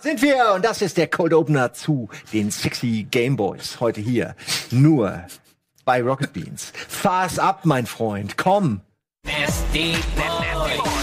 [0.00, 4.36] Sind wir und das ist der Cold Opener zu den Sexy Game Boys heute hier
[4.70, 5.24] nur
[5.84, 6.72] bei Rocket Beans.
[6.88, 8.80] Fahr's ab, mein Freund, komm.
[9.24, 9.96] Nasty.
[10.16, 10.97] Nasty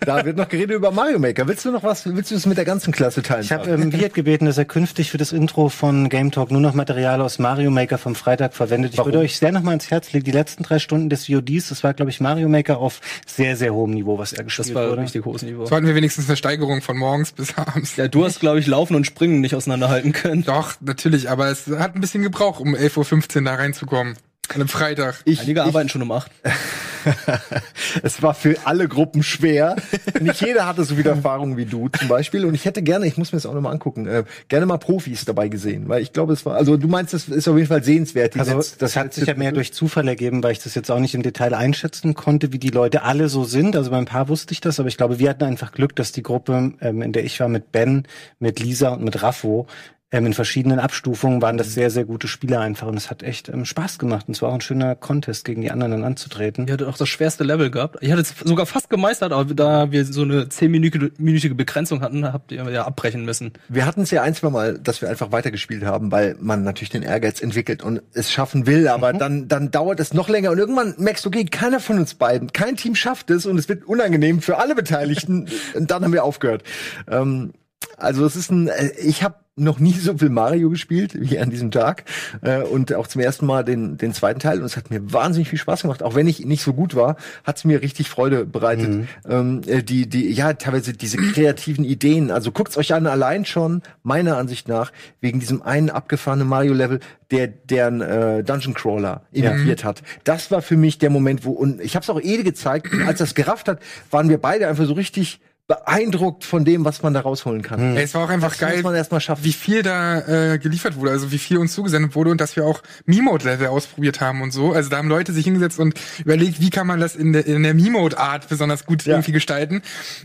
[0.00, 1.46] Da wird noch geredet über Mario Maker.
[1.48, 2.06] Willst du noch was?
[2.06, 3.42] Willst du es mit der ganzen Klasse teilen?
[3.42, 6.60] Ich habe ähm, Wirt gebeten, dass er künftig für das Intro von Game Talk nur
[6.60, 8.92] noch Material aus Mario Maker vom Freitag verwendet.
[8.92, 9.12] Ich Warum?
[9.12, 10.24] würde euch sehr nochmal ins Herz legen.
[10.24, 13.74] Die letzten drei Stunden des VODs, das war, glaube ich, Mario Maker auf sehr, sehr
[13.74, 15.02] hohem Niveau, was er gespielt Das war wurde.
[15.02, 15.66] richtig hohes Niveau.
[15.66, 17.96] So hatten wir wenigstens eine Steigerung von morgens bis abends.
[17.96, 20.44] Ja, du hast, glaube ich, Laufen und Springen nicht auseinanderhalten können.
[20.44, 24.16] Doch, natürlich, aber es hat ein bisschen gebraucht, um 11.15 Uhr da reinzukommen.
[24.50, 25.20] An einem Freitag.
[25.24, 26.30] ich, Einige ich, arbeiten schon um acht.
[28.02, 29.76] es war für alle Gruppen schwer.
[30.20, 32.44] Nicht jeder hatte so viel Erfahrung wie du zum Beispiel.
[32.44, 35.24] Und ich hätte gerne, ich muss mir das auch nochmal angucken, äh, gerne mal Profis
[35.24, 35.88] dabei gesehen.
[35.88, 38.36] Weil ich glaube, es war, also du meinst, das ist auf jeden Fall sehenswert.
[38.38, 40.98] Also Netz- das hat sich ja mehr durch Zufall ergeben, weil ich das jetzt auch
[41.00, 43.76] nicht im Detail einschätzen konnte, wie die Leute alle so sind.
[43.76, 46.22] Also beim Paar wusste ich das, aber ich glaube, wir hatten einfach Glück, dass die
[46.22, 48.06] Gruppe, ähm, in der ich war, mit Ben,
[48.38, 49.66] mit Lisa und mit Raffo,
[50.12, 52.86] ähm, in verschiedenen Abstufungen waren das sehr, sehr gute Spieler einfach.
[52.86, 54.28] Und es hat echt ähm, Spaß gemacht.
[54.28, 56.68] Und es war auch ein schöner Contest, gegen die anderen dann anzutreten.
[56.68, 57.96] Ihr hattet auch das schwerste Level gehabt.
[58.02, 62.52] Ich hatte es sogar fast gemeistert, aber da wir so eine zehnminütige Begrenzung hatten, habt
[62.52, 63.52] ihr ja abbrechen müssen.
[63.68, 66.90] Wir hatten es ja ein, zwei Mal, dass wir einfach weitergespielt haben, weil man natürlich
[66.90, 70.58] den Ehrgeiz entwickelt und es schaffen will, aber dann, dann dauert es noch länger und
[70.58, 73.84] irgendwann merkst du, okay, keiner von uns beiden, kein Team schafft es und es wird
[73.84, 76.62] unangenehm für alle Beteiligten und dann haben wir aufgehört.
[77.08, 77.52] Ähm,
[77.96, 81.48] also es ist ein, äh, ich habe noch nie so viel Mario gespielt wie an
[81.48, 82.04] diesem Tag
[82.42, 85.48] äh, und auch zum ersten Mal den, den zweiten Teil und es hat mir wahnsinnig
[85.48, 86.02] viel Spaß gemacht.
[86.02, 89.08] Auch wenn ich nicht so gut war, hat es mir richtig Freude bereitet.
[89.26, 92.30] Ähm, äh, die, die, ja, teilweise diese kreativen Ideen.
[92.30, 97.46] Also guckt's euch an, allein schon, meiner Ansicht nach, wegen diesem einen abgefahrenen Mario-Level, der
[97.46, 100.02] deren äh, Dungeon Crawler initiiert hat.
[100.24, 103.20] Das war für mich der Moment, wo, und ich habe es auch Ede gezeigt, als
[103.20, 103.80] das gerafft hat,
[104.10, 107.96] waren wir beide einfach so richtig beeindruckt von dem, was man da rausholen kann.
[107.96, 109.42] Ey, es war auch einfach Das geil, muss man erst mal schaffen.
[109.44, 112.64] wie viel da äh, geliefert wurde, also wie viel uns zugesendet wurde und dass wir
[112.64, 114.72] auch Meme-Level ausprobiert haben und so.
[114.72, 115.94] Also da haben Leute sich hingesetzt und
[116.24, 119.14] überlegt, wie kann man das in der, in der Meme-Art besonders gut Ja.
[119.14, 119.76] irgendwie gestalten.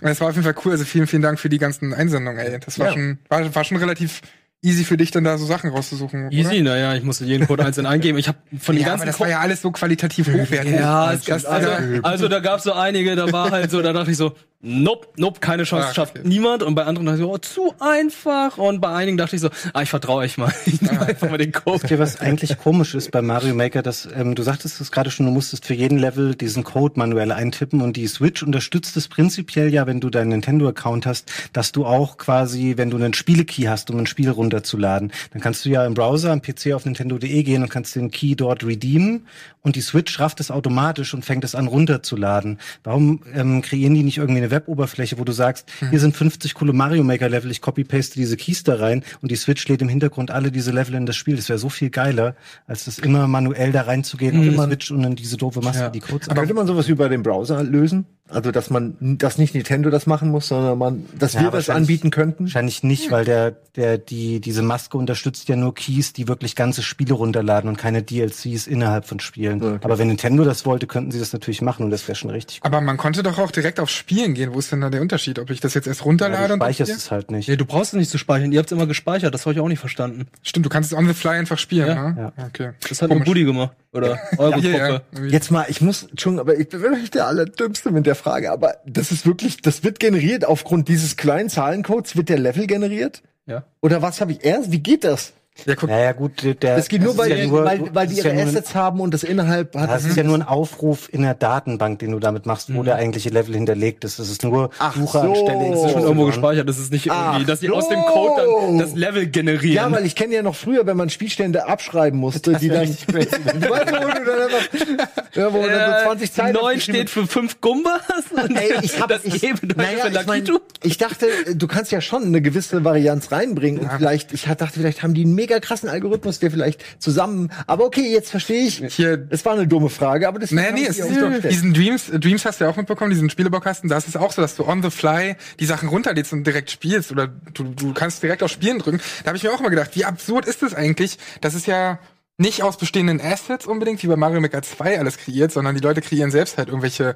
[0.02, 0.74] Und das war auf jeden Fall cool.
[0.74, 2.59] Also vielen, vielen Dank für die ganzen Einsendungen, ey.
[2.63, 2.94] Das war Ja.
[2.94, 4.22] schon, war, war schon relativ
[4.63, 6.31] easy für dich, dann da so Sachen rauszusuchen.
[6.31, 6.75] Easy, Oder?
[6.75, 8.19] naja, ich musste jeden Code einzeln eingeben.
[8.19, 10.73] Ich habe von den Ja, ganzen aber das war ja alles so qualitativ hochwertig.
[10.75, 11.69] Ja, es also,
[12.03, 15.39] also da gab's so einige, da war halt so, da dachte ich so, nope, nope,
[15.39, 16.27] keine Chance, Ah, schafft okay.
[16.27, 16.63] niemand.
[16.63, 18.57] Und bei anderen dachte ich so, oh, zu einfach.
[18.57, 20.53] Und bei einigen dachte ich so, ah, ich vertraue euch mal.
[20.66, 21.85] Ich nehme einfach mal den Code.
[21.89, 25.25] Ihr, was eigentlich komisch ist bei Mario Maker, dass ähm, du sagtest es gerade schon,
[25.25, 29.73] du musstest für jeden Level diesen Code manuell eintippen und die Switch unterstützt es prinzipiell
[29.73, 33.89] ja, wenn du deinen Nintendo-Account hast, dass du auch quasi, wenn du einen Spielekey hast,
[33.91, 37.63] um ein Spiel runterzuladen, dann kannst du ja im Browser am PC auf nintendo.de gehen
[37.63, 39.25] und kannst den Key dort redeemen
[39.61, 42.59] und die Switch rafft es automatisch und fängt es an runterzuladen.
[42.83, 46.73] Warum ähm, kreieren die nicht irgendwie eine Weboberfläche, wo du sagst, hier sind 50 coole
[46.73, 50.31] Mario Maker Level, ich copy-paste diese Keys da rein und die Switch lädt im Hintergrund
[50.31, 51.35] alle diese Level in das Spiel.
[51.35, 52.35] Das wäre so viel geiler,
[52.67, 55.89] als das immer manuell da reinzugehen auf die Switch und dann diese doofe Maske, Ja.
[55.89, 58.05] die Codes Aber könnte man sowas über den Browser lösen?
[58.28, 61.69] Also, dass man, dass nicht Nintendo das machen muss, sondern man, dass Ja, wir das
[61.69, 62.45] anbieten könnten?
[62.45, 66.81] Wahrscheinlich nicht, weil der, der, die, diese Maske unterstützt ja nur Keys, die wirklich ganze
[66.81, 69.50] Spiele runterladen und keine DLCs innerhalb von Spielen.
[69.56, 69.79] Okay.
[69.81, 72.59] Aber wenn Nintendo das wollte, könnten sie das natürlich machen und das wäre schon richtig.
[72.63, 74.53] Aber man konnte doch auch direkt auf Spielen gehen.
[74.53, 75.39] Wo ist denn da der Unterschied?
[75.39, 77.50] Ob ich das jetzt erst Ja, runterlade du und dann speicherst es halt nicht.
[77.50, 78.51] Nee, du brauchst es nicht zu speichern.
[78.51, 79.34] Ihr habt's immer gespeichert.
[79.34, 80.28] Das habe ich auch nicht verstanden.
[80.44, 82.09] Stimmt, du kannst es on the fly einfach spielen, Ja.
[82.11, 82.34] ne?
[82.47, 82.72] Okay.
[82.88, 83.72] Das hat nur Buddy gemacht.
[83.94, 85.01] Oder eure Ja, ja.
[85.28, 88.75] Jetzt mal, ich muss, schon, aber ich bin wirklich der Allerdümmste mit der Frage, aber
[88.85, 93.22] das ist wirklich, das wird generiert aufgrund dieses kleinen Zahlencodes, wird der Level generiert?
[93.47, 93.63] Ja.
[93.81, 94.72] Oder was habe ich erst?
[94.72, 95.34] Wie geht das?
[95.66, 98.07] Ja, guck, Naja, gut, der, der Das geht nur, ist weil, ja nur- weil, weil
[98.07, 99.89] die das ihre ja nur ein- Assets haben und das innerhalb hat.
[99.89, 102.95] Das ist ja nur ein Aufruf in der Datenbank, den du damit machst, wo der
[102.95, 104.19] eigentliche Level hinterlegt ist.
[104.19, 105.19] Das ist nur Ach Suche so.
[105.19, 106.67] anstelle Das ist Schon irgendwo gespeichert.
[106.69, 107.73] Das ist nicht Ach irgendwie, dass sie so.
[107.75, 109.75] aus dem Code dann das Level generieren.
[109.75, 112.85] ja, weil ich kenne ja noch früher, wenn man Spielstände abschreiben musste, die dann.
[113.08, 116.53] du weißt, wo du dann einfach, ja, wo dann so 20 Zeilen.
[116.53, 118.02] Neun steht für fünf Gumbas.
[118.55, 120.43] Ey, ich hab, das ich, Eben naja, ich, mein,
[120.84, 121.25] ich dachte,
[121.55, 125.23] du kannst ja schon eine gewisse Varianz reinbringen und vielleicht, ich dachte, vielleicht haben die
[125.23, 128.83] einen mega krassen Algorithmus, der vielleicht zusammen, aber okay, jetzt verstehe ich.
[128.95, 132.11] Hier- es war eine dumme Frage, aber das Naja, nee, es ist doch, diesen Dreams,
[132.13, 134.65] Dreams hast du ja auch mitbekommen, diesen Spielebaukasten, da ist es auch so, dass du
[134.65, 138.51] on the fly die Sachen runterlädst und direkt spielst oder du, du kannst direkt auf
[138.51, 139.01] Spielen drücken.
[139.23, 141.17] Da habe ich mir auch immer gedacht, wie absurd ist das eigentlich?
[141.41, 141.99] Das ist ja
[142.37, 146.01] nicht aus bestehenden Assets unbedingt, wie bei Mario Maker 2 alles kreiert, sondern die Leute
[146.01, 147.15] kreieren selbst halt irgendwelche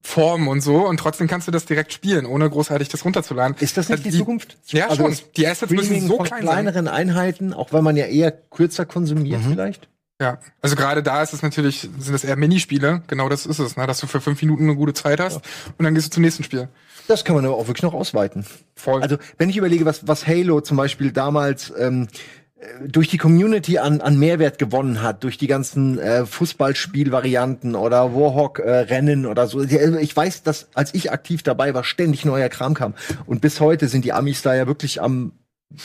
[0.00, 3.56] Formen und so und trotzdem kannst du das direkt spielen, ohne großartig das runterzuladen.
[3.60, 4.56] Ist das nicht die, Zukunft?
[4.68, 5.16] Ja, Also schon.
[5.36, 6.50] Die Assets müssen Streaming so von klein sein.
[6.50, 9.88] kleineren Einheiten, auch wenn man ja eher kürzer konsumiert vielleicht.
[10.20, 13.76] Ja, also gerade da ist es natürlich, sind es eher Minispiele, genau das ist es,
[13.76, 13.86] ne?
[13.86, 15.36] dass du für fünf Minuten eine gute Zeit hast
[15.78, 16.68] und dann gehst du zum nächsten Spiel.
[17.06, 18.44] Das kann man aber auch wirklich noch ausweiten.
[18.74, 19.00] Voll.
[19.00, 22.08] Also, wenn ich überlege, was, was Halo zum Beispiel damals ähm, äh,
[22.86, 29.26] durch die Community an, an Mehrwert gewonnen hat, durch die ganzen äh, Fußballspielvarianten oder Warhawk-Rennen
[29.26, 29.60] oder so.
[29.60, 32.94] Also Ich weiß, dass als ich aktiv dabei war, ständig neuer Kram kam.
[33.26, 35.32] Und bis heute sind die Amis da ja wirklich am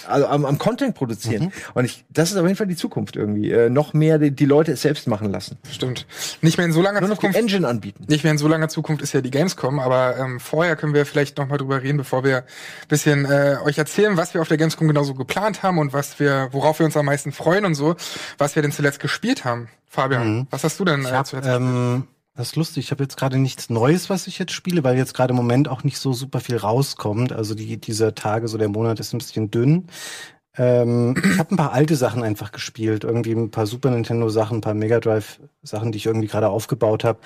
[0.07, 1.51] also am, am Content produzieren.
[1.73, 3.51] Und ich, das ist auf jeden Fall die Zukunft irgendwie.
[3.51, 5.57] Äh, noch mehr die, die Leute es selbst machen lassen.
[5.69, 6.05] Stimmt.
[6.41, 7.39] Nicht mehr in so langer Nur noch die Zukunft.
[7.39, 8.05] Engine anbieten.
[8.07, 11.05] Nicht mehr in so langer Zukunft ist ja die Gamescom, aber ähm, vorher können wir
[11.05, 12.45] vielleicht noch mal drüber reden, bevor wir
[12.87, 16.47] bisschen äh, euch erzählen, was wir auf der Gamescom genauso geplant haben und was wir,
[16.51, 17.95] worauf wir uns am meisten freuen und so,
[18.37, 19.67] was wir denn zuletzt gespielt haben.
[19.87, 21.47] Fabian, was hast du denn Ich äh, hab, zuletzt?
[21.49, 22.85] ähm, das ist lustig.
[22.85, 25.67] Ich habe jetzt gerade nichts Neues, was ich jetzt spiele, weil jetzt gerade im Moment
[25.67, 27.31] auch nicht so super viel rauskommt.
[27.31, 29.87] Also die, dieser Tage, so der Monat ist ein bisschen dünn.
[30.57, 33.03] Ähm, ich habe ein paar alte Sachen einfach gespielt.
[33.03, 36.49] Irgendwie ein paar Super Nintendo Sachen, ein paar Mega Drive Sachen, die ich irgendwie gerade
[36.49, 37.19] aufgebaut habe.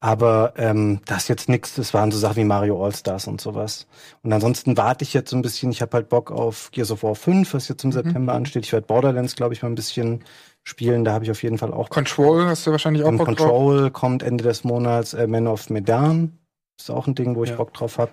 [0.00, 1.74] Aber ähm, das ist jetzt nix.
[1.74, 3.88] Das waren so Sachen wie Mario All-Stars und sowas.
[4.22, 5.70] Und ansonsten warte ich jetzt so ein bisschen.
[5.72, 8.64] Ich habe halt Bock auf Gears of War 5, was jetzt im September ansteht.
[8.64, 10.24] Ich werde Borderlands, glaube ich, mal ein bisschen
[10.68, 11.04] spielen.
[11.04, 13.36] Da habe ich auf jeden Fall auch Control hast du wahrscheinlich auch und Bock drauf.
[13.38, 15.14] Control kommt Ende des Monats.
[15.14, 16.38] Äh, Man of Medan
[16.78, 17.56] ist auch ein Ding, wo ich Ja.
[17.56, 18.10] Bock drauf habe.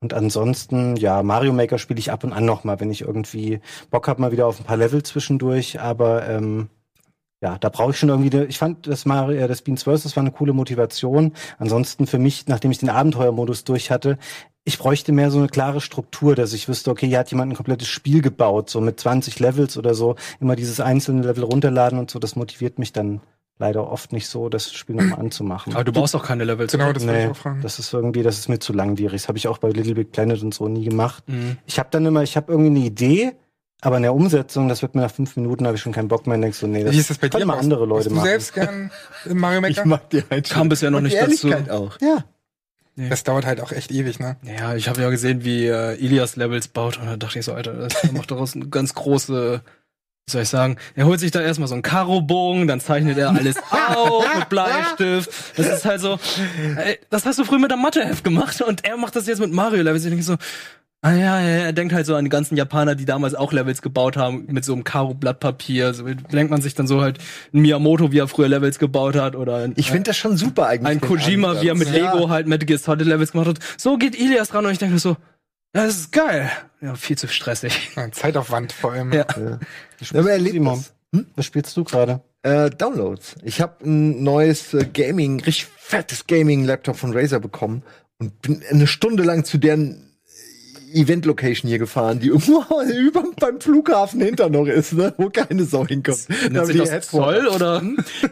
[0.00, 3.60] Und ansonsten, ja, Mario Maker spiele ich ab und an noch mal, wenn ich irgendwie
[3.90, 5.80] Bock habe, mal wieder auf ein paar Level zwischendurch.
[5.80, 6.68] Aber ähm,
[7.44, 8.34] ja, da brauche ich schon irgendwie.
[8.34, 11.32] ne- Ich fand das Mario, äh, das Beans das war eine coole Motivation.
[11.58, 14.16] Ansonsten für mich, nachdem ich den Abenteuermodus durch hatte,
[14.64, 17.56] ich bräuchte mehr so eine klare Struktur, dass ich wüsste, okay, hier hat jemand ein
[17.56, 20.16] komplettes Spiel gebaut, so mit 20 Levels oder so.
[20.40, 23.20] Immer dieses einzelne Level runterladen und so, das motiviert mich dann
[23.58, 25.74] leider oft nicht so, das Spiel nochmal anzumachen.
[25.74, 26.72] Aber du brauchst auch keine Levels.
[26.72, 27.60] Genau, das wollte ich Nee, auch fragen.
[27.60, 29.20] das ist irgendwie, das ist mir zu langwierig.
[29.20, 31.22] Das habe ich auch bei Little Big Planet und so nie gemacht.
[31.28, 31.58] Mhm.
[31.66, 33.32] Ich habe dann immer, ich habe irgendwie eine Idee,
[33.84, 36.26] aber in der Umsetzung, das wird mir nach fünf Minuten, habe ich schon keinen Bock
[36.26, 37.44] mehr und denk so, nee, das, Wie ist das bei dir?
[37.46, 38.26] mal andere Leute Machst du machen.
[38.28, 38.90] selbst gern
[39.26, 39.72] Mario Maker?
[39.80, 40.42] Ich mag die Einstellung.
[40.62, 41.48] Kam bisher noch nicht dazu.
[41.48, 41.96] Ehrlichkeit auch.
[42.00, 42.24] ja,
[42.96, 44.36] Das dauert halt auch echt ewig, ne?
[44.42, 47.52] Ja, ich habe ja gesehen, wie äh, Ilias Levels baut und dann dachte ich so,
[47.52, 49.60] Alter, das der macht daraus eine ganz große,
[50.26, 53.28] wie soll ich sagen, er holt sich da erstmal so einen Karo-Bogen, dann zeichnet er
[53.30, 53.56] alles
[53.94, 55.30] auf mit Bleistift.
[55.56, 56.18] Das ist halt so,
[56.76, 59.52] ey, das hast du früher mit der Matheheft gemacht und er macht das jetzt mit
[59.52, 60.04] Mario Levels.
[60.04, 60.36] Ich denke so,
[61.04, 63.82] ah ja, ja, er denkt halt so an die ganzen Japaner, die damals auch Levels
[63.82, 65.92] gebaut haben mit so einem Karo-Blatt Papier.
[65.92, 67.18] So denkt man sich dann so halt
[67.52, 70.66] ein Miyamoto, wie er früher Levels gebaut hat oder ein, Ich finde das schon super
[70.66, 70.90] eigentlich.
[70.90, 71.62] ein Kojima, Ansatz.
[71.64, 72.12] wie er mit Ja.
[72.14, 73.58] Lego halt Metal Gear Solid Levels gemacht hat.
[73.76, 75.10] So geht Ilias dran und ich denke so,
[75.76, 76.50] ja, das ist geil.
[76.80, 77.90] Ja, viel zu stressig.
[77.96, 79.12] Ja, Zeitaufwand vor allem.
[79.12, 79.26] Ja.
[79.36, 80.92] Ja, aber er lebt das.
[81.36, 82.20] Was spielst du gerade?
[82.42, 83.36] Äh, Downloads.
[83.42, 87.82] Ich habe ein neues äh, Gaming, richtig fettes Gaming-Laptop von Razer bekommen
[88.18, 90.03] und bin eine Stunde lang zu deren
[90.94, 95.86] Event-Location hier gefahren, die irgendwo über beim Flughafen hinter noch ist, ne, wo keine Sau
[95.86, 96.18] hinkommt.
[96.28, 97.82] Da Nennt sich die das Headquarter- Zoll oder?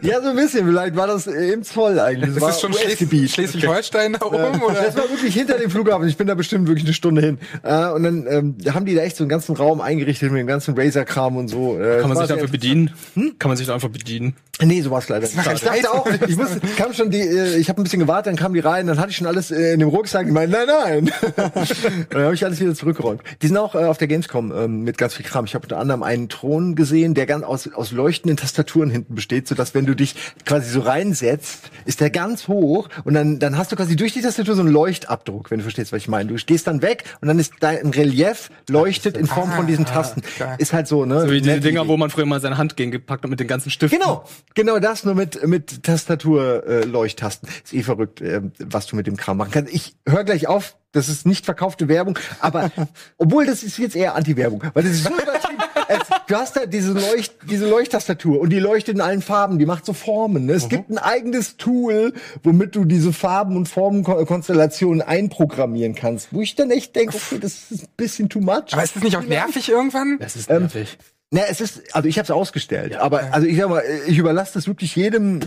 [0.01, 0.65] Ja, so ein bisschen.
[0.67, 2.31] Vielleicht war das äh, im Zoll eigentlich.
[2.31, 3.29] Ist war das schon US-Gebiet.
[3.31, 4.61] Schles Schleswig-Holstein da oben?
[4.61, 4.83] Oder?
[4.85, 6.07] Das war wirklich hinter dem Flughafen.
[6.07, 7.37] Ich bin da bestimmt wirklich eine Stunde hin.
[7.63, 10.47] Äh, und dann ähm, haben die da echt so einen ganzen Raum eingerichtet mit dem
[10.47, 11.79] ganzen Razer-Kram und so.
[11.79, 12.91] Äh, Kann man sich war da einfach bedienen?
[13.39, 14.35] Kann man sich da einfach bedienen?
[14.61, 15.45] Nee, so war's leider nicht.
[15.45, 18.27] war Ich dachte auch, ich musste, kam schon die, äh, ich habe ein bisschen gewartet,
[18.27, 20.25] dann kamen die rein, dann hatte ich schon alles äh, in dem Rucksack.
[20.25, 20.99] Die meinten, nein, nein.
[21.35, 23.21] und dann habe ich alles wieder zurückgeräumt.
[23.41, 25.45] Die sind auch äh, auf der Gamescom ähm, mit ganz viel Kram.
[25.45, 29.47] Ich habe unter anderem einen Thron gesehen, der ganz aus, aus leuchtenden Tastaturen hinten besteht,
[29.47, 33.71] sodass wenn du dich quasi so reinsetzt, ist der ganz hoch und dann, dann hast
[33.71, 36.29] du quasi durch die Tastatur so einen Leuchtabdruck, wenn du verstehst, was ich meine.
[36.29, 40.21] Du gehst dann weg und dann ist dein Relief leuchtet in Form von diesen Tasten.
[40.39, 40.55] geil.
[40.59, 41.21] Ist halt so, ne?
[41.21, 43.47] So wie diese Dinger, wo man früher mal seine Hand gegen gepackt hat mit den
[43.47, 43.99] ganzen Stiften.
[43.99, 46.83] Genau, genau das nur mit mit Tastatur äh.
[47.03, 49.73] Ist eh verrückt, äh, was du mit dem Kram machen kannst.
[49.73, 50.77] Ich höre gleich auf.
[50.93, 52.71] Das ist nicht verkaufte Werbung, aber
[53.17, 55.61] obwohl das ist jetzt eher Anti-Werbung, weil das ist so übertrieben.
[55.89, 59.59] Es, du hast da diese Leucht diese Leuchttastatur und die leuchtet in allen Farben.
[59.59, 60.45] Die macht so Formen.
[60.45, 60.53] Ne?
[60.53, 66.31] Es gibt ein eigenes Tool, womit du diese Farben und Formenkonstellationen einprogrammieren kannst.
[66.31, 68.71] Wo ich dann echt denke, okay, das ist ein bisschen too much.
[68.71, 70.17] Aber ist das nicht auch nervig irgendwann?
[70.19, 70.97] Das ist Ähm, nervig.
[71.31, 74.53] Na, es ist, also ich habe es ausgestellt, aber also ich sag mal, ich überlasse
[74.53, 75.39] das wirklich jedem,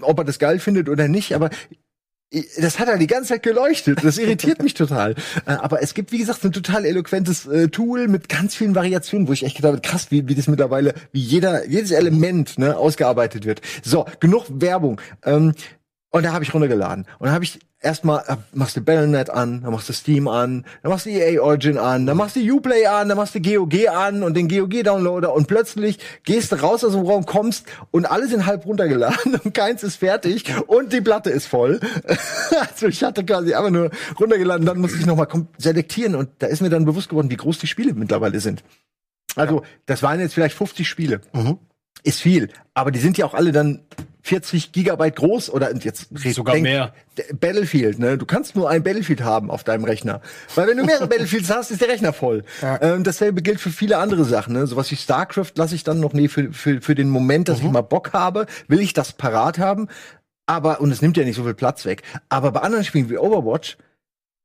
[0.00, 1.50] ob er das geil findet oder nicht, aber
[2.58, 4.02] das hat er die ganze Zeit geleuchtet.
[4.02, 5.14] Das irritiert mich total.
[5.46, 9.28] Äh, Aber es gibt, wie gesagt, ein total eloquentes äh, Tool mit ganz vielen Variationen,
[9.28, 12.76] wo ich echt gedacht habe, krass, wie, wie das mittlerweile, wie jeder, jedes Element ne,
[12.76, 13.60] ausgearbeitet wird.
[13.82, 15.00] So, genug Werbung.
[15.24, 15.54] Ähm,
[16.10, 17.06] und da habe ich runtergeladen.
[17.18, 20.64] Und da habe ich erstmal äh, machst du Battle.net an, dann machst du Steam an,
[20.82, 23.88] dann machst du EA Origin an, dann machst du Uplay an, dann machst du GOG
[23.88, 28.28] an und den GOG-Downloader und plötzlich gehst du raus aus dem Raum, kommst und alle
[28.28, 31.80] sind halb runtergeladen und keins ist fertig und die Platte ist voll.
[32.60, 36.62] also ich hatte quasi einfach nur runtergeladen, dann musste ich nochmal selektieren und da ist
[36.62, 38.62] mir dann bewusst geworden, wie groß die Spiele mittlerweile sind.
[39.34, 41.20] Also, das waren jetzt vielleicht 50 Spiele.
[42.02, 42.50] Ist viel.
[42.74, 43.80] Aber die sind ja auch alle dann
[44.22, 46.94] 40 Gigabyte groß oder jetzt Sogar mehr.
[47.18, 48.16] D- Battlefield, ne?
[48.18, 50.20] Du kannst nur ein Battlefield haben auf deinem Rechner.
[50.54, 52.44] Weil wenn du mehrere Battlefields hast, ist der Rechner voll.
[52.60, 52.80] Ja.
[52.80, 54.66] Ähm, dasselbe gilt für viele andere Sachen, ne?
[54.66, 57.64] Sowas wie StarCraft lasse ich dann noch, nee, für, für, für den Moment, dass ich
[57.64, 59.88] mal Bock habe, will ich das parat haben.
[60.46, 62.02] Aber, und es nimmt ja nicht so viel Platz weg.
[62.28, 63.76] Aber bei anderen Spielen wie Overwatch,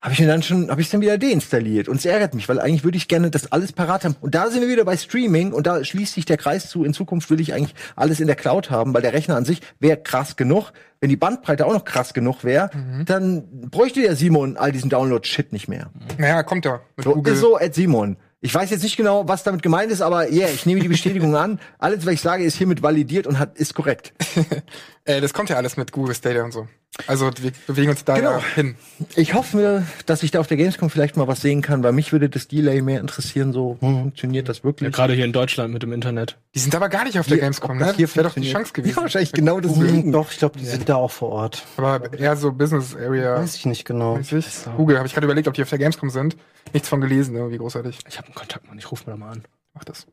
[0.07, 2.61] habe ich mir dann schon, habe ich dann wieder deinstalliert und es ärgert mich, weil
[2.61, 4.15] eigentlich würde ich gerne das alles parat haben.
[4.21, 6.85] Und da sind wir wieder bei Streaming und da schließt sich der Kreis zu.
[6.85, 9.61] In Zukunft will ich eigentlich alles in der Cloud haben, weil der Rechner an sich
[9.81, 10.71] wäre krass genug.
[11.01, 12.69] Wenn die Bandbreite auch noch krass genug wäre,
[13.05, 15.91] dann bräuchte ja Simon all diesen Download-Shit nicht mehr.
[16.17, 17.33] Naja, kommt ja mit So, Google.
[17.33, 18.15] ist so, Ed Simon.
[18.39, 21.35] Ich weiß jetzt nicht genau, was damit gemeint ist, aber yeah, ich nehme die Bestätigung
[21.35, 21.59] an.
[21.79, 24.13] Alles, was ich sage, ist hiermit validiert und hat, ist korrekt.
[25.07, 26.67] Äh, das kommt ja alles mit Google Stadia und so.
[27.05, 28.31] Also wir bewegen uns da Genau.
[28.31, 28.75] ja hin.
[29.15, 32.11] Ich hoffe, dass ich da auf der Gamescom vielleicht mal was sehen kann, weil mich
[32.11, 33.53] würde das Delay mehr interessieren.
[33.53, 34.91] So funktioniert das wirklich?
[34.93, 36.37] Gerade hier in Deutschland mit dem Internet.
[36.55, 37.93] Die sind aber gar nicht auf der Hier, Gamescom, ne?
[37.95, 38.51] hier wäre doch die.
[38.51, 38.95] Chance gewesen.
[38.95, 40.11] Ja, wahrscheinlich genau Hm, deswegen.
[40.11, 41.63] doch, ich glaube, die sind da auch vor Ort.
[41.77, 43.37] Aber eher so Business Area.
[43.37, 44.17] Weiß ich nicht genau.
[44.17, 44.45] mäßig.
[44.75, 46.35] Google, habe ich gerade überlegt, ob die auf der Gamescom sind.
[46.73, 47.49] Nichts von gelesen, ne?
[47.51, 47.99] wie großartig.
[48.09, 48.77] Ich habe einen Kontakt, Mann.
[48.77, 49.43] Ich rufe mir da mal an.
[49.73, 50.07] Mach das.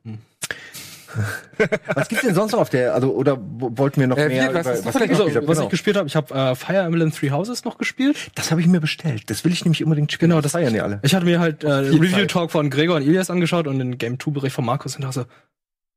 [1.94, 4.44] Was gibt's denn sonst noch auf der, also, oder wo- wollten wir noch Äh, mehr
[4.54, 5.35] was über, ist das was ich Also, hab?
[5.47, 5.62] was Genau.
[5.64, 8.16] ich gespielt habe, ich habe äh, Fire Emblem Three Houses noch gespielt.
[8.35, 9.30] Das habe ich mir bestellt.
[9.30, 10.30] Das will ich nämlich unbedingt spielen.
[10.30, 11.00] Genau, das- feiern ja alle.
[11.02, 12.30] Ich hatte mir halt äh, Viel Review Zeit.
[12.30, 15.21] Talk von Gregor und Ilias angeschaut und den Game 2 Bericht von Markus und dachte
[15.21, 15.25] so,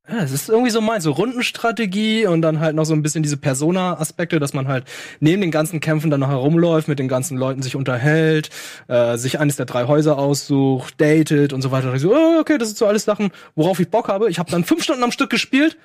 [0.10, 3.24] ja, das ist irgendwie so meins, so Rundenstrategie und dann halt noch so ein bisschen
[3.24, 4.86] diese Persona-Aspekte, dass man halt
[5.20, 8.50] neben den ganzen Kämpfen dann noch herumläuft, mit den ganzen Leuten sich unterhält,
[8.88, 11.92] äh, sich eines der drei Häuser aussucht, datet und so weiter.
[11.92, 14.30] Und so, oh, okay, das sind so alles Sachen, worauf ich Bock habe.
[14.30, 15.78] Ich habe dann fünf Stunden am Stück gespielt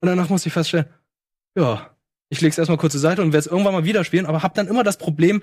[0.00, 0.86] und danach musste ich feststellen,
[1.56, 1.90] ja,
[2.28, 4.54] ich leg's erstmal kurz zur Seite und werde es irgendwann mal wieder spielen, aber habe
[4.54, 5.42] dann immer das Problem,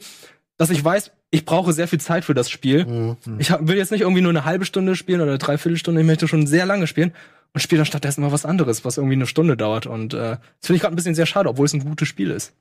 [0.57, 2.85] dass ich weiß, ich brauche sehr viel Zeit für das Spiel.
[2.85, 3.17] Mhm.
[3.39, 6.07] Ich hab, will jetzt nicht irgendwie nur eine halbe Stunde spielen oder eine Dreiviertelstunde, ich
[6.07, 7.13] möchte schon sehr lange spielen
[7.53, 9.85] und spiele dann stattdessen mal was anderes, was irgendwie eine Stunde dauert.
[9.87, 12.31] Und äh, das finde ich gerade ein bisschen sehr schade, obwohl es ein gutes Spiel
[12.31, 12.53] ist.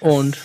[0.00, 0.38] Und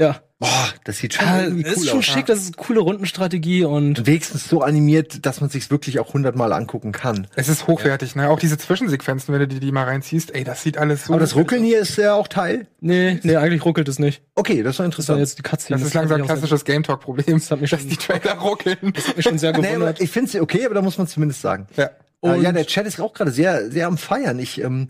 [0.00, 2.04] ja, Boah, das sieht schon äh, irgendwie ist cool schon aus.
[2.06, 6.14] schick, das ist eine coole Rundenstrategie und wenigstens so animiert, dass man sich's wirklich auch
[6.14, 7.26] hundertmal angucken kann.
[7.34, 8.30] Es ist hochwertig, ne?
[8.30, 11.12] Auch diese Zwischensequenzen, wenn du die, die mal reinziehst, ey, das sieht alles so.
[11.12, 12.66] Aber das Ruckeln hier ist ja auch Teil.
[12.80, 14.22] nee, nee, eigentlich ruckelt es nicht.
[14.34, 15.18] Okay, das war Das interessant.
[15.20, 15.78] jetzt die Cutscene.
[15.78, 18.32] Das ist langsam auch klassisches Game Talk Problem, Das hat mich dass schon- die Trailer
[18.40, 18.78] ruckeln.
[18.80, 20.00] sehr- hat mich schon sehr Nee, gewundert.
[20.00, 21.66] ich finde es okay, aber da muss man zumindest sagen.
[21.76, 21.90] Ja.
[22.22, 24.38] Äh, Und- ja, der Chat ist auch gerade sehr, sehr am Feiern.
[24.38, 24.86] Ich, ähm,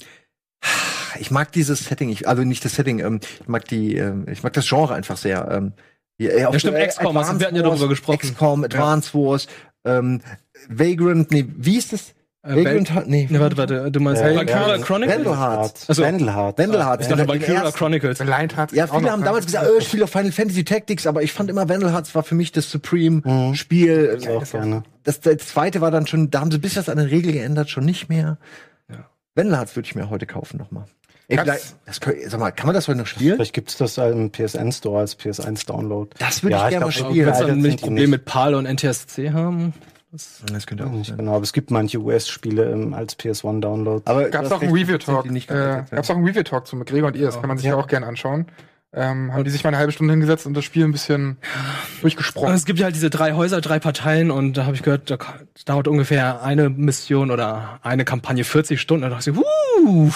[1.18, 4.42] ich mag dieses Setting, ich, also nicht das Setting, ähm, ich mag die, ähm, ich
[4.42, 5.48] mag das Genre einfach sehr.
[5.50, 5.72] Ähm,
[6.18, 8.18] ja, ja, auch stimmt, äh, XCOM, also wir hatten ja darüber gesprochen.
[8.18, 9.46] XCOM, Advance Wars,
[9.84, 10.20] ähm,
[10.68, 12.14] Vagrant, nee, wie ist das?
[12.42, 15.16] Äh, hat- nee, Ne, warte, warte, du meinst Äh, Valkyria ja, Chronicles?
[15.18, 15.84] Vandelheart.
[15.88, 16.58] Also- Vandelheart.
[16.58, 17.00] Vandelheart.
[17.02, 18.16] Ich Ja, dachte ersten- Chronicles.
[18.18, 21.22] The Lion Heart Ja, viele haben damals gesagt, äh, spiel auf Final Fantasy Tactics, aber
[21.22, 22.70] ich fand immer Vandal Hearts war für mich das Mhm.
[22.70, 24.16] Supreme-Spiel.
[24.20, 24.84] Ich auch gerne.
[25.04, 27.34] Das, das zweite war dann schon, da haben sie ein bisschen was an den Regeln
[27.34, 28.38] geändert, schon nicht mehr.
[28.90, 29.04] Ja.
[29.34, 30.86] Vandal Hearts würde ich mir heute kaufen nochmal.
[31.28, 33.36] Ey, das, sag mal, kann man das heute noch spielen?
[33.36, 36.10] Vielleicht gibt's das im PSN Store als PS1 Download.
[36.18, 37.34] Das würde ich gerne mal spielen.
[37.34, 39.72] Sind nicht die Problem mit PAL und NTSC haben?
[40.12, 41.18] Das Das könnte auch Nicht sein.
[41.18, 44.02] genau, aber es gibt manche US-Spiele ähm, als PS1 Download.
[44.06, 45.30] Aber Gab's du auch hast einen recht, Review sind die Talk.
[45.30, 45.80] nicht Äh, ja.
[45.82, 47.72] gab's auch einen Review Talk zu mit Gregor und ihr, das kann man sich ja,
[47.72, 47.78] Ja.
[47.78, 48.46] auch gerne anschauen.
[48.92, 51.36] Ähm, haben die sich mal eine halbe Stunde hingesetzt und das Spiel ein bisschen
[52.00, 52.52] durchgesprochen.
[52.54, 55.16] es gibt ja halt diese drei Häuser, drei Parteien und da habe ich gehört, da
[55.64, 59.02] dauert ungefähr eine Mission oder eine Kampagne 40 Stunden.
[59.02, 60.10] Da dachte ich, wuh,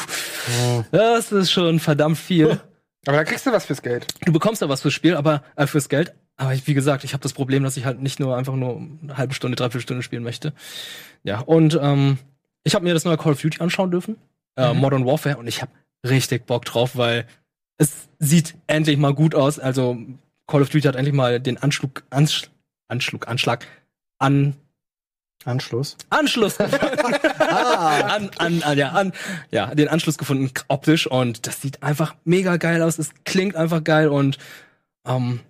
[0.91, 2.59] das ist schon verdammt viel.
[3.07, 4.07] Aber da kriegst du was fürs Geld.
[4.25, 6.15] Du bekommst ja was fürs Spiel, aber äh, fürs Geld.
[6.37, 8.77] Aber ich, wie gesagt, ich habe das Problem, dass ich halt nicht nur einfach nur
[9.03, 10.53] eine halbe Stunde, dreiviertel Stunde spielen möchte.
[11.23, 12.19] Ja, und ähm,
[12.65, 14.17] ich habe mir das neue Call of Duty anschauen dürfen,
[14.57, 14.81] äh, Mhm.
[14.81, 15.71] Modern Warfare, und ich habe
[16.07, 17.27] richtig Bock drauf, weil
[17.79, 19.59] es sieht endlich mal gut aus.
[19.59, 19.97] Also
[20.47, 22.51] Call of Duty hat endlich mal den Anschlug, Ansch,
[22.89, 23.67] Anschlug, Anschlag
[24.19, 24.55] an
[25.45, 25.97] Anschluss.
[26.09, 29.13] Anschluss an, an, an, ja, an,
[29.51, 32.99] ja, den Anschluss gefunden optisch und das sieht einfach mega geil aus.
[32.99, 34.39] Es klingt einfach geil und
[35.07, 35.41] ähm,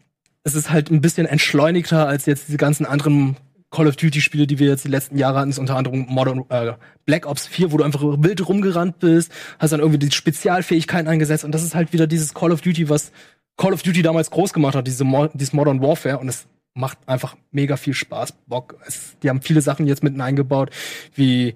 [0.44, 3.36] es ist halt ein bisschen entschleunigter als jetzt diese ganzen anderen
[3.70, 6.44] Call of Duty Spiele, die wir jetzt die letzten Jahre hatten, ist unter anderem Modern
[6.50, 6.74] äh,
[7.06, 11.44] Black Ops 4, wo du einfach wild rumgerannt bist, hast dann irgendwie die Spezialfähigkeiten eingesetzt
[11.44, 13.10] und das ist halt wieder dieses Call of Duty, was
[13.56, 16.98] Call of Duty damals groß gemacht hat, diese Mo dieses Modern Warfare und es macht
[17.06, 18.76] einfach mega viel Spaß, Bock.
[18.86, 20.70] Es, die haben viele Sachen jetzt mitten eingebaut,
[21.14, 21.54] wie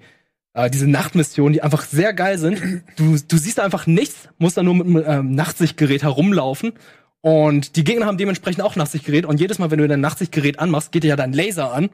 [0.53, 2.83] äh, diese Nachtmissionen, die einfach sehr geil sind.
[2.95, 6.73] Du, du siehst einfach nichts, musst dann nur mit einem ähm, Nachtsichtgerät herumlaufen
[7.21, 9.25] Und die Gegner haben dementsprechend auch Nachtsichtgerät.
[9.25, 11.89] Und jedes Mal, wenn du dein Nachtsichtgerät anmachst, geht dir ja dein Laser an.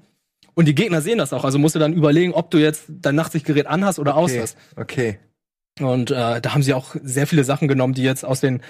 [0.54, 1.44] Und die Gegner sehen das auch.
[1.44, 4.42] Also musst du dann überlegen, ob du jetzt dein Nachtsichtgerät anhast oder aus Okay.
[4.42, 4.58] hast.
[4.76, 5.20] okay.
[5.82, 8.62] Und äh, da haben sie auch sehr viele Sachen genommen, die jetzt aus den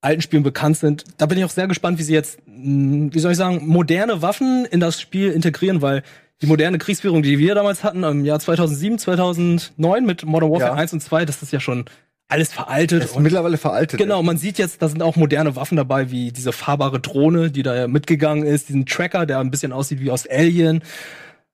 [0.00, 1.04] alten Spielen bekannt sind.
[1.18, 4.22] Da bin ich auch sehr gespannt, wie sie jetzt, mh, wie soll ich sagen, moderne
[4.22, 6.02] Waffen in das Spiel integrieren, weil
[6.42, 10.76] die moderne Kriegsführung, die wir damals hatten, im Jahr 2007, 2009 mit Modern Warfare Ja.
[10.76, 11.84] 1 und 2, das ist ja schon
[12.28, 13.02] alles veraltet.
[13.02, 13.98] Das ist und mittlerweile veraltet.
[13.98, 17.62] Genau, man sieht jetzt, da sind auch moderne Waffen dabei, wie diese fahrbare Drohne, die
[17.62, 20.82] da ja mitgegangen ist, diesen Tracker, der ein bisschen aussieht wie aus Alien.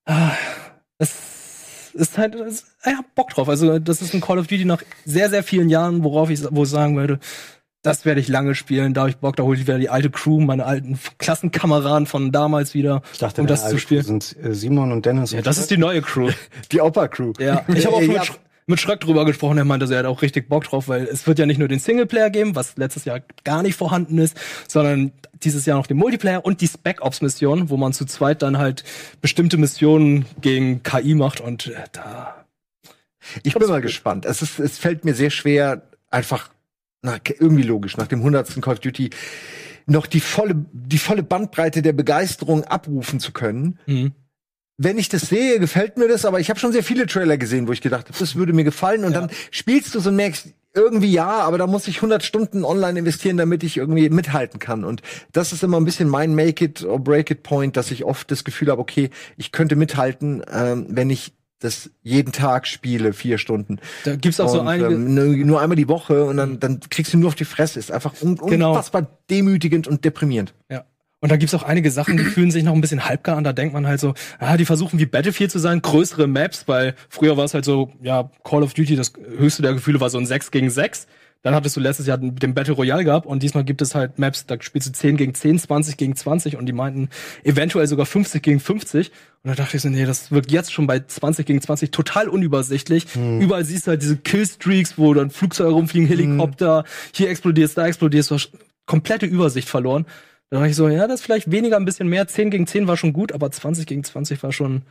[0.05, 0.33] Ah,
[0.99, 3.49] Es ist halt, es, ja, Bock drauf.
[3.49, 6.65] Also, das ist ein Call of Duty nach sehr, sehr vielen Jahren, worauf ich, wo
[6.65, 7.21] ich sagen würde,
[7.83, 10.09] das werde ich lange spielen, da habe ich Bock, da hole ich wieder die alte
[10.11, 14.03] Crew, meine alten Klassenkameraden von damals wieder, Ich dachte, um das zu spielen.
[14.03, 15.33] sind äh, Simon und Dennis.
[15.33, 16.31] Ja, und das ist die neue Crew.
[16.73, 17.35] Die Opa-Crew.
[17.39, 18.23] Ja, ich habe auch ja.
[18.67, 21.39] Mit Schröck drüber gesprochen, er meinte, er hat auch richtig Bock drauf, weil es wird
[21.39, 25.67] ja nicht nur den Singleplayer geben, was letztes Jahr gar nicht vorhanden ist, sondern dieses
[25.67, 28.83] Jahr noch den Multiplayer und die Spec Ops Mission, wo man zu zweit dann halt
[29.21, 32.47] bestimmte Missionen gegen KI macht und äh, da
[33.43, 34.25] Ich bin mal gespannt.
[34.25, 36.49] Es, ist, es fällt mir sehr schwer, einfach
[37.03, 38.63] na, irgendwie logisch, nach dem 100.
[38.63, 39.11] Call of Duty
[39.87, 43.79] noch die volle, die volle Bandbreite der Begeisterung abrufen zu können.
[43.87, 44.13] mhm.
[44.77, 47.69] Wenn ich das sehe, gefällt mir das, aber ich habe schon sehr viele Trailer gesehen,
[47.69, 49.05] wo ich gedacht habe, das würde mir gefallen.
[49.05, 52.65] Und dann spielst du so und merkst, irgendwie ja, aber da muss ich 100 Stunden
[52.65, 54.83] online investieren, damit ich irgendwie mithalten kann.
[54.85, 58.05] Und das ist immer ein bisschen mein Make it or break it Point, dass ich
[58.05, 63.13] oft das Gefühl habe, okay, ich könnte mithalten, ähm, wenn ich das jeden Tag spiele,
[63.13, 63.79] vier Stunden.
[64.05, 66.81] da gibt's auch so Und, einige ähm, nur, nur einmal die Woche und dann, dann
[66.91, 67.79] kriegst du nur auf die Fresse.
[67.79, 68.71] Ist einfach un Genau.
[68.71, 70.53] unfassbar demütigend und deprimierend.
[70.69, 70.85] Ja.
[71.25, 73.45] Und da gibt's auch einige Sachen, die fühlen sich noch ein bisschen halbgar an.
[73.45, 76.95] Da denkt man halt so, ah, die versuchen wie Battlefield zu sein, größere Maps, weil
[77.09, 80.19] früher war es halt so, ja, Call of Duty, das höchste der Gefühle war so
[80.19, 81.07] ein 6 gegen 6.
[81.41, 84.45] Dann hattest du letztes Jahr den Battle Royale gehabt und diesmal gibt es halt Maps,
[84.45, 87.09] da spielst du 10 gegen 10, 20 gegen 20 und die meinten
[87.43, 89.11] eventuell sogar 50 gegen 50.
[89.43, 92.29] Und da dachte ich so, nee, das wirkt jetzt schon bei 20 gegen 20 total
[92.29, 93.07] unübersichtlich.
[93.41, 98.31] Überall siehst du halt diese Killstreaks, wo dann Flugzeuge rumfliegen, Helikopter, hier explodierst, da explodierst,
[98.31, 98.51] du hast
[98.85, 100.05] komplette Übersicht verloren.
[100.55, 102.29] Da dachte ich so, ja, das ist vielleicht weniger, ein bisschen mehr.
[102.29, 104.83] 10 gegen 10 war schon gut, aber 20 gegen 20 war schon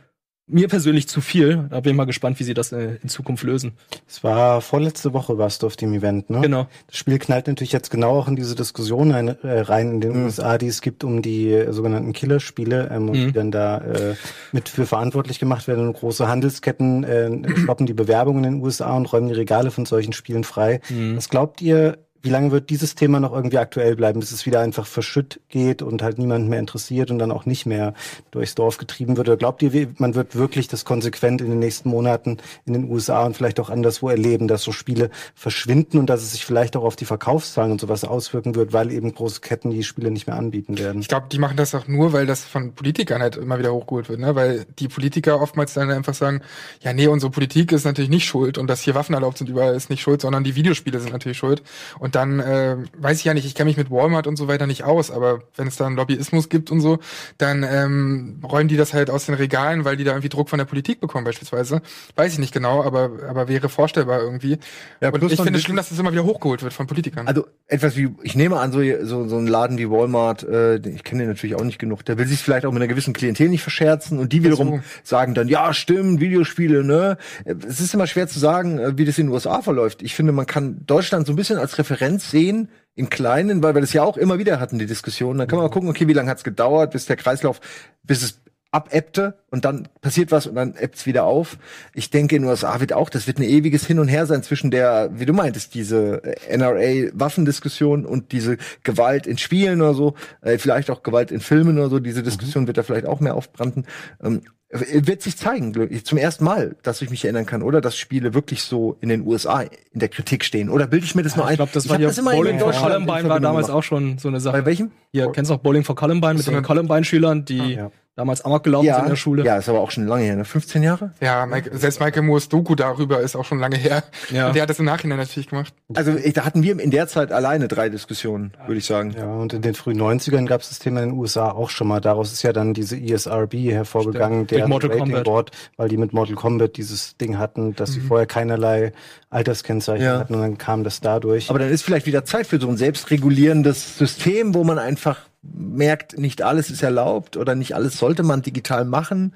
[0.46, 1.68] mir persönlich zu viel.
[1.70, 3.72] Da bin ich mal gespannt, wie sie das äh, in Zukunft lösen.
[4.06, 6.42] Es war vorletzte Woche warst du auf dem Event, ne?
[6.42, 6.68] Genau.
[6.88, 10.24] Das Spiel knallt natürlich jetzt genau auch in diese Diskussion ein, äh, rein in den
[10.24, 13.26] USA, die es gibt um die äh, sogenannten Killerspiele, ähm, und Mhm.
[13.28, 14.16] die dann da äh,
[14.52, 15.86] mit für verantwortlich gemacht werden.
[15.88, 19.86] Und große Handelsketten äh, stoppen die Bewerbungen in den USA und räumen die Regale von
[19.86, 20.82] solchen Spielen frei.
[20.90, 21.16] Mhm.
[21.16, 24.60] Was glaubt ihr, wie lange wird dieses Thema noch irgendwie aktuell bleiben, bis es wieder
[24.60, 27.92] einfach verschütt geht und halt niemand mehr interessiert und dann auch nicht mehr
[28.30, 29.28] durchs Dorf getrieben wird?
[29.28, 33.24] Oder glaubt ihr, man wird wirklich das konsequent in den nächsten Monaten in den USA
[33.24, 36.84] und vielleicht auch anderswo erleben, dass so Spiele verschwinden und dass es sich vielleicht auch
[36.84, 40.36] auf die Verkaufszahlen und sowas auswirken wird, weil eben große Ketten die Spiele nicht mehr
[40.36, 41.02] anbieten werden?
[41.02, 44.08] Ich glaube, die machen das auch nur, weil das von Politikern halt immer wieder hochgeholt
[44.08, 44.34] wird, ne?
[44.34, 46.40] Weil die Politiker oftmals dann einfach sagen,
[46.80, 49.74] ja, nee, unsere Politik ist natürlich nicht schuld und dass hier Waffen erlaubt sind überall
[49.74, 51.62] ist nicht schuld, sondern die Videospiele sind natürlich schuld.
[51.98, 54.66] Und dann äh, weiß ich ja nicht, ich kenne mich mit Walmart und so weiter
[54.66, 56.98] nicht aus, aber wenn es da einen Lobbyismus gibt und so,
[57.38, 60.58] dann ähm, räumen die das halt aus den Regalen, weil die da irgendwie Druck von
[60.58, 61.82] der Politik bekommen beispielsweise.
[62.16, 64.58] Weiß ich nicht genau, aber aber wäre vorstellbar irgendwie.
[65.00, 67.26] Ja, und ich finde es schlimm, dass das immer wieder hochgeholt wird von Politikern.
[67.26, 71.04] Also etwas wie, ich nehme an, so, so, so ein Laden wie Walmart, äh, ich
[71.04, 73.48] kenne den natürlich auch nicht genug, der will sich vielleicht auch mit einer gewissen Klientel
[73.48, 77.16] nicht verscherzen und die wiederum sagen dann, ja, stimmt, Videospiele, ne?
[77.44, 80.02] Es ist immer schwer zu sagen, äh, wie das in den USA verläuft.
[80.02, 83.80] Ich finde, man kann Deutschland so ein bisschen als Referenz sehen, im Kleinen, weil wir
[83.80, 85.36] das ja auch immer wieder hatten, die Diskussion.
[85.38, 87.60] Dann kann man mal gucken, okay, wie lange hat's gedauert, bis der Kreislauf,
[88.04, 88.43] bis es
[88.74, 91.58] abebbte und dann passiert was und dann ebbt's wieder auf.
[91.94, 94.42] Ich denke, in den USA wird auch, das wird ein ewiges Hin und Her sein
[94.42, 100.14] zwischen der, wie du meintest, diese äh, NRA-Waffendiskussion und diese Gewalt in Spielen oder so,
[100.42, 103.36] äh, vielleicht auch Gewalt in Filmen oder so, diese Diskussion wird da vielleicht auch mehr
[103.36, 103.86] aufbranden.
[104.22, 107.80] Ähm, wird sich zeigen, ich, zum ersten Mal, dass ich mich erinnern kann, oder?
[107.80, 110.68] Dass Spiele wirklich so in den USA in der Kritik stehen.
[110.68, 111.52] Oder bilde ich mir das nur ein?
[111.52, 113.78] Ich glaube, das war hab ja Bowling in for Columbine war damals gemacht.
[113.78, 114.58] auch schon so eine Sache.
[114.58, 114.90] Bei welchem?
[115.12, 117.92] Hier, kennst du auch Bowling for Columbine mit den Columbine-Schülern, die ja.
[118.16, 119.44] Damals amok gelaufen sind in der Schule?
[119.44, 120.44] Ja, ist aber auch schon lange her, ne?
[120.44, 121.12] 15 Jahre?
[121.20, 124.04] Ja, Mike, selbst Michael Moores Doku darüber ist auch schon lange her.
[124.30, 124.46] Ja.
[124.48, 125.74] Und der hat das im Nachhinein natürlich gemacht.
[125.94, 129.14] Also ich, da hatten wir in der Zeit alleine drei Diskussionen, würde ich sagen.
[129.16, 131.88] Ja, und in den frühen 90ern gab es das Thema in den USA auch schon
[131.88, 132.00] mal.
[132.00, 134.50] Daraus ist ja dann diese ESRB hervorgegangen, Stimmt.
[134.52, 135.24] Mit der Mortal Rating Kombat.
[135.24, 138.92] Board, weil die mit Mortal Kombat dieses Ding hatten, dass sie vorher keinerlei
[139.30, 140.18] Alterskennzeichen Ja.
[140.20, 141.50] hatten und dann kam das dadurch.
[141.50, 145.18] Aber dann ist vielleicht wieder Zeit für so ein selbstregulierendes System, wo man einfach
[145.52, 149.34] merkt, nicht alles ist erlaubt oder nicht alles sollte man digital machen.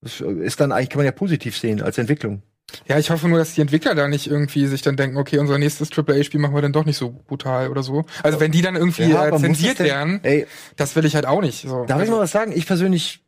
[0.00, 2.42] Das ist dann eigentlich, kann man ja positiv sehen als Entwicklung.
[2.88, 5.58] Ja, ich hoffe nur, dass die Entwickler da nicht irgendwie sich dann denken, okay, unser
[5.58, 8.04] nächstes AAA-Spiel machen wir dann doch nicht so brutal oder so.
[8.22, 11.14] Also wenn die dann irgendwie Ja, äh, zensiert das denn- werden, Ey, das will ich
[11.14, 11.68] halt auch nicht.
[11.68, 11.84] So.
[11.84, 12.52] Darf ich mal was sagen?
[12.54, 13.20] Ich persönlich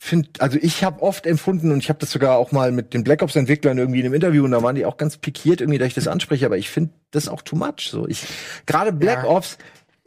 [0.00, 3.04] finde, also ich habe oft empfunden und ich habe das sogar auch mal mit den
[3.04, 5.78] Black Ops Entwicklern irgendwie in einem Interview und da waren die auch ganz pikiert irgendwie,
[5.78, 8.06] dass ich das anspreche, aber ich finde das auch too much so.
[8.08, 8.24] Ich
[8.66, 9.28] gerade Black Ja.
[9.30, 9.58] Ops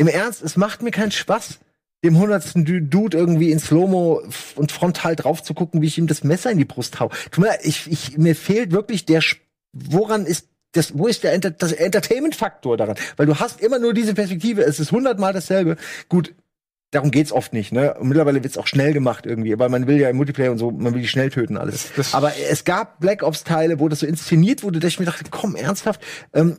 [0.02, 1.60] im Ernst, es macht mir keinen Spaß
[2.04, 4.24] dem hundertsten Du- Dude irgendwie in Slow-Mo
[4.56, 7.12] und frontal drauf zu gucken, wie ich ihm das Messer in die Brust hau.
[7.30, 9.22] Tu mir, ich, ich, mir fehlt wirklich der,
[9.72, 12.96] woran ist das, wo ist der Enter das Entertainment-Faktor daran?
[13.18, 15.78] Weil du hast immer nur diese Perspektive, es ist hundertmal dasselbe.
[16.10, 16.34] Gut,
[16.90, 17.94] darum geht's oft nicht, ne?
[18.00, 20.72] Und mittlerweile wird's auch schnell gemacht irgendwie, weil man will ja im Multiplayer und so,
[20.72, 21.84] man will die schnell töten alles.
[21.90, 25.00] Das- das- Aber es gab Black Ops Teile, wo das so inszeniert wurde, dass ich
[25.00, 26.02] mir dachte, komm, ernsthaft,
[26.34, 26.58] ähm,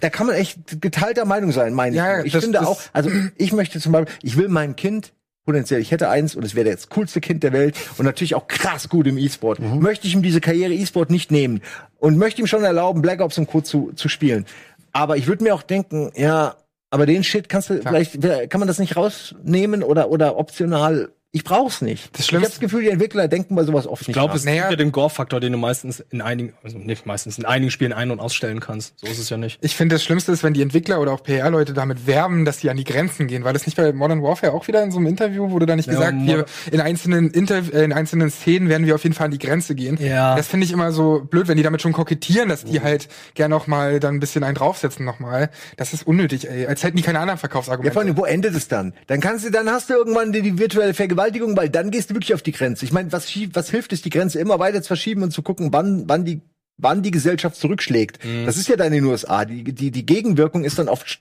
[0.00, 2.18] da kann man echt geteilter Meinung sein, meine Ja, ich.
[2.18, 5.12] ja, Ich das- finde das- auch, also ich möchte zum Beispiel, ich will meinem Kind
[5.44, 8.46] potenziell, ich hätte eins und es wäre das coolste Kind der Welt und natürlich auch
[8.48, 9.60] krass gut im E-Sport.
[9.60, 9.78] Mhm.
[9.80, 11.62] Möchte ich ihm diese Karriere E-Sport nicht nehmen
[11.98, 13.60] und möchte ihm schon erlauben, Black Ops und Co.
[13.62, 14.44] zu, zu spielen.
[14.92, 16.56] Aber ich würde mir auch denken, ja,
[16.90, 21.10] aber den Shit kannst du, vielleicht wer- kann man das nicht rausnehmen oder, oder optional.
[21.30, 22.16] Ich brauch's nicht.
[22.18, 24.14] Das ich habe das Gefühl, die Entwickler denken bei sowas oft Ich nicht.
[24.14, 24.36] glaube, nach.
[24.38, 27.70] es gibt ja den Gore-Faktor, den du meistens in einigen, also nicht meistens, in einigen
[27.70, 28.98] Spielen ein- und ausstellen kannst.
[28.98, 29.58] So ist es ja nicht.
[29.60, 32.70] Ich finde, das Schlimmste ist, wenn die Entwickler oder auch PR-Leute damit werben, dass die
[32.70, 33.44] an die Grenzen gehen.
[33.44, 35.50] War das nicht bei Modern Warfare auch wieder in so einem Interview?
[35.50, 38.94] Wurde da nicht Ja, gesagt, wir in einzelnen, Interv äh, in einzelnen Szenen werden wir
[38.94, 39.98] auf jeden Fall an die Grenze gehen?
[40.00, 40.34] Ja.
[40.34, 43.50] Das finde ich immer so blöd, wenn die damit schon kokettieren, dass die halt gern
[43.50, 45.50] noch mal dann ein bisschen einen draufsetzen noch mal.
[45.76, 46.66] Das ist unnötig, ey.
[46.66, 47.92] Als hätten die keine anderen Ja, Verkaufsargumente.
[47.92, 48.94] vor allem, wo endet es dann?
[49.08, 51.17] Dann kannst du, dann hast du irgendwann die, die virtuelle Vergewaltigung,
[51.56, 52.84] weil dann gehst du wirklich auf die Grenze.
[52.84, 55.72] Ich meine, was, was hilft es, die Grenze immer weiter zu verschieben und zu gucken,
[55.72, 56.40] wann, wann die,
[56.76, 58.18] wann die Gesellschaft zurückschlägt?
[58.46, 59.44] Das ist ja dann in den USA.
[59.44, 61.18] Die, die, die Gegenwirkung ist dann oft sch-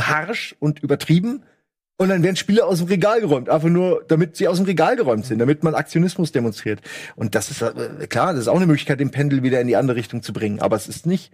[0.00, 1.42] harsch und übertrieben.
[2.00, 4.94] Und dann werden Spiele aus dem Regal geräumt, einfach nur, damit sie aus dem Regal
[4.94, 6.80] geräumt sind, damit man Aktionismus demonstriert.
[7.16, 9.74] Und das ist äh, klar, das ist auch eine Möglichkeit, den Pendel wieder in die
[9.74, 10.60] andere Richtung zu bringen.
[10.60, 11.32] Aber es ist nicht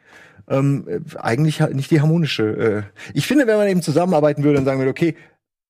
[0.49, 2.45] ähm, äh, eigentlich halt nicht die harmonische.
[2.45, 2.83] Äh.
[3.13, 5.17] Ich finde, wenn man eben zusammenarbeiten würde und sagen würde, okay,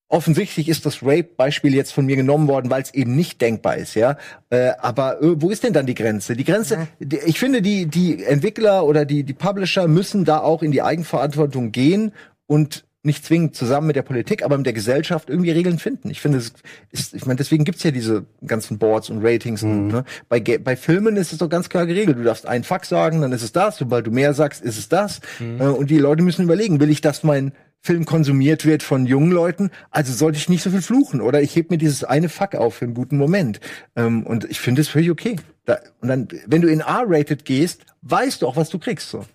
[0.09, 3.95] offensichtlich ist das Rape-Beispiel jetzt von mir genommen worden, weil es eben nicht denkbar ist,
[3.95, 4.17] ja.
[4.51, 6.37] Äh, aber äh, wo ist denn dann die Grenze?
[6.37, 10.63] Die Grenze, die, ich finde, die, die Entwickler oder die, die Publisher müssen da auch
[10.63, 12.13] in die Eigenverantwortung gehen
[12.47, 16.09] und nicht zwingend zusammen mit der Politik, aber mit der Gesellschaft irgendwie Regeln finden.
[16.09, 16.55] Ich finde, es
[16.91, 19.63] ist, ich meine, deswegen gibt's ja diese ganzen Boards und Ratings.
[19.63, 20.05] Und, ne?
[20.31, 22.17] bei, bei Filmen ist es doch ganz klar geregelt.
[22.17, 23.77] Du darfst einen Fuck sagen, dann ist es das.
[23.77, 25.21] Sobald du mehr sagst, ist es das.
[25.39, 27.53] Äh, und die Leute müssen überlegen, will ich, dass mein
[27.85, 31.55] Film konsumiert wird von jungen Leuten, also sollte ich nicht so viel fluchen oder ich
[31.55, 33.61] heb mir dieses eine Fuck auf für einen guten Moment.
[33.95, 35.37] Ähm, und ich finde es völlig okay.
[35.67, 39.11] Da, und dann, wenn du in R-rated gehst, weißt du auch, was du kriegst.
[39.11, 39.27] So.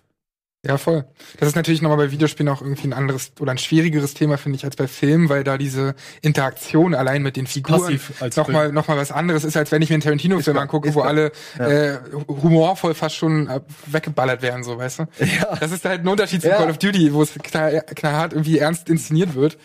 [0.62, 1.06] Ja, voll.
[1.38, 4.56] Das ist natürlich nochmal bei Videospielen auch irgendwie ein anderes oder ein schwierigeres Thema, finde
[4.56, 7.98] ich, als bei Filmen, weil da diese Interaktion allein mit den Figuren
[8.36, 11.32] nochmal noch mal was anderes ist, als wenn ich mir einen Tarantino-Film angucke, wo alle
[11.58, 11.96] äh,
[12.28, 15.06] humorvoll fast schon äh, weggeballert werden, so, weißt du?
[15.20, 15.56] Ja.
[15.58, 16.56] Das ist halt ein Unterschied zu Ja.
[16.58, 19.56] Call of Duty, wo es knall, knallhart irgendwie ernst inszeniert wird.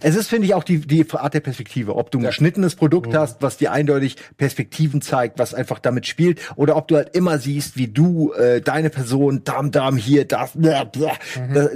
[0.00, 1.96] Es ist, finde ich, auch die, die Art der Perspektive.
[1.96, 2.30] Ob du ein Ja.
[2.30, 6.96] geschnittenes Produkt hast, was dir eindeutig Perspektiven zeigt, was einfach damit spielt, oder ob du
[6.96, 11.12] halt immer siehst, wie du, äh, deine Person, Dam, Dam, hier, das, bla, bla.
[11.52, 11.68] Da,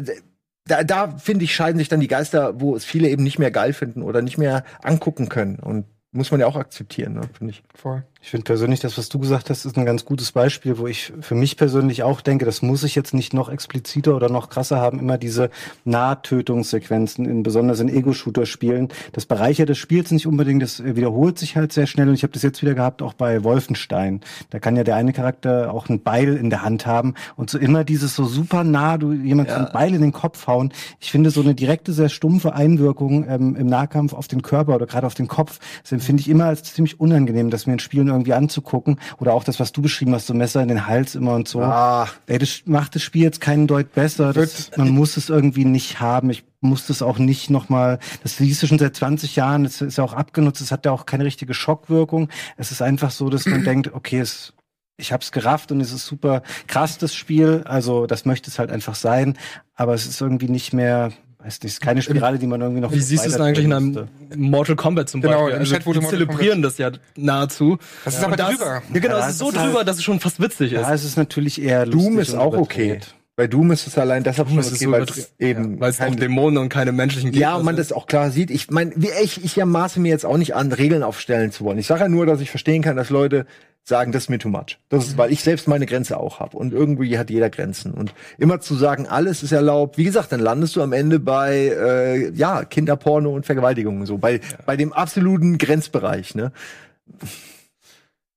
[0.66, 3.50] da, da finde ich, scheiden sich dann die Geister, wo es viele eben nicht mehr
[3.50, 5.58] geil finden oder nicht mehr angucken können.
[5.58, 7.62] Und muss man ja auch akzeptieren, ne, finde ich.
[7.74, 8.02] Voll.
[8.22, 11.12] Ich finde persönlich, das, was du gesagt hast, ist ein ganz gutes Beispiel, wo ich
[11.20, 14.80] für mich persönlich auch denke, das muss ich jetzt nicht noch expliziter oder noch krasser
[14.80, 15.50] haben, immer diese
[15.84, 18.88] Nahtötungssequenzen, in, besonders in Ego-Shooter-Spielen.
[19.12, 22.32] Das bereichert des Spiels nicht unbedingt, das wiederholt sich halt sehr schnell und ich habe
[22.32, 24.20] das jetzt wieder gehabt, auch bei Wolfenstein.
[24.50, 27.58] Da kann ja der eine Charakter auch ein Beil in der Hand haben und so
[27.58, 30.72] immer dieses so super nah, du jemand so ein Beil in den Kopf hauen.
[30.98, 34.86] Ich finde so eine direkte, sehr stumpfe Einwirkung ähm, im Nahkampf auf den Körper oder
[34.86, 38.15] gerade auf den Kopf, das empfinde ich immer als ziemlich unangenehm, das mir in Spielen
[38.16, 38.98] irgendwie anzugucken.
[39.18, 41.62] Oder auch das, was du beschrieben hast, so Messer in den Hals immer und so.
[41.62, 42.08] Ah.
[42.26, 44.32] Ey, das macht das Spiel jetzt keinen Deut besser.
[44.32, 46.30] Das, man muss es irgendwie nicht haben.
[46.30, 49.98] Ich muss das auch nicht nochmal, das siehst du schon seit 20 Jahren, das ist
[49.98, 52.28] ja auch abgenutzt, es hat ja auch keine richtige Schockwirkung.
[52.56, 54.52] Es ist einfach so, dass man denkt, okay, es
[54.98, 57.62] ich hab's gerafft und es ist super krass, das Spiel.
[57.66, 59.36] Also, das möchte es halt einfach sein.
[59.74, 61.12] Aber es ist irgendwie nicht mehr,
[61.46, 63.64] weiß nicht, es ist keine Spirale, die man irgendwie noch Wie siehst du es eigentlich
[63.64, 65.58] in einem Mortal Kombat zum Genau, Beispiel?
[65.60, 67.78] Also, Chat wurde die zelebrieren das ja nahezu.
[68.04, 68.82] Das ist aber drüber.
[68.92, 70.72] Ja, genau, Ja, es ist das so ist halt- drüber, dass es schon fast witzig
[70.72, 70.80] ist.
[70.80, 73.00] Ja, es ist natürlich eher lustig Doom ist auch okay.
[73.36, 76.14] Bei Doom ist es allein deshalb schon okay, so weil es eben Weil es auch
[76.14, 78.50] Dämonen und keine menschlichen Gegner Ja, und man das auch klar sieht.
[78.50, 81.64] Ich meine, wie ich, ich ja maße mir jetzt auch nicht an, Regeln aufstellen zu
[81.64, 81.76] wollen.
[81.78, 83.44] Ich sage ja nur, dass ich verstehen kann, dass Leute
[83.88, 84.78] sagen, das ist mir too much.
[84.88, 86.56] Das ist, weil ich selbst meine Grenze auch habe.
[86.56, 87.92] Und irgendwie hat jeder Grenzen.
[87.92, 91.54] Und immer zu sagen, alles ist erlaubt, wie gesagt, dann landest du am Ende bei
[91.54, 94.18] äh, ja, Kinderporno und Vergewaltigungen so.
[94.18, 96.50] Bei, bei dem absoluten Grenzbereich, ne?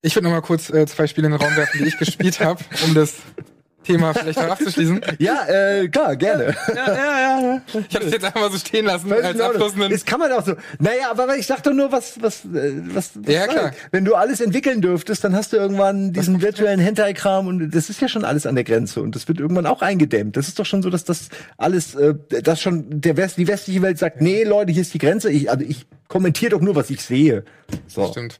[0.01, 2.39] Ich würde noch mal kurz äh, zwei Spiele in den Raum werfen, die ich gespielt
[2.39, 3.15] habe, um das
[3.83, 5.01] Thema vielleicht noch abzuschließen.
[5.19, 6.55] Ja, äh, klar, gerne.
[7.89, 9.91] Ich habe es jetzt einfach mal so stehen lassen Völlig als abschließenden.
[9.91, 10.53] Das kann man auch so.
[10.79, 13.71] Naja, aber ich sag doch nur, was, was, äh, was, was Ja, klar.
[13.91, 18.01] Wenn du alles entwickeln dürftest, dann hast du irgendwann diesen virtuellen Hentai-Kram und das ist
[18.01, 20.37] ja schon alles an der Grenze und das wird irgendwann auch eingedämmt.
[20.37, 23.81] Das ist doch schon so, dass das alles, äh, das schon der West, die westliche
[23.81, 25.31] Welt sagt, nee, Leute, hier ist die Grenze.
[25.31, 27.43] Ich, also ich kommentiere doch nur, was ich sehe.
[27.87, 28.07] So.
[28.07, 28.39] Stimmt.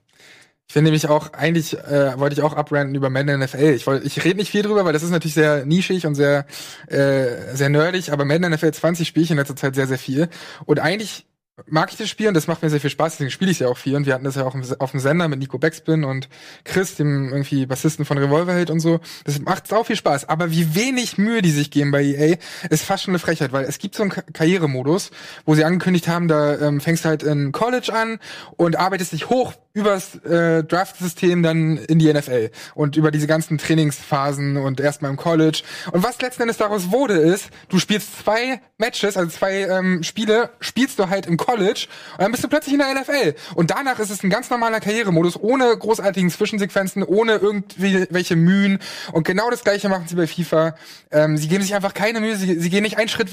[0.69, 3.73] Ich finde nämlich auch, eigentlich äh, wollte ich auch abranten über Madden NFL.
[3.75, 6.45] Ich, wollte, ich rede nicht viel drüber, weil das ist natürlich sehr nischig und sehr,
[6.86, 10.29] äh, sehr nerdig, aber Madden NFL 20 spiele ich in letzter Zeit sehr, sehr viel.
[10.65, 11.25] Und eigentlich
[11.67, 13.62] mag ich das Spiel und das macht mir sehr viel Spaß, deswegen spiele ich es
[13.62, 13.95] ja auch viel.
[13.95, 16.29] Und wir hatten das ja auch auf dem Sender mit Nico Backspin und
[16.63, 18.99] Chris, dem irgendwie Bassisten von Revolverheld und so.
[19.25, 20.29] Das macht sau viel Spaß.
[20.29, 22.38] Aber wie wenig Mühe die sich geben bei EA,
[22.69, 25.10] ist fast schon eine Frechheit, weil es gibt so einen Ka- Karrieremodus,
[25.45, 28.19] wo sie angekündigt haben, da ähm, fängst du halt in College an
[28.55, 33.60] und arbeitest dich hoch übers äh, Draft-System dann in die NFL und über diese ganzen
[33.60, 35.62] Trainingsphasen und erstmal im College.
[35.91, 40.49] Und was letzten Endes daraus wurde, ist, du spielst zwei Matches, also zwei ähm, Spiele,
[40.60, 43.36] spielst du halt im College und dann bist du plötzlich in der NFL.
[43.53, 48.79] Und danach ist es ein ganz normaler Karrieremodus, ohne großartigen Zwischensequenzen, ohne irgendwie welche Mühen.
[49.12, 50.75] Und genau das gleiche machen sie bei FIFA.
[51.12, 53.29] Ähm, sie geben sich einfach keine Mühe, sie, sie gehen nicht einen Schritt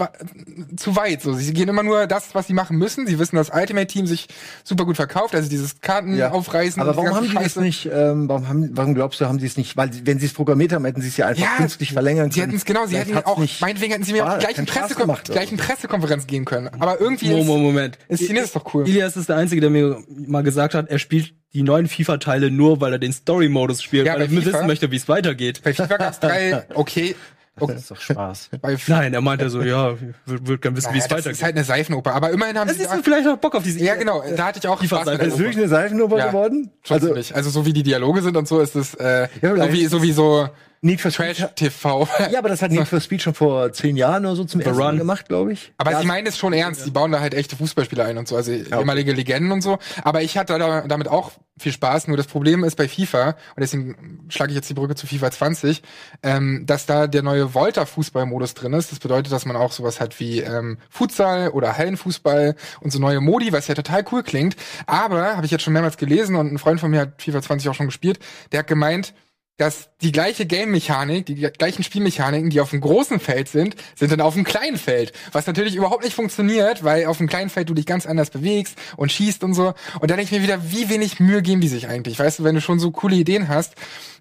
[0.77, 1.23] zu weit.
[1.23, 1.33] So.
[1.33, 3.07] Sie gehen immer nur das, was sie machen müssen.
[3.07, 4.29] Sie wissen, dass Ultimate Team sich
[4.65, 6.26] super gut verkauft, also dieses Karten Ja.
[6.33, 6.81] Aufreißen.
[6.83, 7.61] Aber warum haben die das Scheiße.
[7.63, 10.33] nicht, ähm, warum, haben, warum glaubst du, haben sie es nicht, weil wenn sie es
[10.33, 12.51] programmiert haben, hätten sie es ja einfach künstlich verlängern Sie können.
[12.51, 15.21] hätten es genau, sie hätten auch, nicht meinetwegen hätten sie mir auch Spaß Pressekon gemacht,
[15.23, 15.33] also.
[15.33, 16.69] gleichen Pressekonferenz gehen können.
[16.79, 17.99] Aber irgendwie Moment, ist, Moment, Moment.
[18.09, 18.89] inszeniert ist doch cool.
[18.89, 22.81] Ilias ist der Einzige, der mir mal gesagt hat, er spielt die neuen FIFA-Teile nur,
[22.81, 24.47] weil er den Story-Modus spielt, Ja, weil er FIFA?
[24.47, 25.63] wissen möchte, wie es weitergeht.
[25.65, 27.15] Bei FIFA gab es drei, okay.
[27.59, 27.73] Okay.
[27.75, 28.51] Das ist doch Spaß.
[28.89, 31.33] Nein, er meinte so, ja, würde würd gern wissen, wie naja, es das weitergeht.
[31.39, 32.15] ist halt eine Seifenoper.
[32.15, 34.47] Aber immerhin haben das sie ist gesagt, vielleicht auch Bock auf diese ja genau, da
[34.47, 36.27] hatte ich auch FIFA Spaß Das ist wirklich eine Seifenoper Ja.
[36.29, 36.71] geworden?
[36.89, 39.73] Also, Also, also so wie die Dialoge sind und so ist es äh, Ja, so
[39.73, 40.49] wie so wie so
[40.87, 41.37] Need for Speed.
[41.37, 42.09] Trash TV.
[42.31, 44.77] Ja, aber das hat Need for Speed schon vor zehn Jahren oder so zum ersten
[44.79, 44.99] Mal Run.
[44.99, 45.73] gemacht, glaube ich.
[45.79, 46.87] Aber ja, sie meinen es schon ernst.
[46.87, 49.79] Die bauen da halt echte Fußballspieler ein und so, also ehemalige Legenden und so.
[50.03, 52.09] Aber ich hatte da damit auch viel Spaß.
[52.09, 55.31] Nur das Problem ist bei FIFA, und deswegen schlage ich jetzt die Brücke zu FIFA
[55.31, 55.83] 20,
[56.23, 58.93] ähm, dass da der neue Volta-Fußball-Modus drin ist.
[58.93, 63.21] Das bedeutet, dass man auch sowas hat wie ähm, Futsal oder Hallenfußball und so neue
[63.21, 64.57] Modi, was ja total cool klingt.
[64.87, 67.69] Aber, habe ich jetzt schon mehrmals gelesen und ein Freund von mir hat FIFA 20
[67.71, 68.19] auch schon gespielt,
[68.53, 69.15] der hat gemeint,
[69.57, 74.21] dass die gleiche Game-Mechanik, die gleichen Spielmechaniken, die auf dem großen Feld sind, sind dann
[74.21, 75.13] auf dem kleinen Feld.
[75.33, 78.77] Was natürlich überhaupt nicht funktioniert, weil auf dem kleinen Feld du dich ganz anders bewegst
[78.97, 79.73] und schießt und so.
[80.01, 82.19] Und dann denke ich mir wieder, wie wenig Mühe geben die sich eigentlich?
[82.19, 83.75] Weißt du, wenn du schon so coole Ideen hast.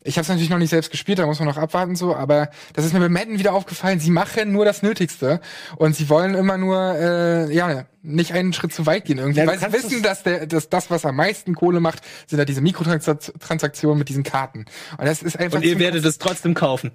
[0.03, 2.51] Ich habe es natürlich noch nicht selbst gespielt, da muss man noch abwarten so, aber
[2.73, 3.99] das ist mir bei Madden wieder aufgefallen.
[3.99, 5.41] Sie machen nur das Nötigste
[5.77, 9.47] und sie wollen immer nur, äh, ja, nicht einen Schritt zu weit gehen irgendwie, Ja,
[9.47, 12.61] weil sie wissen, dass, der, dass das, was am meisten Kohle macht, sind ja diese
[12.61, 14.65] Mikrotransaktionen mit diesen Karten.
[14.97, 16.91] Und das ist einfach Und ihr werdet es trotzdem kaufen.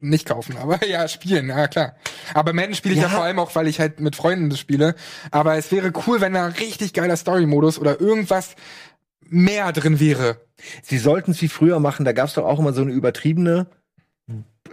[0.00, 1.96] nicht kaufen, aber ja, spielen, ja klar.
[2.34, 3.08] Aber Madden spiele ich ja.
[3.08, 3.14] Ja.
[3.14, 4.94] vor allem auch, weil ich halt mit Freunden das spiele.
[5.30, 8.54] Aber es wäre cool, wenn da ein richtig geiler Story-Modus oder irgendwas
[9.28, 10.40] mehr drin wäre.
[10.82, 12.04] sie sollten es wie früher machen.
[12.04, 13.66] Da gab es doch auch immer so eine übertriebene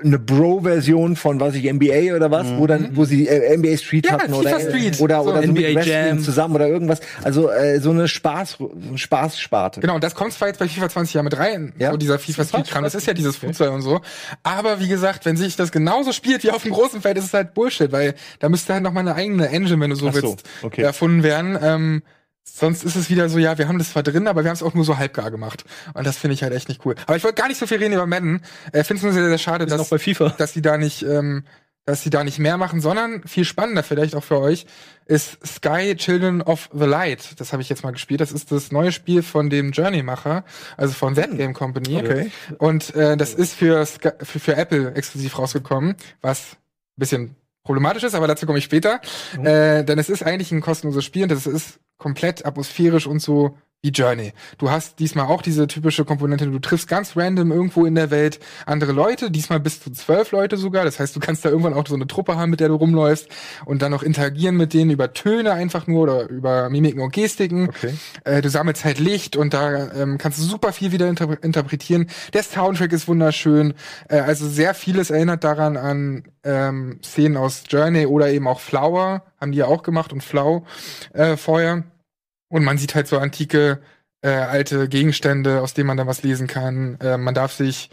[0.04, 4.06] eine Bro-Version von was ich NBA oder was, wo dann wo sie äh, NBA Street
[4.06, 5.00] Ja, hatten oder Street.
[5.00, 6.20] oder So, oder so NBA Jam.
[6.24, 7.00] zusammen oder irgendwas.
[7.24, 9.82] Also äh, so eine Spaß so eine Spaßsparte.
[9.82, 11.92] Genau, und das kommt zwar jetzt bei FIFA 20 ja mit rein, Ja.
[11.92, 12.84] so dieser FIFA Street Kram.
[12.84, 14.02] Das ist ja dieses Futsal und so.
[14.44, 17.34] Aber wie gesagt, wenn sich das genauso spielt wie auf dem großen Feld, ist es
[17.34, 20.14] halt Bullshit, weil da müsste halt noch mal eine eigene Engine, wenn du so so,
[20.22, 20.82] willst, okay.
[20.82, 21.58] erfunden werden.
[21.62, 22.02] Ähm,
[22.58, 24.64] sonst ist es wieder so, ja, wir haben das zwar drin, aber wir haben es
[24.64, 25.66] auch nur so halbgar gemacht.
[25.94, 26.96] Und das finde ich halt echt nicht cool.
[27.06, 28.42] Aber ich wollte gar nicht so viel reden über Madden.
[28.72, 30.30] Äh, finde es nur sehr, sehr schade, dass, auch bei FIFA.
[30.38, 31.44] dass sie da nicht, ähm,
[31.86, 34.66] dass sie da nicht mehr machen, sondern viel spannender vielleicht auch für euch
[35.10, 37.40] ist Sky Children of the Light.
[37.40, 38.22] Das habe ich jetzt mal gespielt.
[38.22, 40.46] Das ist das neue Spiel von dem Journey-Macher,
[40.78, 41.98] also von That Game Company.
[41.98, 42.32] Okay.
[42.60, 46.58] Und äh, das ist für, Sky, für, für Apple exklusiv rausgekommen, was ein
[46.98, 49.02] bisschen problematisch ist, aber dazu komme ich später.
[49.44, 53.58] Äh, denn es ist eigentlich ein kostenloses Spiel und das ist komplett atmosphärisch und so
[53.82, 54.34] wie Journey.
[54.58, 58.40] Du hast diesmal auch diese typische Komponente, du triffst ganz random irgendwo in der Welt
[58.66, 60.84] andere Leute, diesmal bis zu zwölf Leute sogar.
[60.84, 63.30] Das heißt, du kannst da irgendwann auch so eine Truppe haben, mit der du rumläufst
[63.66, 67.70] und dann noch interagieren mit denen über Töne einfach nur oder über Mimiken und Gestiken.
[67.70, 67.94] Okay.
[68.26, 72.10] Äh, du sammelst halt Licht und da ähm, kannst du super viel wieder interpre interpretieren.
[72.34, 73.76] Der Soundtrack ist wunderschön.
[74.10, 79.24] Äh, also sehr vieles erinnert daran an ähm, Szenen aus Journey oder eben auch Flower,
[79.40, 80.66] haben die ja auch gemacht und Flau
[81.14, 81.84] äh, vorher.
[82.50, 83.80] Und man sieht halt so antike,
[84.22, 86.98] äh, alte Gegenstände, aus denen man dann was lesen kann.
[87.00, 87.90] Äh, man darf sich,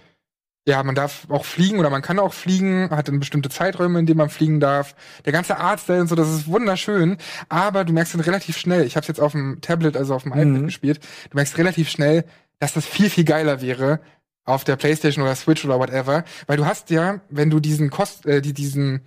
[0.66, 4.06] ja, man darf auch fliegen oder man kann auch fliegen, hat dann bestimmte Zeiträume, in
[4.06, 4.96] denen man fliegen darf.
[5.24, 8.96] Der ganze Artstyle und so, das ist wunderschön, aber du merkst dann relativ schnell, ich
[8.96, 10.66] habe jetzt auf dem Tablet, also auf dem iPad Mhm.
[10.66, 12.24] gespielt, du merkst relativ schnell,
[12.58, 14.00] dass das viel, viel geiler wäre
[14.44, 16.24] auf der Playstation oder Switch oder whatever.
[16.48, 19.02] Weil du hast ja, wenn du diesen Kost, äh, die, diesen,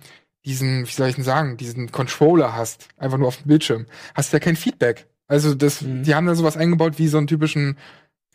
[0.46, 4.32] diesen, wie soll ich denn sagen, diesen Controller hast, einfach nur auf dem Bildschirm, hast
[4.32, 5.06] du ja kein Feedback.
[5.30, 6.02] Also das, Mhm.
[6.02, 7.76] die haben da sowas eingebaut wie so einen typischen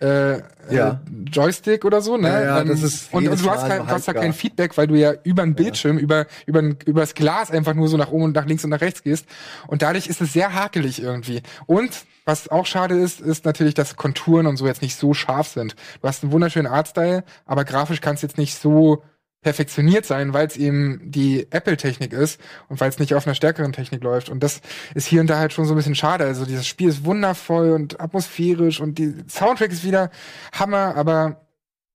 [0.01, 0.39] äh,
[0.73, 0.89] Ja.
[0.89, 2.27] äh, Joystick oder so, ne?
[2.27, 4.23] Ja, ja, das ist und, und du hast, kein, du hast ja halbgar.
[4.23, 7.95] kein Feedback, weil du ja über den Bildschirm, über über übers Glas einfach nur so
[7.95, 9.25] nach oben und nach links und nach rechts gehst.
[9.67, 11.41] Und dadurch ist es sehr hakelig irgendwie.
[11.65, 11.91] Und
[12.25, 15.75] was auch schade ist, ist natürlich, dass Konturen und so jetzt nicht so scharf sind.
[16.01, 19.01] Du hast einen wunderschönen Artstyle, aber grafisch kannst jetzt nicht so
[19.45, 23.73] perfektioniert sein, weil es eben die Apple-Technik ist und weil es nicht auf einer stärkeren
[23.73, 24.29] Technik läuft.
[24.29, 24.60] Und das
[24.95, 26.25] ist hier und da halt schon so ein bisschen schade.
[26.25, 30.10] Also dieses Spiel ist wundervoll und atmosphärisch und die Soundtrack ist wieder
[30.51, 31.44] Hammer, aber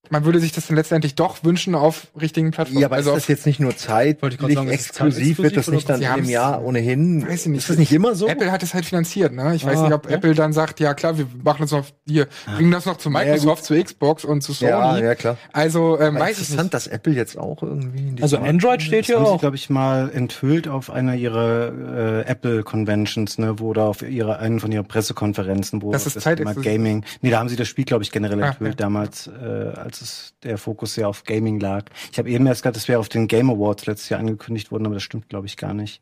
[0.08, 2.80] man würde sich das dann letztendlich doch wünschen auf richtigen Plattformen.
[2.80, 5.38] Ja, aber also ist das jetzt nicht nur zeitlich Wollte ich gerade sagen, ist exklusiv?
[5.38, 7.26] Wird das nicht dann Sie Jahr ohnehin?
[7.28, 7.58] Weiß ich nicht.
[7.60, 8.26] Ist das nicht immer so?
[8.26, 9.54] Apple hat es halt finanziert, ne?
[9.54, 10.16] Ich weiß Ah, nicht, ob ja.
[10.16, 13.18] Apple dann sagt, ja klar, wir machen uns noch hier, bringen das noch zu Ja,
[13.20, 14.70] Microsoft, zu Xbox und zu Sony.
[14.70, 15.36] ja, ja, klar.
[15.52, 16.74] Also ähm, weiß ich interessant, nicht.
[16.74, 19.40] dass Apple jetzt auch irgendwie in diesem Also Android steht Das hier haben sie, auch.
[19.40, 24.38] glaube ich, mal enthüllt auf einer ihrer äh, Apple Conventions, ne, wo da auf ihrer
[24.40, 26.64] einen von ihren Pressekonferenzen, wo Das ist Thema zeitexklusiv.
[26.72, 27.04] Gaming.
[27.20, 28.76] Nee, da haben sie das Spiel, glaube ich, generell Ah, enthüllt ja.
[28.76, 31.86] damals, äh, als es der Fokus sehr auf Gaming lag.
[32.12, 34.86] Ich habe eben erst gerade, das wäre auf den Game Awards letztes Jahr angekündigt worden,
[34.86, 36.00] aber das stimmt, glaube ich, gar nicht.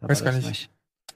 [0.00, 0.70] Da Weiß gar das nicht.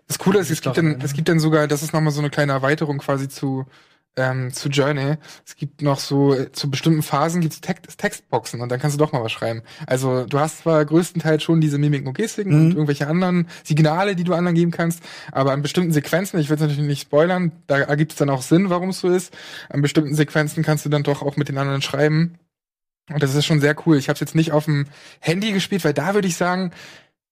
[0.07, 2.21] Das Coole ist, es Ich gibt dann, es gibt dann sogar, das ist nochmal so
[2.21, 3.67] eine kleine Erweiterung quasi zu,
[4.17, 5.17] ähm, zu Journey.
[5.47, 8.95] Es gibt noch so, äh, zu bestimmten Phasen gibt es Text Textboxen und dann kannst
[8.95, 9.63] du doch mal was schreiben.
[9.87, 12.73] Also du hast zwar größtenteils schon diese Mimiken und Gestiken und Mhm.
[12.73, 16.61] irgendwelche anderen Signale, die du anderen geben kannst, aber an bestimmten Sequenzen, ich will es
[16.63, 19.33] natürlich nicht spoilern, da ergibt es dann auch Sinn, warum es so ist.
[19.71, 22.39] An bestimmten Sequenzen kannst du dann doch auch mit den anderen schreiben.
[23.11, 23.97] Und das ist schon sehr cool.
[23.97, 24.87] Ich habe es jetzt nicht auf dem
[25.21, 26.71] Handy gespielt, weil da würde ich sagen,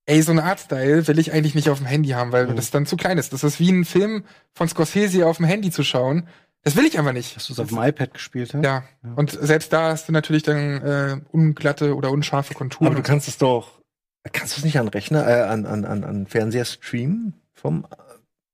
[0.07, 2.57] ey, so ein Artstyle will ich eigentlich nicht auf dem Handy haben, weil Mhm.
[2.57, 3.33] das dann zu klein ist.
[3.33, 6.27] Das ist wie ein Film von Scorsese auf dem Handy zu schauen.
[6.63, 7.37] Das will ich einfach nicht.
[7.37, 8.53] Hast du es auf dem iPad gespielt?
[8.53, 8.61] Ja.
[8.63, 8.85] Ja.
[9.17, 12.89] Und selbst da hast du natürlich dann äh, unglatte oder unscharfe Konturen.
[12.89, 13.81] Aber du kannst es doch,
[14.33, 17.35] kannst du es nicht an Rechner, äh, an, an, an, an Fernseher streamen?
[17.55, 17.87] Vom,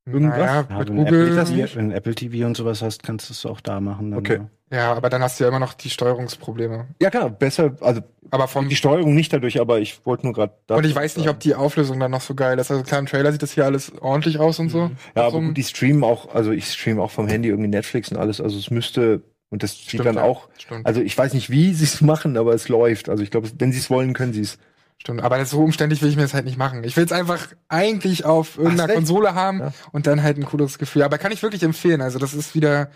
[0.07, 0.39] irgendwas?
[0.39, 1.39] Naja, Ja, mit wenn, Google.
[1.39, 4.11] Apple TV, wenn Apple TV und sowas hast, kannst du es auch da machen.
[4.13, 4.37] Dann, Okay.
[4.37, 4.49] ja.
[4.69, 6.89] Ja, aber dann hast du ja immer noch die Steuerungsprobleme.
[7.01, 8.01] ja, klar, besser, also
[8.33, 10.55] Aber vom die Steuerung nicht dadurch, aber ich wollte nur gerade.
[10.69, 12.73] und ich weiß nicht, ob die Auflösung dann noch so geil ist.
[12.73, 14.79] Also klar, im Trailer sieht das hier alles ordentlich aus und so.
[14.81, 17.69] Ja, Auf aber so gut, die streamen auch, also ich streame auch vom Handy irgendwie
[17.69, 20.85] Netflix und alles, also es müsste, und das sieht Stimmt, dann auch, Stimmt.
[20.85, 23.09] also ich weiß nicht, wie sie es machen, aber es läuft.
[23.09, 24.59] Also ich glaube, wenn sie es wollen, können sie es.
[24.99, 26.83] Stimmt, aber so umständlich will ich mir das halt nicht machen.
[26.85, 28.93] Ich will es einfach eigentlich auf irgendeiner.
[28.95, 29.73] Konsole haben Ja.
[29.93, 31.03] und dann halt ein cooles Gefühl.
[31.03, 32.01] Aber kann ich wirklich empfehlen.
[32.01, 32.91] Also das ist wieder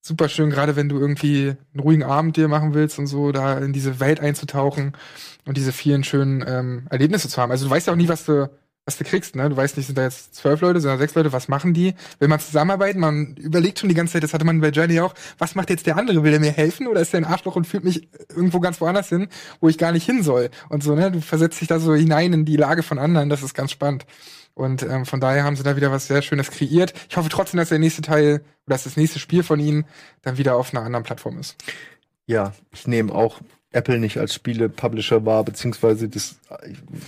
[0.00, 3.58] super schön, gerade wenn du irgendwie einen ruhigen Abend dir machen willst und so, da
[3.58, 4.92] in diese Welt einzutauchen
[5.46, 7.50] und diese vielen schönen ähm, Erlebnisse zu haben.
[7.50, 8.48] Also du weißt ja auch nie, was du
[8.88, 9.50] was du kriegst, ne?
[9.50, 11.94] Du weißt nicht, sind da jetzt zwölf Leute, da sechs Leute, was machen die?
[12.20, 13.00] Will man zusammenarbeiten?
[13.00, 15.86] Man überlegt schon die ganze Zeit, das hatte man bei Journey auch, was macht jetzt
[15.86, 16.22] der andere?
[16.22, 19.10] Will er mir helfen oder ist der ein Arschloch und führt mich irgendwo ganz woanders
[19.10, 19.28] hin,
[19.60, 20.48] wo ich gar nicht hin soll?
[20.70, 21.10] Und so, ne?
[21.10, 24.06] Du versetzt dich da so hinein in die Lage von anderen, das ist ganz spannend.
[24.54, 26.94] Und ähm, von daher haben sie da wieder was sehr Schönes kreiert.
[27.10, 29.84] Ich hoffe trotzdem, dass der nächste Teil oder dass das nächste Spiel von ihnen
[30.22, 31.56] dann wieder auf einer anderen Plattform ist.
[32.24, 33.38] Ja, ich nehme auch
[33.70, 36.38] Apple nicht als Spiele-Publisher wahr, beziehungsweise das,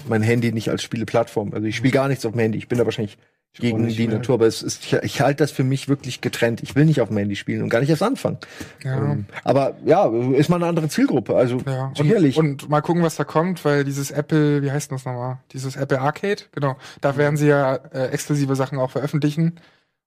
[0.09, 1.55] mein Handy nicht als Spiele-Plattform.
[1.55, 2.59] Also ich spiele gar nichts auf dem Handy.
[2.59, 3.16] Ich bin da wahrscheinlich
[3.55, 4.14] gegen nicht, die ne?
[4.14, 6.62] Natur, aber es ist, ich, ich halte das für mich wirklich getrennt.
[6.62, 8.38] Ich will nicht auf dem Handy spielen und gar nicht erst anfangen.
[8.85, 8.96] Ja.
[8.96, 11.35] Ähm, aber ja, ist mal eine andere Zielgruppe.
[11.35, 12.37] Also Ja, sicherlich.
[12.37, 15.38] Und, und mal gucken, was da kommt, weil dieses Apple, wie heißt das nochmal?
[15.53, 16.77] Dieses Apple Arcade, genau.
[17.01, 19.59] Da werden sie ja äh, exklusive Sachen auch veröffentlichen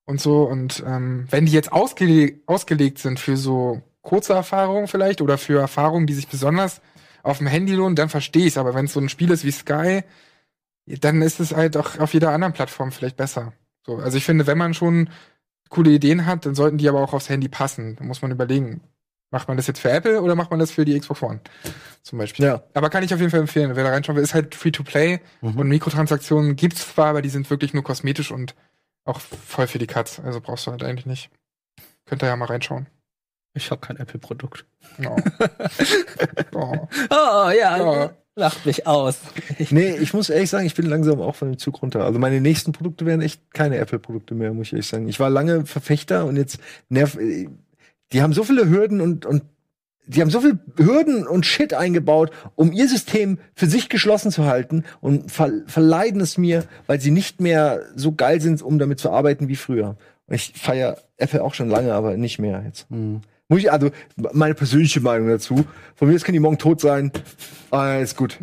[0.05, 0.43] und so.
[0.43, 5.59] Und ähm, wenn die jetzt ausgele ausgelegt sind für so kurze Erfahrungen vielleicht oder für
[5.59, 6.81] Erfahrungen, die sich besonders
[7.23, 9.51] auf dem Handy lohnen, dann verstehe ich Aber wenn es so ein Spiel ist wie
[9.51, 10.03] Sky,
[10.85, 13.53] dann ist es halt auch auf jeder anderen Plattform vielleicht besser.
[13.85, 15.09] So, also ich finde, wenn man schon
[15.69, 17.95] coole Ideen hat, dann sollten die aber auch aufs Handy passen.
[17.95, 18.81] Da muss man überlegen,
[19.31, 21.39] macht man das jetzt für Apple oder macht man das für die Xbox One?
[22.03, 22.45] Zum Beispiel.
[22.45, 22.63] ja.
[22.73, 23.75] Aber kann ich auf jeden Fall empfehlen.
[23.75, 25.57] Wer da reinschauen will, ist halt Free-to-Play Mhm.
[25.57, 28.53] und Mikrotransaktionen gibt's zwar, aber die sind wirklich nur kosmetisch und
[29.05, 30.19] auch voll für die Katz.
[30.23, 31.29] Also brauchst du halt eigentlich nicht.
[32.05, 32.87] Könnt ihr ja mal reinschauen.
[33.53, 34.65] Ich habe kein Apple-Produkt.
[34.97, 35.15] Ja.
[36.53, 36.87] oh.
[37.09, 37.77] Oh, ja.
[37.77, 38.13] Ja.
[38.35, 39.19] Lacht mich aus.
[39.69, 42.03] Nee, ich muss ehrlich sagen, ich bin langsam auch von dem Zug runter.
[42.03, 45.07] Also meine nächsten Produkte wären echt keine Apple-Produkte mehr, muss ich ehrlich sagen.
[45.07, 47.17] Ich war lange Verfechter und jetzt nerv.
[48.11, 49.43] Die haben so viele Hürden und, und
[50.05, 54.45] die haben so viel Hürden und Shit eingebaut, um ihr System für sich geschlossen zu
[54.45, 58.99] halten und ver verleiden es mir, weil sie nicht mehr so geil sind, um damit
[58.99, 59.95] zu arbeiten wie früher.
[60.27, 62.89] Und ich feiere Apple auch schon lange, aber nicht mehr jetzt.
[62.91, 63.21] Mhm.
[63.53, 65.63] Muss ich, also, meine persönliche Meinung dazu.
[65.95, 67.11] Von mir aus können die morgen tot sein.
[67.69, 68.39] Alles gut.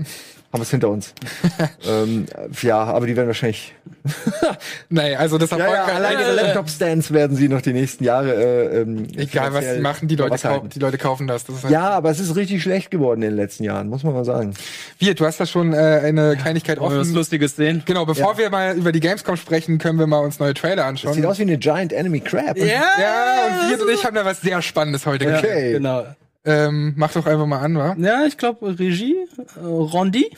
[0.52, 1.14] Haben wir es hinter uns.
[1.88, 2.26] ähm,
[2.62, 3.74] ja, aber die werden wahrscheinlich.
[4.88, 8.34] Nee, also das Ja, ja, Erfolg alleine ihre Laptop-Stands werden sie noch die nächsten Jahre.
[8.34, 11.44] Äh, ähm, Egal was sie machen, die Leute, kaufen, die Leute kaufen das.
[11.44, 14.02] das ist halt Ja, aber es ist richtig schlecht geworden in den letzten Jahren, muss
[14.02, 14.54] man mal sagen.
[14.98, 17.16] Wir, du hast da schon äh, eine Kleinigkeit Wollen wir was offen.
[17.16, 17.82] Lustiges sehen?
[17.86, 21.14] Genau, bevor wir mal über die Gamescom sprechen, können wir mal uns neue Trailer anschauen.
[21.14, 22.56] Sieht aus wie eine Giant Enemy Crab.
[22.56, 25.38] ja, und wir und ich haben da was sehr Spannendes heute gesehen.
[25.44, 25.72] Okay.
[25.72, 26.06] Genau.
[26.44, 27.94] Ähm, mach doch einfach mal an, wa?
[27.98, 29.14] Ja, ich glaube Regie,
[29.56, 30.30] äh, Rondi.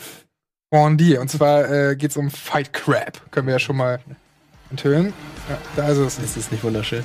[0.71, 1.17] Bondi.
[1.19, 3.21] Und zwar äh, geht's um Fight Crab.
[3.31, 4.01] Können wir ja schon mal
[4.71, 5.13] enthüllen.
[5.49, 6.17] Ja, da ist es.
[6.17, 7.05] Das ist nicht wunderschön.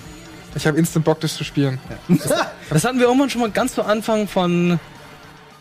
[0.56, 1.80] Ich habe Instant Bock, das zu spielen.
[2.70, 4.80] Das hatten wir irgendwann schon mal ganz zu Anfang von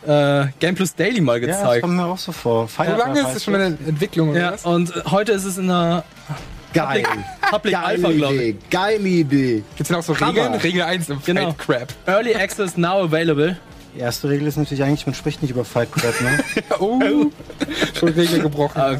[0.07, 1.83] äh, Game Plus Daily mal Ja, das gezeigt.
[1.83, 2.69] kommt mir auch so vor.
[2.69, 4.65] So lange ist es schon in der Entwicklung, oder Ja, was?
[4.65, 6.05] und äh, heute ist es in der
[6.73, 7.05] Geil.
[7.51, 8.41] Public Alpha, glaube ich.
[8.41, 8.57] Idee.
[8.71, 9.63] Geile Idee.
[9.77, 10.29] Gibt's denn auch so Hammer.
[10.45, 10.55] Regeln?
[10.55, 11.53] Regel 1 im Genau.
[11.53, 11.93] Fight Crab.
[12.07, 13.57] Early Access now available.
[13.95, 16.39] Die erste Regel ist natürlich eigentlich, man spricht nicht über Fight Club, ne?
[16.81, 17.01] Oh,
[17.99, 18.79] schon Regel gebrochen.
[18.79, 18.99] Ah,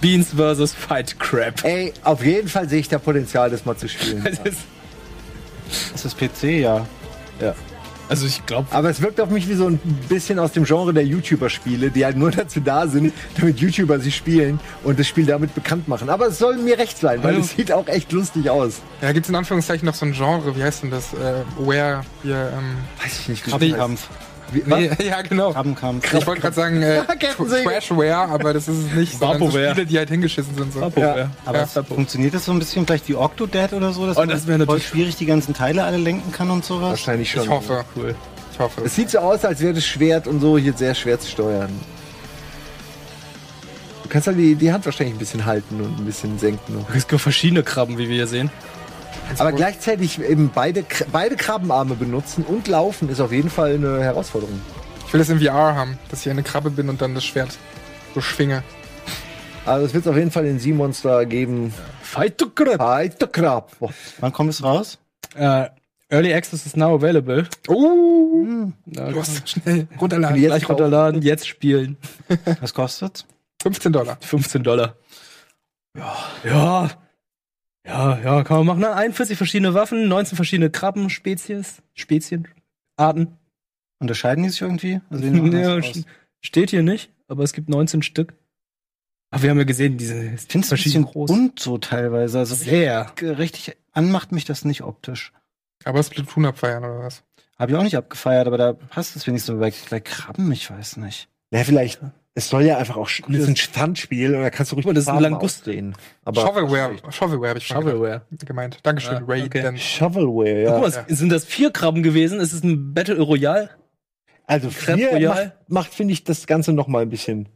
[0.00, 1.64] Beans versus Fight Crab.
[1.64, 4.22] Ey, auf jeden Fall sehe ich da Potenzial, das mal zu spielen.
[4.24, 4.60] Das ist,
[5.92, 6.86] Das ist PC, ja.
[8.12, 10.92] Also ich glaube, Aber es wirkt auf mich wie so ein bisschen aus dem Genre
[10.94, 15.26] der YouTuber-Spiele, die halt nur dazu da sind, damit YouTuber sie spielen und das Spiel
[15.26, 16.08] damit bekannt machen.
[16.10, 17.40] Aber es soll mir recht sein, weil Ja.
[17.40, 18.80] es sieht auch echt lustig aus.
[19.00, 21.12] Ja, gibt's in Anführungszeichen noch so ein Genre, wie heißt denn das?
[21.14, 24.08] Äh, Where, hier, ähm, Weiß ich nicht, wie Krabbenkampf.
[24.52, 25.52] Wie, nee, ja, genau.
[25.52, 26.12] Krabbenkampf.
[26.12, 27.02] Ich wollte gerade sagen, äh.
[27.64, 29.58] Trashware, aber das ist es nicht, sondern so.
[29.58, 30.72] Spiele, die halt hingeschissen sind.
[30.72, 30.80] So.
[30.96, 31.30] ja.
[31.44, 31.64] Aber Ja.
[31.64, 34.44] es funktioniert das so ein bisschen vielleicht wie Octodad oder so, dass Oh, man das
[34.44, 36.90] voll natürlich- schwierig die ganzen Teile alle lenken kann und sowas?
[36.90, 37.44] Wahrscheinlich schon.
[37.44, 38.14] Ich hoffe, cool.
[38.52, 38.82] ich hoffe.
[38.84, 41.70] Es sieht so aus, als wäre das Schwert und so hier sehr schwer zu steuern.
[44.02, 46.84] Du kannst halt die, die Hand wahrscheinlich ein bisschen halten und ein bisschen senken.
[46.94, 48.50] Es gibt verschiedene Krabben, wie wir hier sehen.
[49.38, 54.60] Aber gleichzeitig eben beide, beide Krabbenarme benutzen und laufen ist auf jeden Fall eine Herausforderung.
[55.06, 57.56] Ich will das in VR haben, dass ich eine Krabbe bin und dann das Schwert
[58.14, 58.62] so schwinge.
[59.64, 61.72] Also es wird auf jeden Fall den Sea-Monster geben.
[62.02, 62.80] Fight the Crab.
[62.80, 63.78] Alter Krab.
[63.78, 63.90] Boah.
[64.20, 64.98] Wann kommt es raus?
[65.34, 65.68] Äh,
[66.10, 67.46] Early Access is now available.
[67.68, 70.36] Oh, Ja, los, schnell, runterladen.
[70.36, 71.96] Jetzt gleich runterladen, jetzt spielen.
[72.60, 73.24] Was kostet's?
[73.62, 74.18] 15 Dollar.
[74.20, 74.96] 15 Dollar.
[75.96, 76.16] Ja.
[76.44, 76.90] Ja.
[77.86, 78.80] Ja, ja, kann man machen.
[78.80, 78.94] Ne?
[78.94, 82.48] 41 verschiedene Waffen, 19 verschiedene Krabben, Spezies, Spezien,
[82.96, 83.38] Arten.
[83.98, 85.00] Unterscheiden die sich irgendwie?
[85.10, 85.24] Also
[85.56, 85.80] Ja,
[86.40, 88.34] steht hier nicht, aber es gibt 19 Stück.
[89.30, 91.30] Aber wir haben ja gesehen, diese ein verschieden bisschen groß.
[91.30, 92.38] bunt so teilweise.
[92.38, 93.12] Also Sehr.
[93.20, 95.32] richtig, anmacht mich das nicht optisch.
[95.84, 97.24] Aber Splatoon abfeiern oder was?
[97.58, 100.70] Habe ich auch nicht abgefeiert, aber da passt es wenigstens so bei, bei Krabben, ich
[100.70, 101.28] weiß nicht.
[101.50, 102.00] Ja, vielleicht.
[102.34, 104.94] Es soll ja einfach auch das ist ein Standspiel und da kannst du ruhig mal,
[104.94, 105.94] das ist ein Farben Langust- ausdehnen.
[106.24, 108.22] Aber Shovelware, Shovelware habe ich schon Shovelware.
[108.46, 108.78] gemeint.
[108.82, 109.42] Dankeschön, Ah, Ray.
[109.44, 109.76] okay.
[109.76, 110.72] Shovelware, ja.
[110.72, 112.40] Guck mal, es- sind das vier Krabben gewesen?
[112.40, 113.68] Ist es ein Battle Royale?
[114.46, 115.52] Also vier Royale.
[115.68, 117.48] macht, macht finde ich, das Ganze noch mal ein bisschen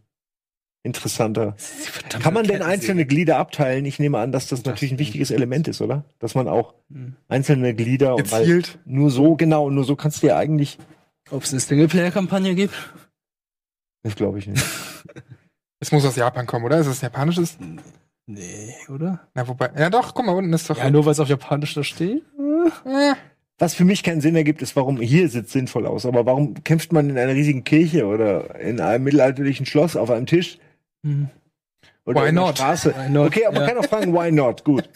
[0.83, 1.55] interessanter.
[1.57, 3.85] Verdammt, Kann man denn einzelne Glieder abteilen?
[3.87, 6.05] Ich nehme an, dass das natürlich ein wichtiges Element ist, oder?
[6.21, 7.17] Dass man auch Hm.
[7.29, 8.79] einzelne Glieder und weil gezielt.
[8.85, 10.79] nur so genau, nur so kannst du ja eigentlich,
[11.31, 12.75] Ob es eine Singleplayer-Kampagne gibt?
[14.07, 14.65] Das glaube ich nicht.
[15.79, 16.79] Es muss aus Japan kommen, oder?
[16.79, 17.59] Ist es japanisches?
[18.27, 19.29] Nee, oder?
[19.35, 19.71] Na, wobei.
[19.79, 20.79] Ja, doch, guck mal, unten ist doch.
[20.79, 22.23] Ja, nur weil es auf Japanisch da steht.
[22.87, 23.15] äh,
[23.59, 26.95] Was für mich keinen Sinn ergibt, ist, warum hier sieht sinnvoll aus, aber warum kämpft
[26.95, 30.59] man in einer riesigen Kirche oder in einem mittelalterlichen Schloss auf einem Tisch
[31.05, 31.29] Hm.
[32.07, 32.57] oder Why in der not?
[32.57, 32.95] Straße?
[32.97, 33.27] Why not?
[33.27, 33.75] Okay, aber man Ja.
[33.75, 34.65] kann auch fragen, why not?
[34.65, 34.89] Gut.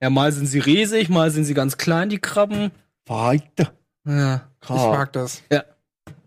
[0.00, 2.70] Ja, mal sind sie riesig, mal sind sie ganz klein, die Krabben.
[3.06, 3.72] Weiter.
[4.06, 4.48] Ja.
[4.62, 5.42] ich mag das.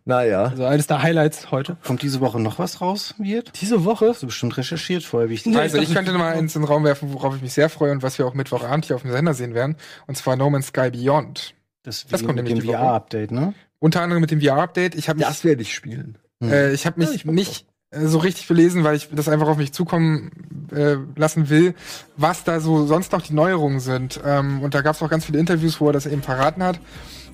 [0.06, 0.43] Naja.
[0.45, 1.78] Also eines der Highlights heute.
[1.84, 3.51] Kommt diese Woche noch was raus, Wirt?
[3.62, 4.10] Diese Woche?
[4.10, 6.62] Hast du bestimmt recherchiert vorher, wie ich Nee, Also ich ich könnte mal ins in
[6.64, 9.04] den Raum werfen, worauf ich mich sehr freue und was wir auch Mittwochabend hier auf
[9.04, 9.78] dem Sender sehen werden.
[10.08, 11.54] Und zwar No Man's Sky Beyond.
[11.84, 12.78] Das, Das kommt mit nämlich dem die Woche.
[12.78, 13.54] VR-Update, ne?
[13.80, 14.95] Unter anderem mit dem VR-Update.
[14.95, 16.18] Ich habe mich, Das werde ich spielen.
[16.41, 19.72] äh, ich hab mich nicht äh, so richtig belesen, weil ich das einfach auf mich
[19.74, 21.76] zukommen äh, lassen will,
[22.18, 24.20] was da so sonst noch die Neuerungen sind.
[24.26, 26.80] Ähm, und da gab es auch ganz viele Interviews, wo er das eben verraten hat.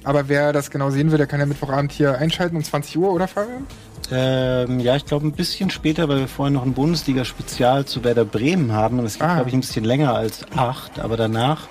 [0.03, 3.11] Aber wer das genau sehen will, der kann ja Mittwochabend hier einschalten um 20 Uhr,
[3.11, 3.67] oder Fabian?
[4.11, 8.25] Ähm, ja, ich glaube ein bisschen später, weil wir vorher noch ein Bundesliga-Spezial zu Werder
[8.25, 8.97] Bremen haben.
[8.99, 9.35] Und es geht, Ah.
[9.35, 11.67] glaube ich, ein bisschen länger als acht, aber danach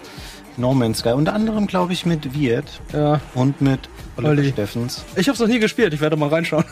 [0.56, 1.10] No Man's Sky.
[1.10, 3.20] Unter anderem, glaube ich, mit Wirt Ja.
[3.34, 3.80] und mit
[4.16, 4.50] Oliver Olli.
[4.50, 5.04] Steffens.
[5.16, 6.64] Ich hab's noch nie gespielt, ich werde mal reinschauen.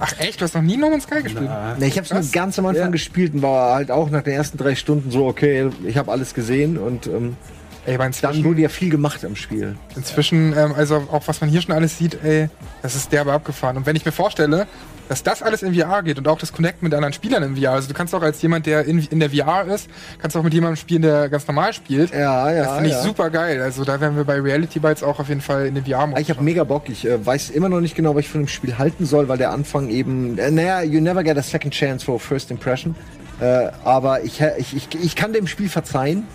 [0.00, 1.50] Ach echt, du hast noch nie No Man's Sky gespielt?
[1.78, 2.90] Ne, ich habe es nur ganz am Anfang Ja.
[2.90, 6.34] gespielt und war halt auch nach den ersten drei Stunden so, okay, ich habe alles
[6.34, 7.36] gesehen und ähm,
[7.84, 9.76] Ey, aber dann inzwischen, wurde ja viel gemacht am Spiel.
[9.96, 12.48] inzwischen ähm, also auch was man hier schon alles sieht, ey,
[12.80, 13.76] das ist derbe abgefahren.
[13.76, 14.68] Und wenn ich mir vorstelle,
[15.08, 17.72] dass das alles in VR geht und auch das Connect mit anderen Spielern in VR.
[17.72, 20.54] Also du kannst auch als jemand, der in, in der VR ist, kannst auch mit
[20.54, 22.12] jemandem spielen, der ganz normal spielt.
[22.12, 23.02] Ja, ja, Das finde ich ja.
[23.02, 23.60] super geil.
[23.60, 26.30] Also da werden wir bei Reality Bites auch auf jeden Fall in den VR Ich
[26.30, 26.88] habe mega Bock.
[26.88, 29.38] Ich äh, weiß immer noch nicht genau, was ich von dem Spiel halten soll, weil
[29.38, 32.94] der Anfang eben, äh, naja, you never get a second chance for a first impression.
[33.40, 36.26] Äh, aber ich, ich, ich, ich kann dem Spiel verzeihen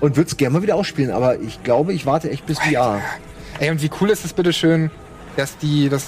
[0.00, 1.10] und würde es gerne mal wieder ausspielen.
[1.10, 3.00] Aber ich glaube, ich warte echt bis VR.
[3.58, 4.90] Ey, und wie cool ist es bitte schön,
[5.36, 6.06] dass die das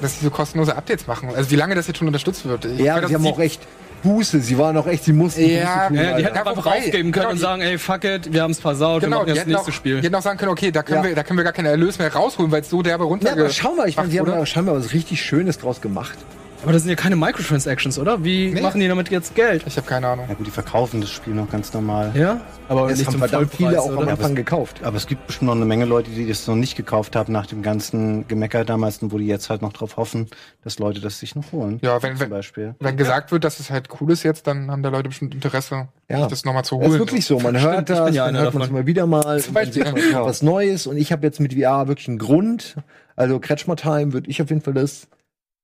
[0.00, 1.30] dass die so kostenlose Updates machen.
[1.34, 2.64] Also wie lange das jetzt schon unterstützt wird.
[2.66, 3.62] Ich Ja, sie haben dass auch echt
[4.02, 4.40] Buße.
[4.40, 6.78] Sie waren auch echt, sie mussten Ja, Buße tun, Ja, die hätten Ja, einfach wobei,
[6.78, 9.32] aufgeben können genau, und die- sagen, ey, fuck it, wir haben's versaut, wir Genau, machen
[9.32, 10.00] die das nächste auch, Spiel.
[10.00, 11.08] die hätten auch sagen können, okay, da können, Ja.
[11.08, 13.32] wir, da können wir gar keinen Erlös mehr rausholen, weil es so derbe runter Ja,
[13.32, 16.18] aber schau mal, ich meine, sie haben scheinbar was richtig Schönes draus gemacht.
[16.64, 18.24] Aber das sind ja keine Microtransactions, oder?
[18.24, 18.60] Wie Nee.
[18.62, 19.62] machen die damit jetzt Geld?
[19.66, 20.26] Ich habe keine Ahnung.
[20.28, 22.10] Ja gut, die verkaufen das Spiel noch ganz normal.
[22.14, 22.40] Ja?
[22.68, 24.10] Aber Es nicht haben zum verdammt Vollpreis, viele auch am oder?
[24.12, 24.80] Anfang gekauft.
[24.82, 27.46] Aber es gibt bestimmt noch eine Menge Leute, die das noch nicht gekauft haben nach
[27.46, 30.28] dem ganzen Gemecker damals und wo die jetzt halt noch drauf hoffen,
[30.64, 31.78] dass Leute das sich noch holen.
[31.82, 32.74] Ja, wenn, Zum wenn, Beispiel.
[32.80, 35.88] wenn gesagt wird, dass es halt cool ist jetzt, dann haben da Leute bestimmt Interesse,
[36.10, 36.18] Ja.
[36.20, 36.92] sich das nochmal zu Das holen.
[36.94, 37.38] ist wirklich so.
[37.40, 39.38] Man hört ich das, ja dann hört man es mal wieder mal.
[39.40, 40.24] Zum Beispiel, sieht man ja.
[40.24, 40.86] was Neues.
[40.86, 42.76] Und ich habe jetzt mit VR wirklich einen Grund.
[43.16, 45.08] Also Kretschmer Time würde ich auf jeden Fall das.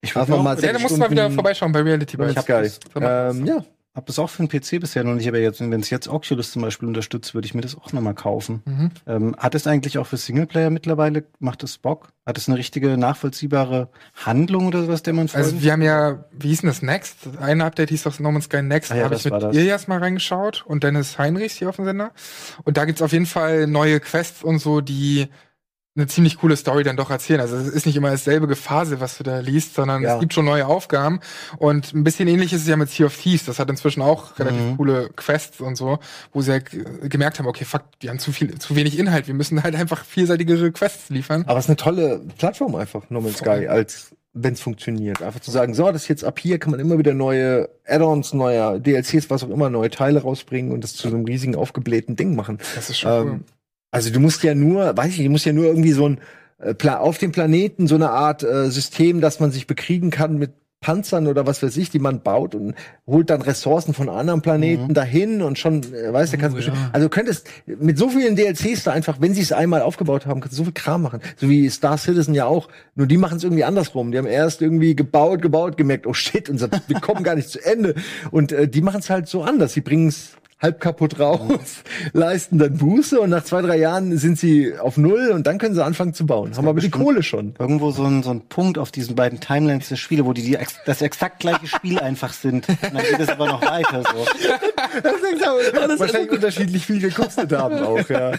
[0.02, 2.34] Ich auch- mal Ja, sechs da musst du mal wieder Stunden- vorbeischauen bei Reality Bites.
[2.34, 3.64] Das- das- Ähm, ja.
[3.92, 6.52] Hab das auch für den PC bisher noch nicht, aber jetzt, wenn es jetzt Oculus
[6.52, 8.62] zum Beispiel unterstützt, würde ich mir das auch nochmal kaufen.
[8.64, 8.90] Mhm.
[9.08, 12.10] Ähm, hat es eigentlich auch für Singleplayer mittlerweile, macht es Bock?
[12.24, 15.44] Hat es eine richtige, nachvollziehbare Handlung oder sowas, der man folgen?
[15.44, 17.16] Also wir haben ja, wie hieß denn das, Next?
[17.40, 18.92] Ein Update hieß doch No Man's Sky Next.
[18.92, 19.56] Ah da ja, habe das ich war mit.
[19.56, 22.12] Ilias mal reingeschaut und Dennis Heinrichs hier auf dem Sender.
[22.62, 25.26] Und da gibt's auf jeden Fall neue Quests und so, die
[25.96, 27.40] eine ziemlich coole Story dann doch erzählen.
[27.40, 30.14] Also es ist nicht immer dasselbe Gefasel, was du da liest, sondern Ja.
[30.14, 31.18] es gibt schon neue Aufgaben.
[31.58, 33.44] Und ein bisschen ähnlich ist es ja mit Sea of Thieves.
[33.44, 34.76] Das hat inzwischen auch relativ Mhm.
[34.76, 35.98] coole Quests und so,
[36.32, 36.70] wo sie halt
[37.10, 39.26] gemerkt haben, okay, fuck, die haben zu viel, zu wenig Inhalt.
[39.26, 41.44] Wir müssen halt einfach vielseitigere Quests liefern.
[41.48, 45.22] Aber es ist eine tolle Plattform einfach, No Man's Sky, als wenn es funktioniert.
[45.22, 48.80] Einfach zu sagen, so, das jetzt ab hier kann man immer wieder neue Add-ons, neue
[48.80, 52.36] DLCs, was auch immer, neue Teile rausbringen und das zu so einem riesigen aufgeblähten Ding
[52.36, 52.58] machen.
[52.76, 53.40] Das ist schon cool.
[53.90, 56.18] Also du musst ja nur, weiß ich, nicht, du musst ja nur irgendwie so ein
[56.58, 60.38] äh, Pla auf dem Planeten so eine Art äh, System, dass man sich bekriegen kann
[60.38, 62.74] mit Panzern oder was weiß ich, die man baut und
[63.06, 64.94] holt dann Ressourcen von anderen Planeten Mhm.
[64.94, 66.72] dahin und schon, äh, weißt du, kannst Oh, ja.
[66.94, 70.40] also du könntest mit so vielen DLCs da einfach, wenn sie es einmal aufgebaut haben,
[70.40, 71.20] kannst du so viel Kram machen.
[71.36, 72.68] So wie Star Citizen ja auch.
[72.94, 74.10] Nur die machen es irgendwie andersrum.
[74.10, 77.62] Die haben erst irgendwie gebaut, gebaut, gemerkt, oh shit, unser, wir kommen gar nicht zu
[77.62, 77.94] Ende.
[78.30, 79.74] Und äh, die machen es halt so anders.
[79.74, 80.30] Sie bringen es
[80.60, 81.82] halb kaputt raus,
[82.12, 85.74] leisten dann Buße und nach zwei, drei Jahren sind sie auf Null und dann können
[85.74, 86.56] sie anfangen zu bauen.
[86.56, 87.54] Haben aber die Kohle schon.
[87.58, 90.58] Irgendwo so ein, so ein Punkt auf diesen beiden Timelines der Spiele, wo die, die
[90.84, 92.68] das exakt gleiche Spiel einfach sind.
[92.68, 94.26] Und dann geht es aber noch weiter so.
[95.98, 98.32] wahrscheinlich unterschiedlich viel gekostet haben auch, ja.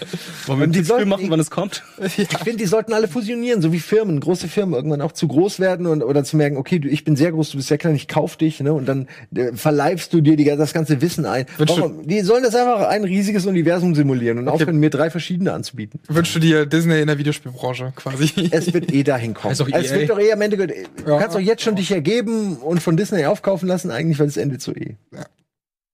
[0.46, 1.84] Wollen wir ein Spiel sollten- machen, wann es kommt?
[2.00, 5.60] Ich finde, die sollten alle fusionieren, so wie Firmen, große Firmen irgendwann auch zu groß
[5.60, 7.96] werden und oder zu merken, okay, du, ich bin sehr groß, du bist sehr klein,
[7.96, 8.74] ich kauf dich, ne?
[8.74, 11.46] Und dann äh, verleibst du dir die, das ganze Wissen ein.
[11.58, 12.08] Wünschst du- Warum?
[12.08, 16.00] Die sollen das einfach ein riesiges Universum simulieren und aufhören, mir drei verschiedene anzubieten.
[16.08, 18.32] Wünschst du dir Disney in der Videospielbranche quasi?
[18.52, 19.52] Es wird eh dahin kommen.
[19.52, 20.74] Also es wird doch eh am Ende, du
[21.08, 21.20] Ja.
[21.20, 24.62] kannst doch jetzt schon dich ergeben und von Disney aufkaufen lassen, eigentlich, weil es endet
[24.62, 24.96] so eh.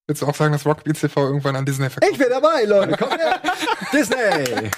[0.09, 2.13] Willst du auch sagen, dass Rockbeats TV irgendwann an Disney verkauft?
[2.13, 3.41] Ich bin dabei, Leute, komm her!
[3.93, 4.15] Disney!
[4.15, 4.71] Würden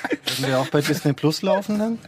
[0.47, 1.99] wir auch bei Disney Plus laufen dann?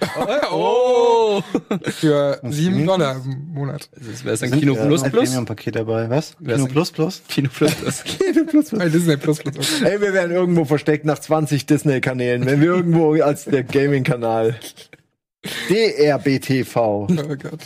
[0.51, 1.43] Oh!
[1.83, 2.83] Für sieben?
[2.87, 3.91] Dollar im Monat.
[3.93, 5.25] Das wäre ein Sind Kino ja Plus ein Plus?
[5.25, 6.09] Premium-Paket dabei.
[6.09, 6.35] Was?
[6.37, 7.21] Kino ist Plus Plus?
[7.27, 8.71] Kino Plus Plus.
[8.71, 9.55] Bei Disney Plus Plus.
[9.55, 9.91] Okay.
[9.91, 14.55] Ey, wir werden irgendwo versteckt nach 20 Disney-Kanälen, wenn wir irgendwo als der Gaming-Kanal.
[15.69, 16.75] DRBTV.
[16.75, 17.59] Oh Gott.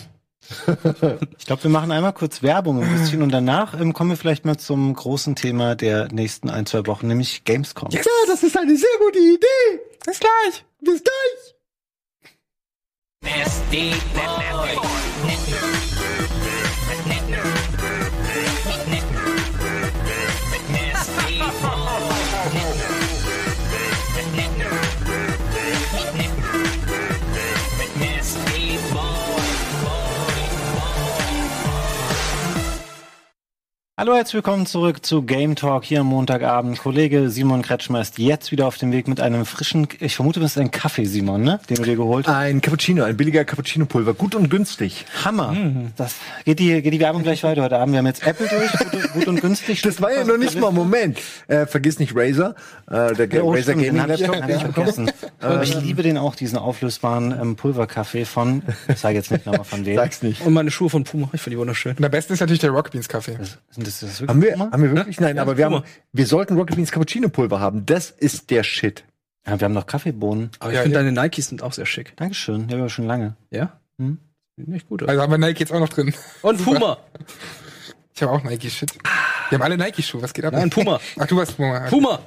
[1.37, 4.45] Ich glaube, wir machen einmal kurz Werbung ein bisschen und danach ähm, kommen wir vielleicht
[4.45, 7.89] mal zum großen Thema der nächsten ein, zwei Wochen, nämlich Gamescom.
[7.91, 9.81] Ja, das ist eine sehr gute Idee.
[10.05, 10.65] Bis gleich.
[10.81, 11.55] Bis gleich.
[13.21, 14.75] Nasty boy.
[15.27, 15.94] Nasty
[33.97, 36.77] Hallo, herzlich willkommen zurück zu Game Talk hier am Montagabend.
[36.79, 40.51] Kollege Simon Kretschmer ist jetzt wieder auf dem Weg mit einem frischen, ich vermute, das
[40.51, 41.61] ist ein Kaffee, Simon, ne?
[41.69, 42.35] Den du dir geholt hast.
[42.35, 44.13] Ein Cappuccino, ein billiger Cappuccino-Pulver.
[44.13, 45.05] Gut und günstig.
[45.23, 45.55] Hammer.
[45.95, 47.93] Das geht die, geht die Werbung gleich weiter heute Abend.
[47.93, 49.81] Wir haben jetzt Apple durch, gut, und- gut und günstig.
[49.81, 51.17] Das war ja noch nicht mal, Moment.
[51.47, 52.53] Äh, vergiss nicht Razer.
[52.91, 55.09] Äh, der Ja, oh, Razer Gaming hab ich, hab ich vergessen.
[55.39, 59.63] Aber ich liebe den auch, diesen auflösbaren ähm, Pulverkaffee von, ich sage jetzt nicht nochmal
[59.63, 59.95] von wem.
[59.95, 60.41] Sag's nicht.
[60.41, 61.95] Und meine Schuhe von Puma, ich finde die wunderschön.
[61.95, 63.37] Und am besten ist natürlich der Rock Beans Kaffee.
[63.71, 65.19] Sind das, das Haben wir, haben wir wirklich?
[65.19, 67.85] Nein, Ja, aber wir haben, wir sollten Rocket Beans Cappuccino Pulver haben.
[67.85, 69.03] Das ist der Shit.
[69.47, 70.49] Ja, wir haben noch Kaffeebohnen.
[70.59, 71.03] Aber ich Ja, finde ja.
[71.03, 72.17] deine Nikes sind auch sehr schick.
[72.17, 72.67] Dankeschön.
[72.69, 73.35] Ja, aber schon lange.
[73.51, 73.79] Ja?
[74.57, 75.03] Nicht gut.
[75.03, 75.09] aus.
[75.09, 76.13] Also haben wir Nike jetzt auch noch drin.
[76.41, 76.97] Und Puma.
[78.15, 78.91] Ich habe auch Nike-Shit.
[79.49, 80.53] Wir haben alle Nike-Schuhe, was geht ab?
[80.53, 80.99] Nein, Puma.
[81.19, 81.81] Ach, du hast Puma.
[81.81, 82.19] Puma.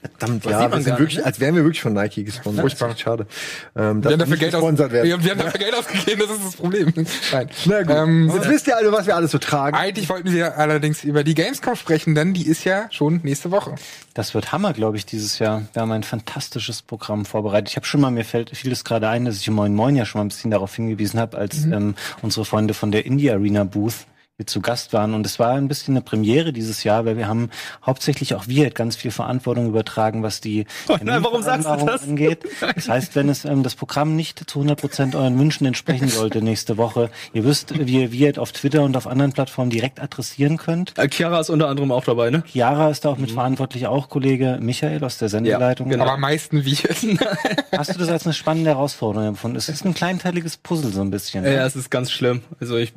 [0.00, 1.26] Verdammt, Das ja, wir sind wirklich, ne?
[1.26, 2.60] als wären wir wirklich von Nike gesponsert.
[2.62, 2.96] Furchtbar.
[2.96, 3.26] Schade.
[3.74, 5.08] Ähm, Wir haben, dafür Geld aus, gesponsert werden.
[5.08, 6.92] wir, wir haben dafür Geld ausgegeben, das ist das Problem.
[7.32, 7.50] Nein.
[7.64, 7.96] Na gut.
[7.96, 9.76] Ähm, Jetzt wisst ihr alle, was wir alles so tragen.
[9.76, 13.74] eigentlich wollten wir allerdings über die Gamescom sprechen, denn die ist ja schon nächste Woche.
[14.14, 15.62] Das wird Hammer, glaube ich, dieses Jahr.
[15.72, 17.70] Wir haben ein fantastisches Programm vorbereitet.
[17.70, 20.04] Ich habe schon mal, mir fällt vieles gerade ein, dass ich im Moin Moin ja
[20.06, 23.64] schon mal ein bisschen darauf hingewiesen habe, als ähm, unsere Freunde von der Indie Arena
[23.64, 24.06] Booth
[24.38, 25.14] hier zu Gast waren.
[25.14, 27.50] Und es war ein bisschen eine Premiere dieses Jahr, weil wir haben
[27.84, 31.86] hauptsächlich auch wir ganz viel Verantwortung übertragen, was die Oh nein, warum sagst du Terminvereinbarung
[31.86, 32.02] das?
[32.08, 32.44] angeht.
[32.76, 36.40] Das heißt, wenn es ähm, das Programm nicht zu 100 Prozent euren Wünschen entsprechen sollte
[36.40, 40.56] nächste Woche, ihr wisst, wie ihr wir auf Twitter und auf anderen Plattformen direkt adressieren
[40.56, 40.96] könnt.
[40.98, 42.44] Äh, Chiara ist unter anderem auch dabei, ne?
[42.46, 45.88] Chiara ist da auch mit verantwortlich, auch Kollege Michael aus der Sendeleitung.
[45.88, 46.04] genau.
[46.04, 46.76] Aber am meisten wir.
[47.76, 49.56] Hast du das als eine spannende Herausforderung empfunden?
[49.56, 51.44] Es ist ein kleinteiliges Puzzle so ein bisschen.
[51.44, 52.42] Ja, es ist ganz schlimm.
[52.60, 52.92] Also ich,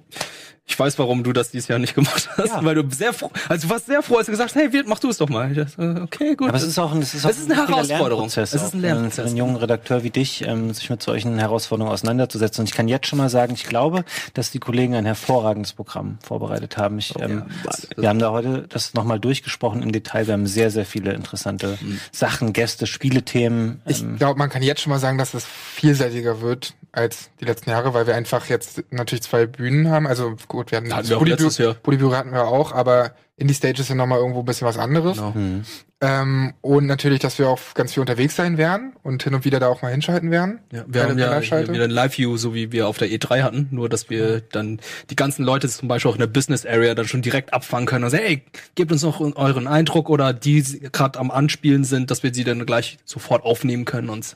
[0.67, 2.63] ich weiß, warum du das dieses Jahr nicht gemacht hast, Ja.
[2.63, 4.87] weil du sehr froh, also du warst sehr froh, als du gesagt hast, hey, Wirt,
[4.87, 5.51] mach du es doch mal.
[5.51, 6.47] Ich dachte, okay, gut.
[6.49, 8.09] Aber es ist auch ein, es ist auch Es ist eine wichtiger Herausforderung.
[8.29, 9.15] Lernprozess Es ist ein für- Lernprozess.
[9.15, 12.61] Für einen jungen Redakteur wie dich, ähm, sich mit solchen Herausforderungen auseinanderzusetzen.
[12.61, 16.19] Und ich kann jetzt schon mal sagen, ich glaube, dass die Kollegen ein hervorragendes Programm
[16.23, 16.99] vorbereitet haben.
[16.99, 17.43] Ich, ähm,
[17.97, 20.27] wir haben da heute das nochmal durchgesprochen im Detail.
[20.27, 21.77] Wir haben sehr, sehr viele interessante
[22.13, 23.81] Sachen, Gäste, Spielethemen.
[23.87, 27.45] Ich Ähm, glaube, man kann jetzt schon mal sagen, dass es vielseitiger wird als die
[27.45, 30.05] letzten Jahre, weil wir einfach jetzt natürlich zwei Bühnen haben.
[30.07, 31.73] Also gut, wir hatten Hatten wir auch letztes Jahr.
[31.75, 35.17] Polybüro hatten wir auch, aber Indie Stage ist ja nochmal irgendwo ein bisschen was anderes.
[35.17, 35.33] Genau.
[35.33, 35.63] hm.
[36.03, 39.59] Ähm, und natürlich, dass wir auch ganz viel unterwegs sein werden und hin und wieder
[39.59, 40.59] da auch mal hinschalten werden.
[40.71, 43.87] Ja, wir haben ja wieder ein Live-View, so wie wir auf der E3 hatten, nur
[43.87, 44.79] dass wir dann
[45.11, 48.03] die ganzen Leute zum Beispiel auch in der Business Area dann schon direkt abfangen können
[48.03, 48.43] und sagen, hey,
[48.73, 52.65] gebt uns noch euren Eindruck oder die gerade am Anspielen sind, dass wir sie dann
[52.65, 54.35] gleich sofort aufnehmen können und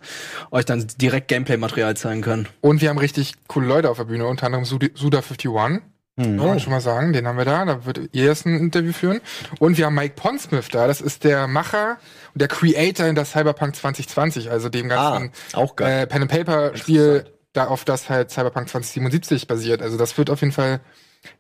[0.52, 2.48] euch dann direkt Gameplay-Material zeigen können.
[2.62, 5.82] Und wir haben richtig coole Leute auf der Bühne, unter anderem Sudi- Suda51.
[6.18, 6.38] Hm.
[6.38, 8.94] Kann man schon mal sagen, den haben wir da, da wird ihr erst ein Interview
[8.94, 9.20] führen.
[9.60, 11.98] Und wir haben Mike Pondsmith da, das ist der Macher
[12.34, 16.04] und der Creator in der Cyberpunk 2020, also dem ganzen Ah, auch geil.
[16.04, 19.82] äh, Pen and Paper Spiel, da auf das halt Cyberpunk 2077 basiert.
[19.82, 20.80] Also das wird auf jeden Fall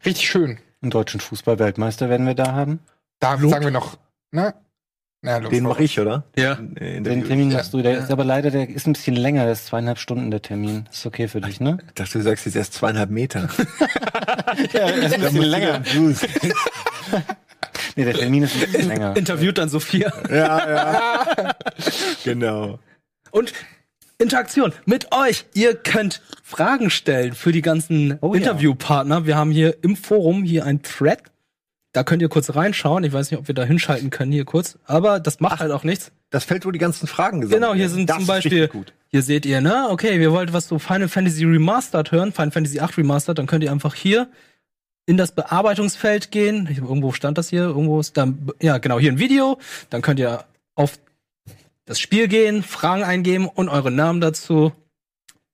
[0.05, 0.59] richtig schön.
[0.81, 2.79] Einen deutschen Fußballweltmeister werden wir da haben.
[3.19, 3.97] Da sagen wir noch,
[4.31, 4.53] ne?
[5.25, 6.23] Los, Den mache ich, oder?
[6.37, 6.57] Ja.
[6.61, 7.27] Nee, Den Interview.
[7.27, 7.57] Termin Ja.
[7.57, 10.31] machst du, der ist aber leider, der ist ein bisschen länger, der ist zweieinhalb Stunden
[10.31, 10.87] der Termin.
[10.91, 11.77] Ist okay für dich, ne?
[11.87, 13.49] Ich dachte, du sagst jetzt erst zweieinhalb Meter.
[14.71, 15.81] Ja, der ist ein bisschen länger.
[17.95, 19.15] nee, der Termin ist ein bisschen länger.
[19.17, 20.11] Interviewt dann Sophia.
[20.29, 21.55] ja, ja.
[22.23, 22.79] genau.
[23.31, 23.53] Und
[24.17, 25.45] Interaktion mit euch.
[25.53, 28.39] Ihr könnt Fragen stellen für die ganzen Oh ja.
[28.39, 29.25] Interviewpartner.
[29.25, 31.19] Wir haben hier im Forum hier ein Thread.
[31.95, 33.05] Da könnt ihr kurz reinschauen.
[33.05, 34.77] Ich weiß nicht, ob wir da hinschalten können hier kurz.
[34.83, 36.11] Aber das macht halt auch nichts.
[36.29, 38.69] Das Feld, wo die ganzen Fragen gesammelt Genau, hier sind Das zum Beispiel,
[39.07, 42.81] hier seht ihr, ne, okay, wir wollten was zu Final Fantasy Remastered hören, Final Fantasy
[42.81, 44.29] 8 Remastered, dann könnt ihr einfach hier
[45.05, 46.67] in das Bearbeitungsfeld gehen.
[46.69, 48.27] Ich, irgendwo stand das hier, irgendwo ist da,
[48.61, 49.57] ja, genau, hier ein Video.
[49.89, 50.43] Dann könnt ihr
[50.75, 50.99] auf
[51.85, 54.73] das Spiel gehen, Fragen eingeben und eure Namen dazu.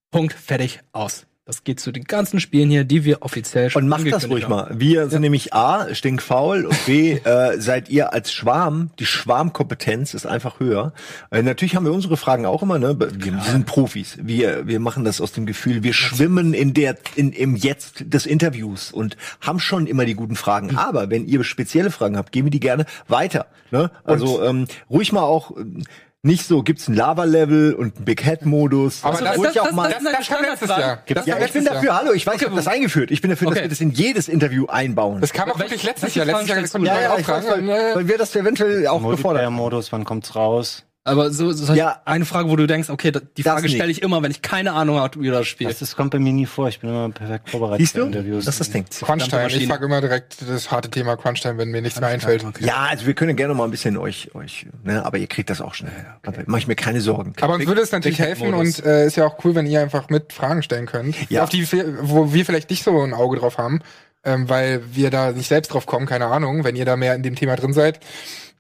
[0.10, 1.28] Punkt, fertig, aus.
[1.52, 4.46] Das geht zu den ganzen Spielen hier, die wir offiziell schon Und macht das ruhig
[4.46, 4.52] haben.
[4.52, 4.72] mal.
[4.74, 10.26] Wir sind nämlich A, stinkfaul und B, äh, seid ihr als Schwarm, die Schwarmkompetenz ist
[10.26, 10.94] einfach höher.
[11.30, 12.98] Äh, natürlich haben wir unsere Fragen auch immer, ne?
[12.98, 14.18] Wir, wir sind Profis.
[14.22, 18.26] Wir, wir machen das aus dem Gefühl, wir schwimmen in der, in, im Jetzt des
[18.26, 20.78] Interviews und haben schon immer die guten Fragen.
[20.78, 23.48] Aber wenn ihr spezielle Fragen habt, geben wir die gerne weiter.
[23.72, 23.92] Ne?
[24.06, 25.58] Also ähm, ruhig mal auch.
[25.58, 25.84] ähm,
[26.24, 29.00] Nicht so, gibt's ein Lava-Level und einen Big Head-Modus.
[29.04, 29.90] Aber Also das- das- auch das- mal.
[29.92, 31.00] Das, das kam letztes Jahr.
[31.08, 31.74] Das ja, ich bin letztes Jahr.
[31.74, 33.10] dafür, hallo, ich weiß, ich habe das eingeführt.
[33.10, 33.64] Ich bin dafür, dass Okay.
[33.66, 35.20] wir das in jedes Interview einbauen.
[35.20, 36.28] Das kam auch wirklich letztes Jahr.
[36.28, 38.98] Letztes Jahr konnten wir ja, ja, auch ich weiß, weil, weil wir das eventuell auch
[38.98, 39.54] gefordert haben.
[39.56, 40.84] Multiplayer-Modus, wann kommt's raus?
[41.04, 42.00] Aber so, so Ja.
[42.06, 45.00] eine Frage, wo du denkst, okay, die Frage stelle ich immer, wenn ich keine Ahnung
[45.00, 45.68] habe, wie das Spiel.
[45.68, 46.68] Das, das kommt bei mir nie vor.
[46.68, 48.06] Ich bin immer perfekt vorbereitet Siehst für du?
[48.06, 48.46] Interviews.
[48.46, 48.86] Das ist das Ding.
[48.88, 49.48] Crunchtime.
[49.48, 52.46] Ich frage immer direkt das harte Thema Crunchtime, wenn mir nichts mehr einfällt.
[52.60, 55.60] Ja, also wir können gerne mal ein bisschen euch, euch, ne, aber ihr kriegt das
[55.60, 56.06] auch schnell.
[56.24, 57.34] Aber mach ich mir keine Sorgen.
[57.42, 60.10] Aber uns würde es natürlich helfen und äh, ist ja auch cool, wenn ihr einfach
[60.10, 61.42] mit Fragen stellen könnt, Ja.
[61.42, 61.68] auf die
[62.02, 63.80] wo wir vielleicht nicht so ein Auge drauf haben,
[64.24, 66.64] ähm, weil wir da nicht selbst drauf kommen, keine Ahnung.
[66.64, 68.00] Wenn ihr da mehr in dem Thema drin seid,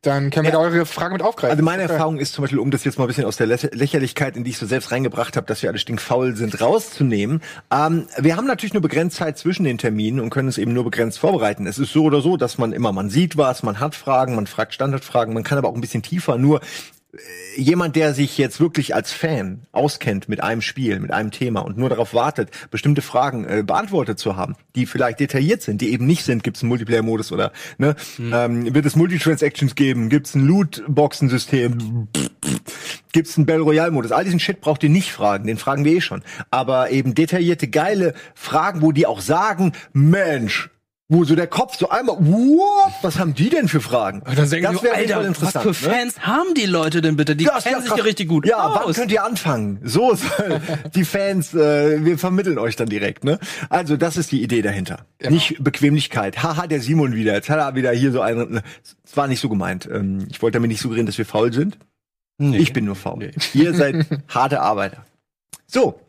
[0.02, 0.58] dann können wir Ja.
[0.60, 1.52] da eure Frage mit aufgreifen.
[1.52, 1.84] Also meine.
[1.84, 4.43] Erfahrung ist zum Beispiel, um das jetzt mal ein bisschen aus der Lä- Lächerlichkeit, in
[4.43, 7.41] die ich so selbst reingebracht habe, dass wir alle stinkfaul sind, rauszunehmen.
[7.72, 10.84] Ähm, wir haben natürlich nur begrenzt Zeit zwischen den Terminen und können es eben nur
[10.86, 11.68] begrenzt vorbereiten.
[11.68, 14.47] Es ist so oder so, dass man immer, man sieht was, man hat Fragen, man
[14.47, 16.38] fragt Standardfragen, man kann aber auch ein bisschen tiefer.
[16.38, 16.62] Nur
[17.57, 21.78] jemand, der sich jetzt wirklich als Fan auskennt mit einem Spiel, mit einem Thema und
[21.78, 26.05] nur darauf wartet, bestimmte Fragen äh, beantwortet zu haben, die vielleicht detailliert sind, die eben
[26.05, 30.36] nicht sind, gibt es einen Multiplayer-Modus oder ne, ähm, wird es Multitransactions geben, gibt es
[30.36, 34.12] ein Loot-Boxen-System, Pff, gibt's einen Battle Royale Modus.
[34.12, 36.24] All diesen Shit braucht ihr nicht fragen, den fragen wir eh schon.
[36.49, 40.70] Aber eben detaillierte, geile Fragen, wo die auch sagen, Mensch,
[41.14, 44.24] wo so der Kopf so einmal, what, was haben die denn für Fragen?
[44.24, 45.93] Dann denken das wäre Alter, Fall was interessant, für ne?
[45.93, 47.36] Fans haben die Leute denn bitte?
[47.36, 48.95] Die ist kennen ja sich ja richtig gut Ja, wann aus.
[48.95, 49.80] könnt ihr anfangen?
[49.84, 50.62] So soll
[50.95, 53.39] die Fans, äh, wir vermitteln euch dann direkt, ne?
[53.70, 55.05] Also, das ist die Idee dahinter.
[55.18, 55.34] Genau.
[55.34, 56.41] Nicht Bequemlichkeit.
[56.41, 57.34] Haha, der Simon wieder.
[57.34, 58.62] Jetzt hat er wieder hier so einen.
[59.03, 59.89] Es war nicht so gemeint.
[59.91, 61.78] Ähm, ich wollte damit nicht suggerieren, dass wir faul sind.
[62.38, 62.57] Nee.
[62.59, 63.32] Ich bin nur faul.
[63.53, 65.05] Ihr seid harte Arbeiter.
[65.68, 65.99] So.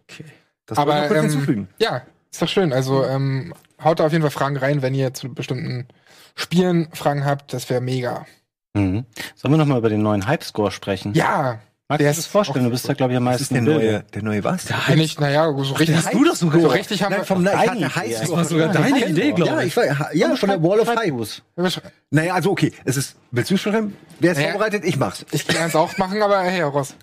[0.66, 1.68] Das wollte ich noch Aber kurz ähm, hinzufügen.
[1.78, 2.72] ja, ist doch schön.
[2.72, 3.52] Also ähm,
[3.84, 5.86] haut da auf jeden Fall Fragen rein, wenn ihr zu bestimmten
[6.34, 7.52] Spielen Fragen habt.
[7.52, 8.26] Das wäre mega.
[8.74, 9.04] Mhm.
[9.36, 11.12] Sollen wir noch mal über den neuen Hype-Score sprechen?
[11.14, 12.64] Ja, Magst der du das ist vorstellen?
[12.64, 14.64] Du bist da, glaube ich, am Das ist meisten der neue, der neue was?
[14.88, 16.02] bin ich, naja, so richtig.
[16.02, 17.26] Der du doch so so richtig haben Nein, wir.
[17.26, 18.10] vom, nein, ich Deine hatte.
[18.10, 19.66] Das war sogar deine Idee, glaube Ja, ich.
[19.66, 20.98] ich war, ja, von der Wall of Hype.
[20.98, 21.82] Hype.
[22.10, 23.94] Naja, also okay, es ist, willst du schreiben?
[24.20, 24.52] Wer ist Naja.
[24.52, 24.84] vorbereitet?
[24.86, 25.26] Ich mach's.
[25.32, 26.94] Ich kann es auch machen, aber hey, Ross.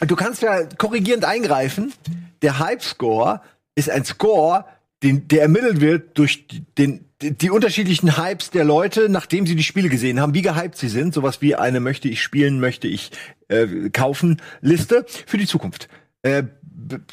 [0.00, 1.92] Du kannst ja korrigierend eingreifen.
[2.40, 3.42] Der Hype-Score
[3.74, 4.64] ist ein Score,
[5.02, 9.62] den, der ermittelt wird durch die- den, die, unterschiedlichen Hypes der Leute, nachdem sie die
[9.62, 11.14] Spiele gesehen haben, wie gehypt sie sind.
[11.14, 13.10] Sowas wie eine möchte ich spielen, möchte ich
[13.48, 15.88] äh, kaufen Liste für die Zukunft.
[16.22, 16.44] Äh,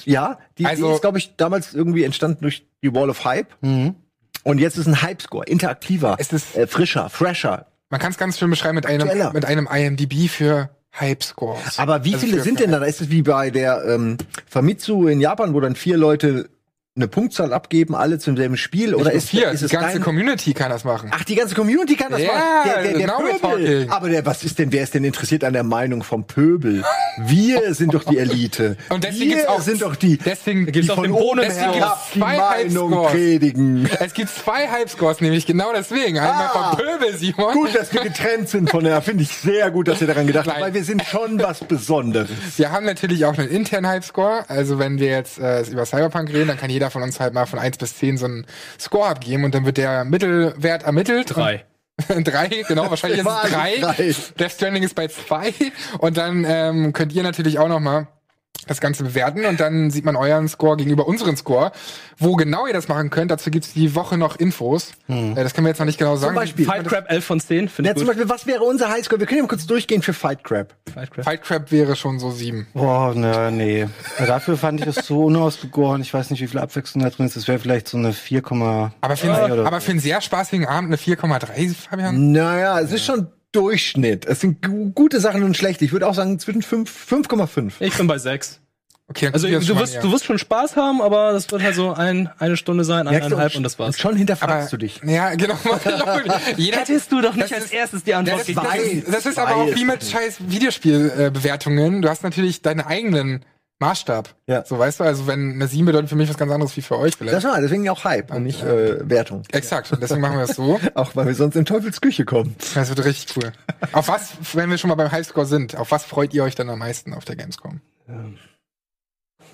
[0.03, 3.47] ja, die, Also- die ist, glaube ich, damals irgendwie entstanden durch die Wall of Hype.
[3.61, 7.67] Und jetzt ist ein Hype-Score, interaktiver, Es ist- äh, frischer, fresher.
[7.89, 9.33] Man kann es ganz schön beschreiben mit einem, Aktueller.
[9.33, 10.69] mit einem IMDb für
[10.99, 11.77] Hype-Scores.
[11.79, 12.83] Aber wie Also viele für- sind denn da?
[12.83, 14.17] Ist es wie bei der ähm,
[14.47, 16.49] Famitsu in Japan, wo dann vier Leute
[16.97, 18.91] eine Punktzahl abgeben, alle zum selben Spiel?
[18.91, 21.11] Nicht Oder ist, vier, ist die es ganze dein- Community kann das machen.
[21.13, 22.41] Ach, die ganze Community kann das Ja, machen.
[22.73, 23.75] Der, der, der we're Pöbel.
[23.75, 23.89] talking.
[23.91, 26.85] Aber der, was ist denn, wer ist denn interessiert an der Meinung vom Pöbel?
[27.17, 28.77] Wir sind doch die Elite.
[28.89, 32.19] Und deswegen Wir gibt's auch- sind doch die, deswegen die gibt's von oben herab die
[32.19, 33.89] Meinung predigen.
[33.99, 36.17] Es gibt zwei Hype-Scores, nämlich genau deswegen.
[36.19, 36.69] Einmal Ah.
[36.69, 37.53] vom Pöbel, Simon.
[37.55, 40.47] Gut, dass wir getrennt sind von der, finde ich sehr gut, dass ihr daran gedacht
[40.47, 42.29] habt, weil wir sind schon was Besonderes.
[42.55, 44.45] Wir haben natürlich auch einen internen Hype-Score.
[44.47, 47.45] Also wenn wir jetzt äh, über Cyberpunk reden, dann kann jeder von uns halt mal
[47.45, 48.45] von 1 bis 10 so einen
[48.79, 51.35] Score abgeben und dann wird der Mittelwert ermittelt.
[51.35, 51.65] Drei.
[52.07, 53.77] Drei, genau, wahrscheinlich ist es drei.
[53.79, 54.15] Drei.
[54.37, 55.53] Death Stranding ist bei zwei.
[55.99, 58.07] Und dann ähm, könnt ihr natürlich auch noch mal
[58.67, 61.71] das Ganze bewerten und dann sieht man euren Score gegenüber unseren Score.
[62.17, 64.91] Wo genau ihr das machen könnt, dazu gibt's die Woche noch Infos.
[65.07, 66.33] Äh, das können wir jetzt noch nicht genau sagen.
[66.35, 66.65] Beispiel.
[66.65, 68.07] Fight Crab 11 von 10, finde Ja, ich zum.
[68.07, 69.19] Beispiel, was wäre unser Highscore?
[69.19, 70.73] Wir können ja mal kurz durchgehen für Fight Crab.
[70.93, 71.25] Fight Crab.
[71.25, 72.67] Fight Crab wäre schon so sieben.
[72.73, 73.87] Boah, ne, nee.
[74.25, 76.01] Dafür fand ich es so unausgegoren.
[76.01, 77.35] Ich weiß nicht, wie viel Abwechslung da drin ist.
[77.35, 78.41] Es wäre vielleicht so eine 4,
[79.01, 82.31] Aber für, Ja, einen, oder- aber für einen sehr spaßigen Abend eine 4,3, Fabian?
[82.31, 84.25] Naja, es ist schon Durchschnitt.
[84.25, 85.85] Es sind gu gute Sachen und schlechte.
[85.85, 87.73] Ich würde auch sagen zwischen fünf- 5,5.
[87.79, 88.59] Ich bin bei 6.
[89.07, 92.27] Okay, Also du wirst, du wirst schon Spaß haben, aber das wird halt so ein,
[92.39, 93.99] eine Stunde sein, eineinhalb und das war's.
[93.99, 94.99] Schon hinterfragst aber, du dich.
[95.05, 95.53] Ja, genau.
[96.57, 98.65] Jeder, Hättest du doch nicht als ist- erstes die Antwort das, gegeben.
[98.73, 102.01] das, ist, das ist aber auch wie mit scheiß Videospielbewertungen.
[102.01, 103.45] Du hast natürlich deinen eigenen
[103.79, 104.33] Maßstab.
[104.47, 104.63] Ja.
[104.65, 106.97] So weißt du, also wenn eine 7 bedeutet für mich was ganz anderes wie für
[106.97, 107.35] euch vielleicht.
[107.35, 109.43] Das war deswegen auch Hype und nicht äh, Wertung.
[109.51, 110.79] Exakt, und deswegen machen wir es so.
[110.95, 112.55] Auch weil wir sonst in Teufels Küche kommen.
[112.73, 113.51] Das wird richtig cool.
[113.91, 116.69] Auf was, wenn wir schon mal beim Highscore sind, auf was freut ihr euch dann
[116.69, 117.81] am meisten auf der Gamescom?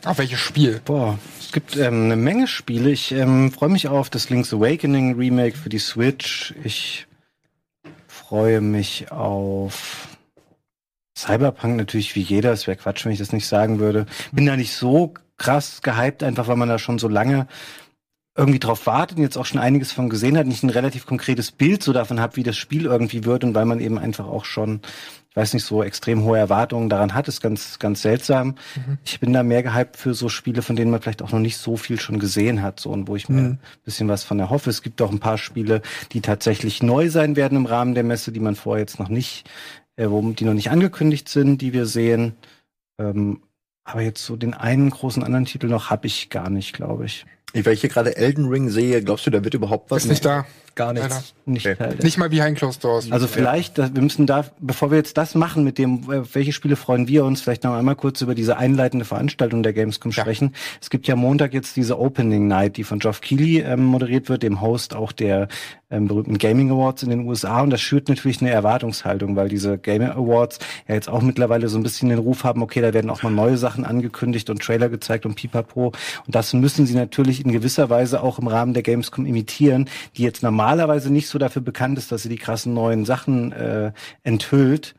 [0.03, 0.81] Auf welches Spiel?
[0.85, 2.89] Boah, es gibt ähm, eine Menge Spiele.
[2.91, 6.53] Ich ähm, freue mich auf das Link's Awakening Remake für die Switch.
[6.63, 7.07] Ich
[8.07, 10.07] freue mich auf
[11.17, 12.51] Cyberpunk natürlich wie jeder.
[12.51, 14.05] Es wäre Quatsch, wenn ich das nicht sagen würde.
[14.31, 17.47] Bin da nicht so krass gehypt, einfach weil man da schon so lange
[18.37, 21.51] irgendwie drauf wartet und jetzt auch schon einiges von gesehen hat, nicht ein relativ konkretes
[21.51, 24.45] Bild so davon hat, wie das Spiel irgendwie wird und weil man eben einfach auch
[24.45, 24.79] schon,
[25.29, 28.55] ich weiß nicht, so extrem hohe Erwartungen daran hat, ist ganz, ganz seltsam.
[29.03, 31.57] Ich bin da mehr gehypt für so Spiele, von denen man vielleicht auch noch nicht
[31.57, 34.69] so viel schon gesehen hat, so und wo ich mir ein bisschen was von erhoffe.
[34.69, 35.81] Es gibt auch ein paar Spiele,
[36.13, 39.49] die tatsächlich neu sein werden im Rahmen der Messe, die man vorher jetzt noch nicht,
[39.95, 42.33] äh, wo die noch nicht angekündigt sind, die wir sehen.
[42.99, 43.41] Ähm,
[43.83, 47.25] aber jetzt so den einen großen anderen Titel noch habe ich gar nicht, glaube ich.
[47.53, 50.03] Ich, weil ich hier gerade Elden Ring sehe, glaubst du, da wird überhaupt was?
[50.03, 50.45] Ist nicht da.
[50.75, 51.09] Gar nichts.
[51.09, 51.23] Leider.
[51.45, 51.63] Nicht.
[51.65, 53.11] Teil der- Nicht mal Behind Closed Doors.
[53.11, 56.53] Also vielleicht, da- wir müssen da, bevor wir jetzt das machen mit dem, äh, welche
[56.53, 60.21] Spiele freuen wir uns, vielleicht noch einmal kurz über diese einleitende Veranstaltung der Gamescom Ja.
[60.23, 60.53] sprechen.
[60.81, 64.43] Es gibt ja Montag jetzt diese Opening Night, die von Geoff Keighley ähm, moderiert wird,
[64.43, 65.47] dem Host auch der
[65.93, 67.59] ähm, berühmten Gaming Awards in den USA.
[67.61, 71.77] Und das schürt natürlich eine Erwartungshaltung, weil diese Gaming Awards ja jetzt auch mittlerweile so
[71.77, 74.87] ein bisschen den Ruf haben, okay, da werden auch mal neue Sachen angekündigt und Trailer
[74.87, 75.87] gezeigt und pipapo.
[75.87, 80.23] Und das müssen sie natürlich in gewisser Weise auch im Rahmen der Gamescom imitieren, die
[80.23, 83.93] jetzt normalerweise nicht so dafür bekannt ist, dass sie die krassen neuen Sachen äh,
[84.23, 84.93] enthüllt.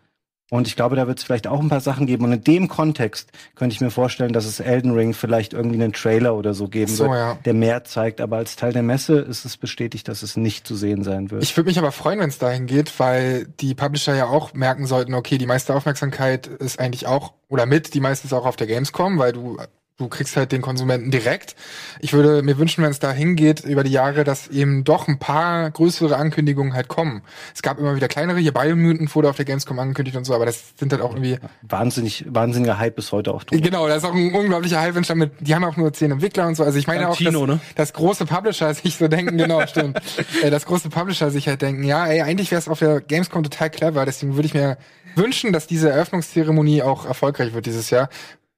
[0.51, 2.25] Und ich glaube, da wird es vielleicht auch ein paar Sachen geben.
[2.25, 5.95] Und in dem Kontext könnte ich mir vorstellen, dass es Elden Ring vielleicht irgendwie einen
[5.95, 7.39] Trailer oder so geben So, wird, ja.
[7.47, 8.21] der mehr zeigt.
[8.21, 11.43] Aber als Teil der Messe ist es bestätigt, dass es nicht zu sehen sein wird.
[11.43, 14.85] Ich würde mich aber freuen, wenn es dahin geht, weil die Publisher ja auch merken
[14.85, 18.57] sollten, okay, die meiste Aufmerksamkeit ist eigentlich auch, oder mit, die meiste ist auch auf
[18.57, 19.59] der Gamescom, weil du
[19.99, 21.55] du kriegst halt den Konsumenten direkt.
[22.01, 25.19] Ich würde mir wünschen, wenn es dahin geht über die Jahre, dass eben doch ein
[25.19, 27.23] paar größere Ankündigungen halt kommen.
[27.55, 30.47] Es gab immer wieder kleinere, hier Biomutant wurde auf der Gamescom angekündigt und so, aber
[30.47, 33.61] das sind halt auch irgendwie Wahnsinnig, wahnsinniger Hype bis heute auch drum.
[33.61, 35.25] Genau, da ist auch ein unglaublicher Hype entstanden.
[35.25, 36.65] Mit, die haben auch nur zehn Entwickler und so.
[36.65, 37.61] Also ich meine auch, Tarantino, dass, ne?
[37.77, 40.01] dass große Publisher sich so denken, genau, stimmt.
[40.43, 43.43] Äh, dass große Publisher sich halt denken, ja, ey, eigentlich wäre es auf der Gamescom
[43.43, 44.05] total clever.
[44.05, 44.79] Deswegen würde ich mir
[45.15, 48.09] wünschen, dass diese Eröffnungszeremonie auch erfolgreich wird dieses Jahr.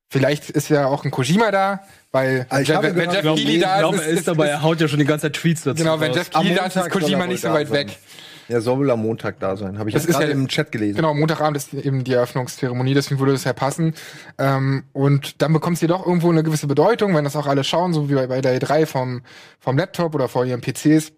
[0.09, 1.81] Vielleicht ist ja auch ein Kojima da,
[2.13, 4.81] weil ich wenn, wenn, wenn Jeff Keighley da glaube, ist, er ist dabei, er haut
[4.81, 5.83] ja schon die ganze Zeit Tweets dazu.
[5.83, 6.17] genau, wenn raus.
[6.19, 7.89] Jeff Keighley da ist, ist Kojima nicht so weit sein.
[7.89, 7.99] weg.
[8.47, 9.79] Er soll wohl am Montag da sein.
[9.79, 10.97] Habe ich Das ist gerade ja- im Chat gelesen.
[10.97, 13.95] Genau, Montagabend ist eben die Eröffnungszeremonie, deswegen würde das ja passen.
[14.37, 17.95] Ähm, und dann bekommt sie doch irgendwo eine gewisse Bedeutung, wenn das auch alle schauen,
[17.95, 19.23] so wie bei, bei der E3 vom,
[19.61, 21.13] vom Laptop oder vor ihren PCs.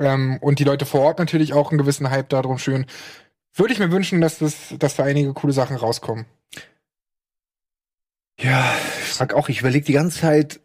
[0.00, 2.86] Ähm, und die Leute vor Ort natürlich auch einen gewissen Hype darum schön.
[3.54, 6.24] Würde ich mir wünschen, dass, das, dass da einige coole Sachen rauskommen.
[8.38, 10.60] Ja, ich frag auch, ich überlege die ganze Zeit,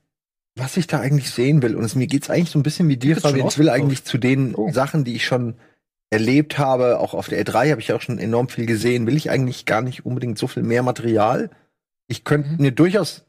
[0.56, 1.76] was ich da eigentlich sehen will.
[1.76, 3.48] Und es, mir geht's eigentlich so ein bisschen wie dir, Fabian.
[3.48, 4.72] Ich will eigentlich zu den Oh.
[4.72, 5.56] Sachen, die ich schon
[6.10, 9.30] erlebt habe, auch auf der E3 habe ich auch schon enorm viel gesehen, will ich
[9.30, 11.50] eigentlich gar nicht unbedingt so viel mehr Material.
[12.08, 12.58] Ich könnte Mhm.
[12.60, 13.24] mir durchaus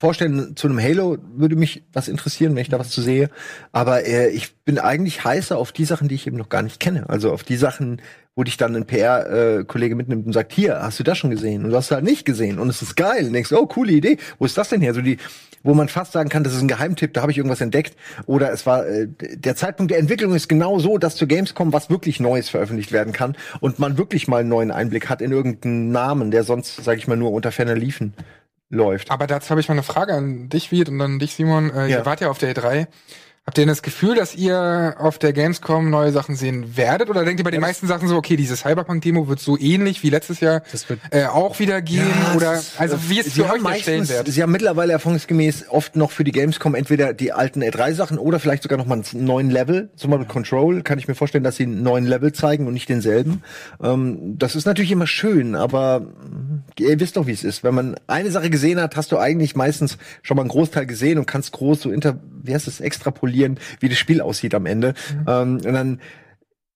[0.00, 3.28] vorstellen, zu einem Halo würde mich was interessieren, wenn ich da was zu sehe.
[3.72, 6.80] Aber äh, ich bin eigentlich heißer auf die Sachen, die ich eben noch gar nicht
[6.80, 7.08] kenne.
[7.10, 8.00] Also auf die Sachen,
[8.36, 11.64] wo dich dann ein PR-Kollege mitnimmt und sagt, hier, hast du das schon gesehen?
[11.64, 12.58] Und du hast es halt nicht gesehen.
[12.58, 13.26] Und es ist geil.
[13.26, 14.18] Und denkst, oh, coole Idee.
[14.38, 14.92] Wo ist das denn her?
[14.92, 15.18] So die,
[15.62, 17.96] wo man fast sagen kann, das ist ein Geheimtipp, da habe ich irgendwas entdeckt.
[18.26, 21.90] Oder es war, äh, der Zeitpunkt der Entwicklung ist genau so, dass zu Gamescom was
[21.90, 25.92] wirklich Neues veröffentlicht werden kann und man wirklich mal einen neuen Einblick hat in irgendeinen
[25.92, 28.14] Namen, der sonst, sage ich mal, nur unter ferner Liefen
[28.68, 29.10] läuft.
[29.12, 31.70] Aber dazu habe ich mal eine Frage an dich, Wied, und dann dich, Simon.
[31.70, 31.98] Äh, Ja.
[31.98, 32.88] Ihr wart ja auf der E3.
[33.46, 37.10] Habt ihr denn das Gefühl, dass ihr auf der Gamescom neue Sachen sehen werdet?
[37.10, 40.08] Oder denkt ihr bei den meisten Sachen so, okay, diese Cyberpunk-Demo wird so ähnlich wie
[40.08, 42.06] letztes Jahr Das äh, auch wieder gehen?
[42.08, 44.28] Ja, oder es ist, also wie ist Sie für euch der Stellenwert?
[44.28, 48.62] Sie haben mittlerweile erfahrungsgemäß oft noch für die Gamescom entweder die alten E3-Sachen oder vielleicht
[48.62, 49.90] sogar noch mal einen neuen Level.
[49.94, 52.88] Zum Beispiel Control kann ich mir vorstellen, dass sie einen neuen Level zeigen und nicht
[52.88, 53.42] denselben.
[53.82, 57.62] Ähm, das ist natürlich immer schön, aber mm, ihr wisst doch, wie es ist.
[57.62, 61.18] Wenn man eine Sache gesehen hat, hast du eigentlich meistens schon mal einen Großteil gesehen
[61.18, 63.33] und kannst groß so inter, wie heißt es, extrapolieren,
[63.80, 64.94] wie das Spiel aussieht am Ende.
[65.26, 66.00] Ähm, und dann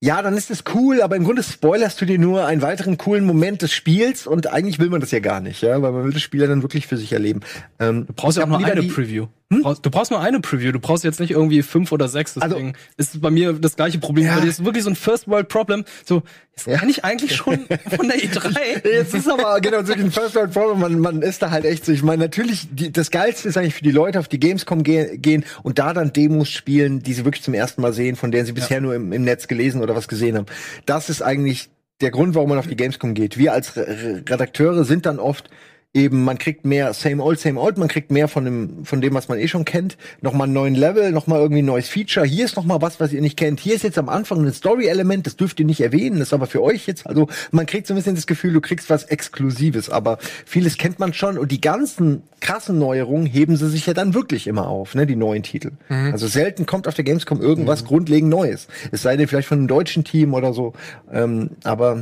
[0.01, 3.25] ja, dann ist es cool, aber im Grunde spoilerst du dir nur einen weiteren coolen
[3.27, 6.13] Moment des Spiels und eigentlich will man das ja gar nicht, ja, weil man will
[6.13, 7.41] das Spiel ja dann wirklich für sich erleben.
[7.81, 9.27] Ähm, Du brauchst ja auch ich nur eine die- Preview.
[9.51, 10.73] Du brauchst- Du brauchst nur eine Preview.
[10.73, 12.35] Du brauchst jetzt nicht irgendwie fünf oder sechs.
[12.35, 14.27] Deswegen ist es bei mir das gleiche Problem.
[14.27, 14.35] Ja.
[14.35, 15.85] Bei dir ist wirklich so ein First World Problem.
[16.05, 16.23] So,
[16.55, 16.77] jetzt Ja.
[16.77, 17.61] kann ich eigentlich schon
[17.97, 18.87] von der E3.
[18.93, 20.81] Jetzt ist aber genau so ein First World Problem.
[20.81, 21.93] Man, man ist da halt echt so.
[21.93, 25.17] Ich meine, natürlich, die, das Geilste ist eigentlich für die Leute auf die Gamescom ge
[25.17, 28.45] gehen und da dann Demos spielen, die sie wirklich zum ersten Mal sehen, von denen
[28.45, 30.47] sie bisher nur im, im Netz gelesen oder was gesehen haben.
[30.85, 31.71] Das ist eigentlich
[32.03, 33.39] der Grund, warum man auf die Gamescom geht.
[33.39, 35.49] Wir als Re Re- Redakteure sind dann oft
[35.95, 39.15] eben, man kriegt mehr same old, same old, man kriegt mehr von dem, von dem,
[39.15, 42.27] was man eh schon kennt, nochmal einen neuen Level, nochmal irgendwie ein neues Feature.
[42.27, 43.59] Hier ist nochmal was, was ihr nicht kennt.
[43.59, 46.47] Hier ist jetzt am Anfang ein Story-Element, das dürft ihr nicht erwähnen, das ist aber
[46.47, 49.89] für euch jetzt, also man kriegt so ein bisschen das Gefühl, du kriegst was Exklusives,
[49.89, 54.15] aber vieles kennt man schon und die ganzen krassen Neuerungen heben sie sich ja dann
[54.15, 55.73] wirklich immer auf, ne, die neuen Titel.
[55.89, 58.69] Also selten kommt auf der Gamescom irgendwas grundlegend Neues.
[58.93, 60.75] Es sei denn vielleicht von einem deutschen Team oder so,
[61.11, 62.01] ähm, aber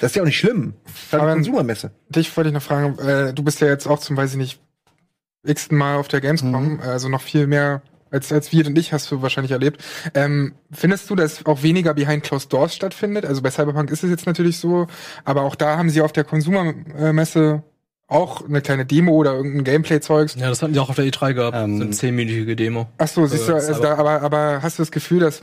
[0.00, 0.74] das ist ja auch nicht schlimm.
[0.84, 1.90] Das ist halt eine Konsumermesse.
[2.08, 4.60] Dich wollte ich noch fragen, äh, du bist ja jetzt auch zum, weiß ich nicht,
[5.44, 6.80] x-ten Mal auf der Gamescom, Mhm.
[6.80, 9.82] also noch viel mehr als, als wir und ich hast du wahrscheinlich erlebt.
[10.14, 13.24] Ähm, findest du, dass auch weniger Behind Closed Doors stattfindet?
[13.26, 14.86] Also bei Cyberpunk ist es jetzt natürlich so,
[15.24, 17.62] aber auch da haben sie auf der Konsumermesse
[18.08, 20.36] auch eine kleine Demo oder irgendein Gameplay-Zeugs.
[20.36, 21.56] Ja, das hatten die auch auf der E3 gehabt.
[21.56, 22.86] Ähm, so eine zehnminütige Demo.
[22.98, 25.42] Ach so, siehst du, Äh, also da, aber, aber hast du das Gefühl, dass,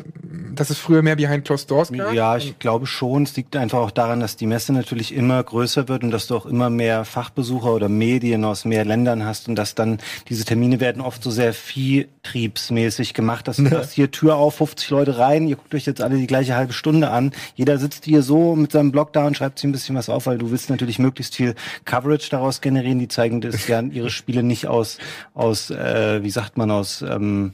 [0.56, 2.14] dass es früher mehr Behind Closed Doors gab?
[2.14, 3.24] Ja, ich glaube schon.
[3.24, 6.38] Es liegt einfach auch daran, dass die Messe natürlich immer größer wird und dass du
[6.38, 9.98] auch immer mehr Fachbesucher oder Medien aus mehr Ländern hast und dass dann
[10.30, 14.90] diese Termine werden oft so sehr viehtriebsmäßig gemacht, dass du sagst, hier Tür auf, 50
[14.90, 17.34] Leute rein, ihr guckt euch jetzt alle die gleiche halbe Stunde an.
[17.56, 20.28] Jeder sitzt hier so mit seinem Blog da und schreibt sich ein bisschen was auf,
[20.28, 23.00] weil du willst natürlich möglichst viel Coverage daraus generieren.
[23.00, 24.98] Die zeigen das ja ihre Spiele nicht aus,
[25.34, 27.54] aus äh, wie sagt man, aus ähm,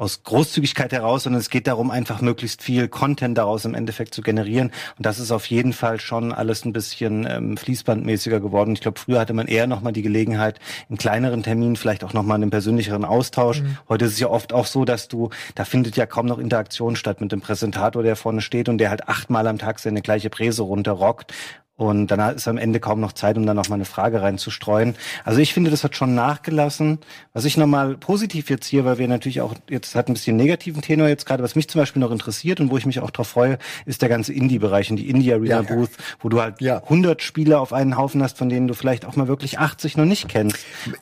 [0.00, 4.22] aus Großzügigkeit heraus, sondern es geht darum, einfach möglichst viel Content daraus im Endeffekt zu
[4.22, 4.70] generieren.
[4.96, 8.72] Und das ist auf jeden Fall schon alles ein bisschen ähm, fließbandmäßiger geworden.
[8.72, 10.58] Ich glaube, früher hatte man eher nochmal die Gelegenheit,
[10.88, 13.62] in kleineren Terminen vielleicht auch nochmal einen persönlicheren Austausch.
[13.90, 16.96] Heute ist es ja oft auch so, dass du, da findet ja kaum noch Interaktion
[16.96, 20.30] statt mit dem Präsentator, der vorne steht und der halt achtmal am Tag seine gleiche
[20.30, 21.34] Präse runterrockt.
[21.80, 24.94] Und dann ist am Ende kaum noch Zeit, um dann noch mal eine Frage reinzustreuen.
[25.24, 26.98] Also ich finde, das hat schon nachgelassen.
[27.32, 30.82] Was ich nochmal positiv jetzt hier, weil wir natürlich auch, jetzt hat ein bisschen negativen
[30.82, 33.28] Tenor jetzt gerade, was mich zum Beispiel noch interessiert und wo ich mich auch drauf
[33.28, 33.56] freue,
[33.86, 35.62] ist der ganze Indie-Bereich und die Indie-Arena Ja.
[35.62, 36.82] Booth, wo du halt Ja.
[36.82, 40.04] 100 Spieler auf einen Haufen hast, von denen du vielleicht auch mal wirklich 80 noch
[40.04, 40.58] nicht kennst.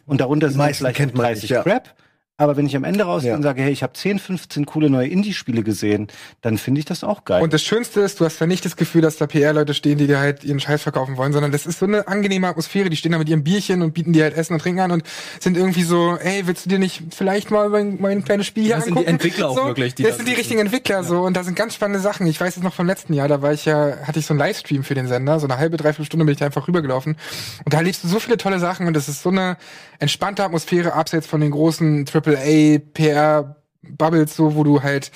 [0.07, 1.63] Und darunter sind vielleicht kennt man 30 nicht, ja.
[1.65, 1.93] Crap.
[2.41, 3.37] Aber wenn ich am Ende rausgehe Ja.
[3.37, 6.07] und sage, hey, ich habe 10, 15 coole neue Indie-Spiele gesehen,
[6.41, 7.43] dann finde ich das auch geil.
[7.43, 10.07] Und das Schönste ist, du hast da nicht das Gefühl, dass da PR-Leute stehen, die
[10.07, 12.91] dir halt ihren Scheiß verkaufen wollen, sondern das ist so eine angenehme Atmosphäre.
[12.91, 15.03] Die stehen da mit ihrem Bierchen und bieten dir halt Essen und Trinken an und
[15.41, 18.77] sind irgendwie so, ey, willst du dir nicht vielleicht mal mein, mein kleines Spiel hier
[18.77, 19.15] Das sind die angucken?
[19.15, 21.57] Entwickler auch so, wirklich, die das da sind die richtigen Entwickler so und da sind
[21.57, 22.25] ganz spannende Sachen.
[22.29, 24.39] Ich weiß es noch vom letzten Jahr, da war ich ja, hatte ich so einen
[24.39, 27.17] Livestream für den Sender, so eine halbe, dreiviertel Stunde bin ich da einfach rübergelaufen
[27.65, 29.57] und da erlebst du so viele tolle Sachen und das ist so eine
[29.99, 35.11] entspannte Atmosphäre abseits von den großen AAA PR Bubbles so, wo du halt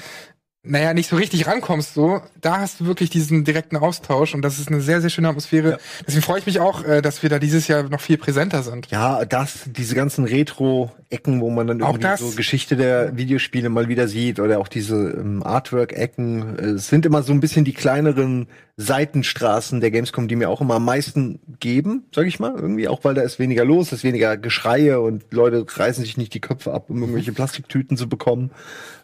[0.65, 4.61] naja, nicht so richtig rankommst, so, da hast du wirklich diesen direkten Austausch und das
[4.61, 5.79] ist eine sehr, sehr schöne Atmosphäre.
[6.07, 8.87] Deswegen freue ich mich auch, äh, dass wir da dieses Jahr noch viel präsenter sind.
[8.89, 13.89] Ja, das, diese ganzen Retro-Ecken, wo man dann Auch irgendwie so Geschichte der Videospiele mal
[13.89, 16.59] wieder sieht oder auch diese ähm, Artwork-Ecken.
[16.59, 18.47] äh, Es sind immer so ein bisschen die kleineren
[18.77, 22.55] Seitenstraßen der Gamescom, die mir auch immer am meisten geben, sag ich mal.
[22.55, 26.35] Irgendwie auch, weil da ist weniger los, ist weniger Geschreie und Leute reißen sich nicht
[26.35, 28.53] die Köpfe ab, um irgendwelche Plastiktüten zu bekommen.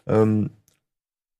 [0.07, 0.51] Ähm,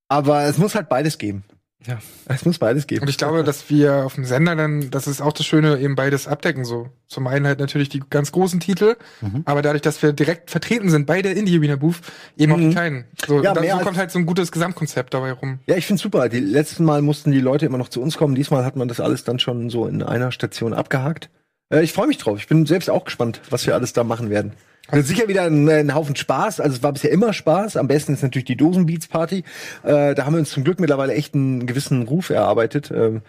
[0.09, 1.43] aber es muss halt beides geben.
[1.87, 1.97] Ja.
[2.25, 3.03] Es muss beides geben.
[3.03, 5.95] Und ich glaube, dass wir auf dem Sender dann, das ist auch das Schöne, eben
[5.95, 6.89] beides abdecken so.
[7.07, 9.43] Zum einen halt natürlich die ganz großen Titel, Mhm.
[9.45, 12.01] aber dadurch, dass wir direkt vertreten sind bei der Indie Arena Booth,
[12.35, 13.05] eben auch die kleinen.
[13.25, 13.43] So, Mhm.
[13.43, 15.59] Ja, und dann, mehr so als- kommt halt so ein gutes Gesamtkonzept dabei rum.
[15.67, 16.27] Ja, ich find's super.
[16.27, 18.35] Die letzten Mal mussten die Leute immer noch zu uns kommen.
[18.35, 21.29] Diesmal hat man das alles dann schon so in einer Station abgehakt.
[21.73, 22.39] Äh, ich freue mich drauf.
[22.39, 24.51] Ich bin selbst auch gespannt, was wir alles da machen werden.
[24.91, 26.59] Wird sicher wieder ein, ein Haufen Spaß.
[26.59, 27.77] Also es war bisher immer Spaß.
[27.77, 29.43] Am besten ist natürlich die Dosenbeats Party.
[29.83, 32.91] Äh, da haben wir uns zum Glück mittlerweile echt einen gewissen Ruf erarbeitet.
[32.91, 33.21] Ähm,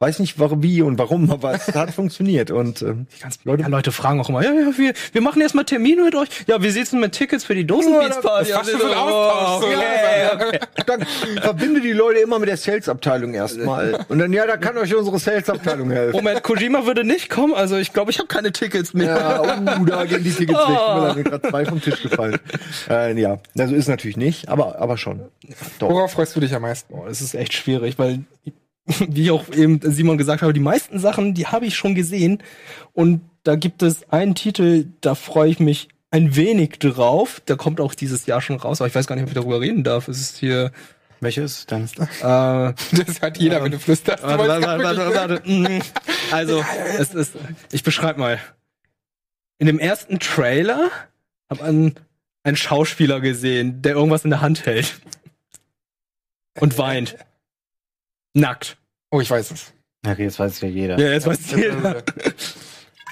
[0.00, 2.50] weiß nicht warum, wie und warum, aber es hat funktioniert.
[2.50, 3.06] Und ähm,
[3.44, 6.28] Leute, ja, Leute fragen auch immer, ja, ja, wir, wir machen erstmal Termine mit euch.
[6.46, 8.50] Ja, wie sieht's denn mit Tickets für die Dosenbeats Party?
[8.52, 10.32] Das ist fast schon so so, okay, ne?
[10.48, 10.58] okay.
[10.86, 11.06] dann
[11.42, 14.04] verbinde die Leute immer mit der Sales-Abteilung erstmal.
[14.08, 16.16] Und dann, ja, da kann euch unsere Sales-Abteilung helfen.
[16.16, 19.16] Moment, Kojima würde nicht kommen, also ich glaube, ich habe keine Tickets mehr.
[19.16, 20.76] Ja, uh, da gehen die Tickets weg.
[20.76, 22.38] Da sind gerade zwei vom Tisch gefallen.
[22.88, 25.22] Äh, ja, also ist natürlich nicht, aber, aber schon.
[25.78, 25.90] Doch.
[25.90, 26.94] Worauf freust du dich am meisten?
[26.94, 28.20] Boah, das ist echt schwierig, weil,
[29.08, 32.42] wie ich auch eben Simon gesagt habe, die meisten Sachen, die habe ich schon gesehen.
[32.92, 37.40] Und da gibt es einen Titel, da freue ich mich ein wenig drauf.
[37.46, 39.60] Der kommt auch dieses Jahr schon raus, aber ich weiß gar nicht, ob ich darüber
[39.60, 40.08] reden darf.
[40.08, 40.72] Es ist hier.
[41.20, 41.84] Welche ist es denn?
[41.84, 42.72] Äh,
[43.06, 44.22] Das hat jeder, wenn du flüsterst.
[44.22, 45.50] Warte, warte, warte, warte.
[45.50, 45.82] Mm.
[46.30, 46.64] Also,
[46.98, 47.34] es ist.
[47.72, 48.38] Ich beschreibe mal.
[49.58, 50.90] In dem ersten Trailer
[51.50, 51.94] hat man
[52.44, 55.00] einen Schauspieler gesehen, der irgendwas in der Hand hält.
[56.60, 57.16] Und weint.
[58.34, 58.76] Nackt.
[59.10, 59.72] Oh, ich weiß es.
[60.04, 60.98] Ja, okay, jetzt weiß es ja jeder.
[60.98, 62.02] Ja, jetzt weiß jeder.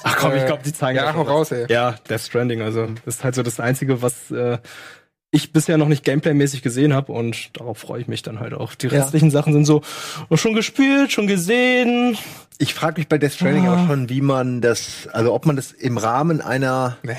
[0.03, 1.31] Ach komm, ich glaube, die zeigen Ja, das hau noch.
[1.31, 1.67] raus, ey.
[1.69, 4.59] Ja, Death Stranding, also das ist halt so das Einzige, was äh,
[5.37, 8.75] ich bisher noch nicht Gameplay-mäßig gesehen habe und darauf freue ich mich dann halt auch.
[8.75, 8.93] Die Ja.
[9.03, 9.83] restlichen Sachen sind so
[10.31, 12.17] oh, schon gespielt, schon gesehen.
[12.59, 13.85] Ich frage mich bei Death Stranding Ah.
[13.85, 17.17] auch schon, wie man das, also ob man das im Rahmen einer, Nee.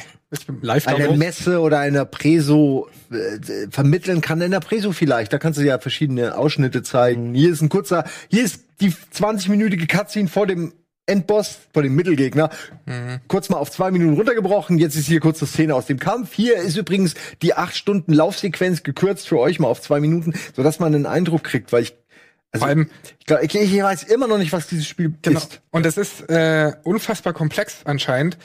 [0.62, 4.42] Live einer Messe oder einer Preso äh, vermitteln kann.
[4.42, 7.34] In der Preso vielleicht, da kannst du ja verschiedene Ausschnitte zeigen.
[7.34, 10.74] Hier ist ein kurzer, hier ist die 20-minütige Cutscene vor dem
[11.08, 12.50] Endboss, vor dem Mittelgegner.
[13.28, 14.78] Kurz mal auf zwei Minuten runtergebrochen.
[14.78, 16.34] Jetzt ist hier kurz eine Szene aus dem Kampf.
[16.34, 20.80] Hier ist übrigens die acht Stunden Laufsequenz gekürzt für euch mal auf zwei Minuten, sodass
[20.80, 21.96] man einen Eindruck kriegt, weil ich
[22.54, 22.90] also, Vor allem-
[23.20, 25.38] ich, glaub, ich, ich weiß immer noch nicht, was dieses Spiel Genau.
[25.38, 25.60] ist.
[25.70, 28.38] Und das ist äh, unfassbar komplex anscheinend.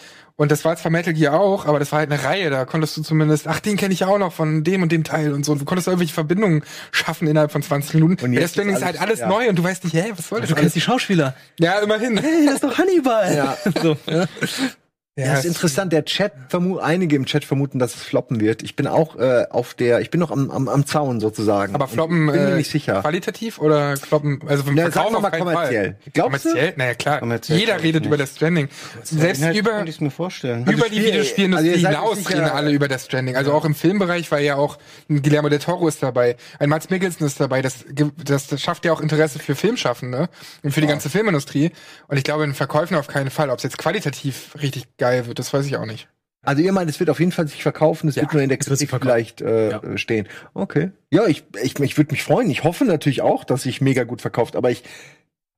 [0.43, 2.51] Und das war zwar Metal Gear auch, aber das war halt eine Reihe.
[2.51, 5.05] Da konntest du zumindest, ach, den kenne ich ja auch noch von dem und dem
[5.05, 5.53] Teil und so.
[5.53, 8.24] Und du konntest da irgendwelche Verbindungen schaffen innerhalb von 20 Minuten.
[8.24, 9.28] Und jetzt jetzt ist ist halt alles- ja.
[9.28, 10.49] neu und du weißt nicht, hä, was soll das?
[10.51, 11.36] Du kennst die Schauspieler.
[11.61, 12.18] ja, immerhin.
[12.18, 13.32] Hey, das ist doch Hannibal.
[13.36, 13.57] Ja.
[13.82, 14.26] so, ja.
[15.14, 15.92] Ja, ist interessant.
[15.92, 18.62] Der Chat vermu einige im Chat vermuten, dass es floppen wird.
[18.62, 21.74] Ich bin auch äh, auf der, ich bin noch am, am, am Zaun sozusagen.
[21.74, 23.02] Aber floppen Und bin mir äh, nicht sicher.
[23.02, 25.84] qualitativ oder floppen, also vom Na, Verkauf auf mal kommerziell.
[26.02, 26.12] Fall.
[26.14, 26.48] Glaubst du?
[26.48, 26.72] kommerziell?
[26.78, 27.18] Naja, klar.
[27.18, 28.06] Kommerziell Jeder ich redet nicht.
[28.06, 28.70] über das Stranding.
[29.02, 30.62] Selbst Inhalt über ich mir vorstellen.
[30.62, 33.36] über die Spiel- Videospielindustrie also hinaus reden alle über das Stranding.
[33.36, 34.78] Also auch im Filmbereich, weil ja auch
[35.10, 37.60] ein Guillermo del Toro ist dabei, ein Mats Mikkelsen ist dabei.
[37.60, 37.84] Das,
[38.24, 40.30] das, das schafft ja auch Interesse für Filmschaffende
[40.62, 41.70] und für die ganze Filmindustrie.
[42.08, 43.50] Und ich glaube, in Verkäufen auf keinen Fall.
[43.50, 46.09] Ob es jetzt qualitativ richtig geil wird, das weiß ich auch nicht.
[46.44, 48.48] Also ihr meint, es wird auf jeden Fall sich verkaufen, es Ja, wird nur in
[48.48, 49.96] der Kritik vielleicht äh, Ja.
[49.98, 50.26] stehen.
[50.55, 50.90] Okay.
[51.11, 52.50] Ja, ich, ich, ich würde mich freuen.
[52.50, 54.82] Ich hoffe natürlich auch, dass sich mega gut verkauft, aber ich,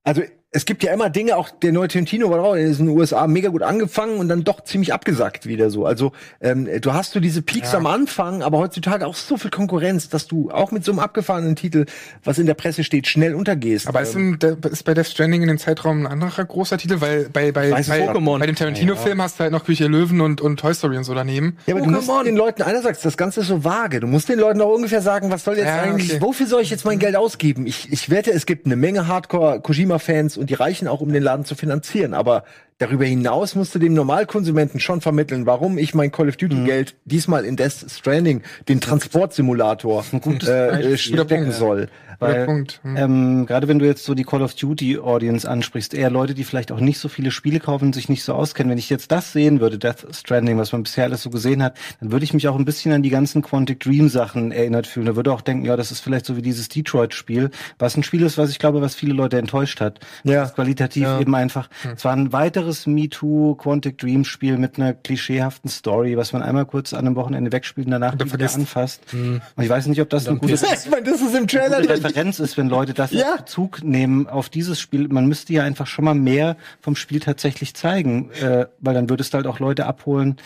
[0.03, 0.21] also
[0.55, 3.49] es gibt ja immer Dinge, auch der neue Tarantino war auch in den USA mega
[3.49, 5.85] gut angefangen und dann doch ziemlich abgesackt wieder so.
[5.85, 10.07] Also ähm, du hast so diese Peaks am Anfang, aber heutzutage auch so viel Konkurrenz,
[10.09, 11.85] dass du auch mit so einem abgefahrenen Titel,
[12.23, 13.87] was in der Presse steht, schnell untergehst.
[13.87, 17.01] Aber ist, der- ist bei Death Stranding in dem Zeitraum ein anderer großer Titel?
[17.01, 17.89] Weil bei, bei, bei, nicht.
[17.89, 21.13] bei dem Tarantino-Film hast du halt noch Küche Löwen und, und Toy Story und so
[21.13, 21.57] daneben.
[21.67, 23.99] Ja, aber du musst den Leuten, einerseits, das Ganze ist so vage.
[23.99, 26.21] Du musst den Leuten auch ungefähr sagen, was soll jetzt Ja, eigentlich, okay.
[26.21, 27.65] wofür soll ich jetzt mein Geld ausgeben?
[27.67, 31.45] Ich, ich wette, es gibt eine Menge Hardcore-Kojima-Fans und die reichen auch, um den Laden
[31.45, 32.13] zu finanzieren.
[32.13, 32.43] Aber
[32.77, 37.45] darüber hinaus musst du dem Normalkonsumenten schon vermitteln, warum ich mein Call of Duty-Geld diesmal
[37.45, 40.03] in Death Stranding, den Transportsimulator,
[40.47, 41.87] äh, äh, stecken soll.
[42.19, 42.79] Weil, Punkt.
[42.83, 42.97] Hm.
[42.97, 46.43] ähm, gerade wenn du jetzt so die Call of Duty Audience ansprichst, eher Leute, die
[46.43, 48.69] vielleicht auch nicht so viele Spiele kaufen und sich nicht so auskennen.
[48.71, 51.77] Wenn ich jetzt das sehen würde, Death Stranding, was man bisher alles so gesehen hat,
[51.99, 55.05] dann würde ich mich auch ein bisschen an die ganzen Quantic Dream Sachen erinnert fühlen.
[55.05, 58.23] Da würde auch denken, ja, das ist vielleicht so wie dieses Detroit-Spiel, was ein Spiel
[58.23, 59.99] ist, was ich glaube, was viele Leute enttäuscht hat.
[60.23, 60.41] Ja.
[60.41, 61.69] Das ist qualitativ eben einfach.
[61.95, 66.65] Es war ein weiteres MeToo Quantic Dream Spiel mit einer klischeehaften Story, was man einmal
[66.65, 68.55] kurz an einem Wochenende wegspielt und danach nie wieder vergisst.
[68.55, 69.01] anfasst.
[69.13, 72.04] Und ich weiß nicht, ob das eine gute Ich meine, das ist im Trailer drin.
[72.05, 73.35] Referenz ist, wenn Leute das Ja.
[73.37, 75.07] Bezug nehmen auf dieses Spiel.
[75.07, 79.33] Man müsste ja einfach schon mal mehr vom Spiel tatsächlich zeigen, äh, weil dann würdest
[79.33, 80.37] du halt auch Leute abholen,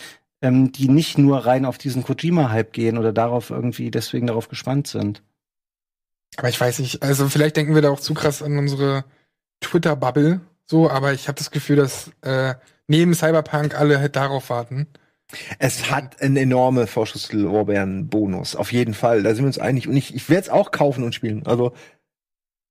[0.42, 4.86] ähm, die nicht nur rein auf diesen Kojima-Hype gehen oder darauf irgendwie deswegen darauf gespannt
[4.86, 5.22] sind.
[6.36, 9.04] Aber ich weiß nicht, also vielleicht denken wir da auch zu krass an unsere
[9.60, 12.54] Twitter-Bubble, so, aber ich habe das Gefühl, dass äh,
[12.86, 14.86] neben Cyberpunk alle halt darauf warten.
[15.58, 18.56] Es hat einen enorme Vorschusslorbeeren-Bonus.
[18.56, 19.22] Auf jeden Fall.
[19.22, 19.88] Da sind wir uns einig.
[19.88, 21.46] Und ich, ich werde es auch kaufen und spielen.
[21.46, 21.72] Also,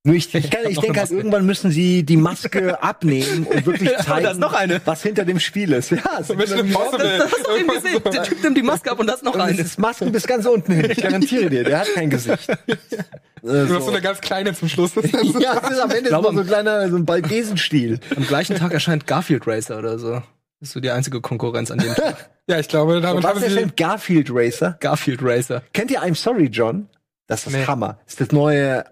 [0.04, 3.66] nur ich, ich, kann, ich noch denke halt, irgendwann müssen sie die Maske abnehmen und
[3.66, 4.82] wirklich zeigen, da ist noch eine.
[4.86, 5.92] was hinter dem Spiel ist.
[5.92, 7.18] Ja, es Mission Impossible.
[7.18, 8.02] Das hast du eben gesehen.
[8.12, 9.60] Der Typ nimmt die Maske ab und das noch und eine.
[9.60, 10.92] ist Masken bis ganz unten hin.
[10.92, 12.48] Ich garantiere dir, der hat kein Gesicht.
[13.42, 13.92] Du hast so so.
[13.92, 14.94] eine ganz kleine zum Schluss.
[14.94, 18.00] Das ist Ja, es ist am Ende glaube, so ein kleiner, so ein Balbesenstiel.
[18.16, 20.22] Am gleichen Tag erscheint Garfield Racer oder so.
[20.60, 22.30] Das ist so die einzige Konkurrenz an dem Tag.
[22.48, 23.68] ja, ich glaube, damit haben sie.
[23.78, 24.78] Garfield Racer?
[24.80, 25.64] Garfield Racer.
[25.74, 26.90] Kennt ihr I'm Sorry, John?
[27.28, 27.66] Das ist Nee.
[27.66, 28.00] Hammer.
[28.04, 28.84] Das ist das neue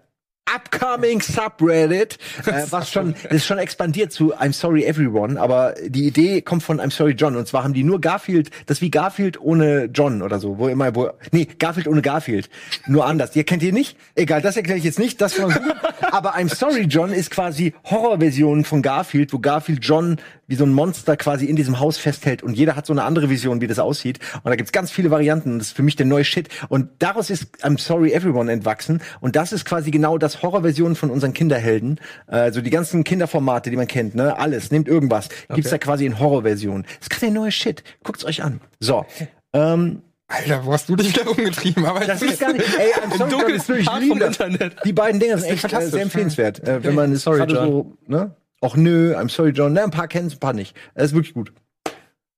[0.54, 6.06] Upcoming Subreddit, äh, was schon, das ist schon expandiert zu I'm Sorry Everyone, aber die
[6.06, 7.36] Idee kommt von I'm Sorry John.
[7.36, 10.94] Und zwar haben die nur Garfield, das wie Garfield ohne John oder so, wo immer,
[10.94, 12.48] wo, nee, Garfield ohne Garfield.
[12.86, 13.36] Nur anders.
[13.36, 13.98] Ihr kennt ihr nicht?
[14.14, 15.54] Egal, das erkläre ich jetzt nicht, das von
[16.10, 20.16] Aber I'm Sorry John ist quasi Horrorversion von Garfield, wo Garfield John
[20.48, 23.30] wie so ein Monster quasi in diesem Haus festhält und jeder hat so eine andere
[23.30, 24.18] Vision, wie das aussieht.
[24.42, 25.52] Und da gibt's ganz viele Varianten.
[25.52, 26.48] Und Das ist für mich der neue Shit.
[26.68, 29.00] Und daraus ist I'm Sorry Everyone entwachsen.
[29.20, 32.00] Und das ist quasi genau das Horrorversion von unseren Kinderhelden.
[32.26, 34.38] Also die ganzen Kinderformate, die man kennt, ne?
[34.38, 34.70] Alles.
[34.70, 35.28] Nehmt irgendwas.
[35.54, 36.82] Gibt's da quasi in Horrorversion.
[36.82, 37.84] Das ist gerade der neue Shit.
[38.02, 38.60] Guckt's euch an.
[38.80, 39.04] So.
[39.52, 41.86] Ähm, Alter, wo hast du dich wieder rumgetrieben?
[41.86, 42.64] Aber das ist gar nicht.
[42.78, 44.76] Ey, I'm sorry, John, ist wirklich vom Internet.
[44.84, 46.66] Die beiden Dinger sind echt äh, fantastisch, sehr empfehlenswert.
[46.66, 48.36] Äh, wenn man es Sorry, gerade so, ne?
[48.60, 49.72] Och nö, I'm sorry, John.
[49.72, 50.74] Ne, ein paar kennen es, ein paar nicht.
[50.94, 51.52] Das ist wirklich gut.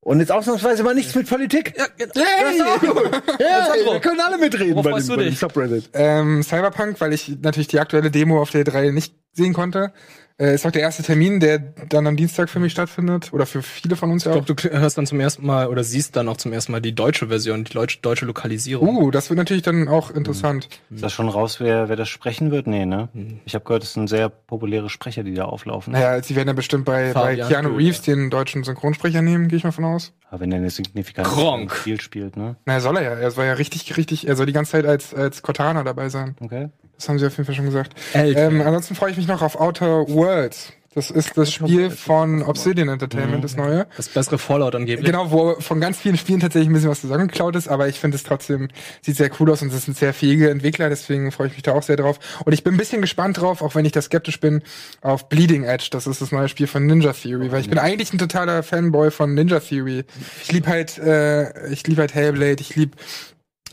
[0.02, 1.74] Und jetzt ausnahmsweise mal nichts mit Politik.
[1.76, 2.06] Ja, ja.
[2.06, 3.10] Das ist auch gut.
[3.40, 5.38] Ja, Sandro, wir können alle mitreden worauf bei dem, du bei dem dich?
[5.38, 5.90] Subreddit.
[5.92, 9.92] ähm, Cyberpunk, weil ich natürlich die aktuelle Demo auf der 3 nicht sehen konnte.
[10.40, 13.30] Äh, ist auch der erste Termin, der dann am Dienstag für mich stattfindet.
[13.32, 14.46] Oder für viele von uns ja Ich auch.
[14.46, 16.94] glaube, du hörst dann zum ersten Mal oder siehst dann auch zum ersten Mal die
[16.94, 18.96] deutsche Version, die deutsche, deutsche Lokalisierung.
[18.96, 20.68] Uh, das wird natürlich dann auch interessant.
[20.90, 22.66] Ist das schon raus, wer, wer das sprechen wird?
[22.66, 23.10] Nee, ne?
[23.44, 25.92] Ich habe gehört, es sind sehr populäre Sprecher, die da auflaufen.
[25.92, 27.76] Naja, sie werden ja bestimmt bei, bei Keanu.
[27.76, 30.14] Reeves den deutschen Synchronsprecher nehmen, gehe ich mal von aus.
[30.30, 31.74] Aber wenn er eine signifikante.
[31.74, 32.56] Spiel spielt, ne?
[32.64, 33.10] Naja, soll er ja.
[33.10, 36.36] Er soll ja richtig, richtig, er soll die ganze Zeit als, als Cortana dabei sein.
[36.40, 36.68] Okay.
[37.00, 37.94] Das haben sie auf jeden Fall schon gesagt.
[38.12, 40.74] Ähm, ansonsten freue ich mich noch auf Outer Worlds.
[40.92, 43.86] Das ist das Spiel von Obsidian Entertainment, das neue.
[43.96, 45.06] Das bessere Fallout angeblich.
[45.06, 48.16] Genau, wo von ganz vielen Spielen tatsächlich ein bisschen was zusammengeklaut ist, aber ich finde
[48.16, 48.68] es trotzdem,
[49.00, 51.72] sieht sehr cool aus und es sind sehr fähige Entwickler, deswegen freue ich mich da
[51.72, 52.18] auch sehr drauf.
[52.44, 54.62] Und ich bin ein bisschen gespannt drauf, auch wenn ich da skeptisch bin,
[55.00, 55.88] auf Bleeding Edge.
[55.92, 59.10] Das ist das neue Spiel von Ninja Theory, weil ich bin eigentlich ein totaler Fanboy
[59.10, 60.04] von Ninja Theory.
[60.42, 62.96] Ich lieb halt, äh, ich lieb halt Hellblade, ich lieb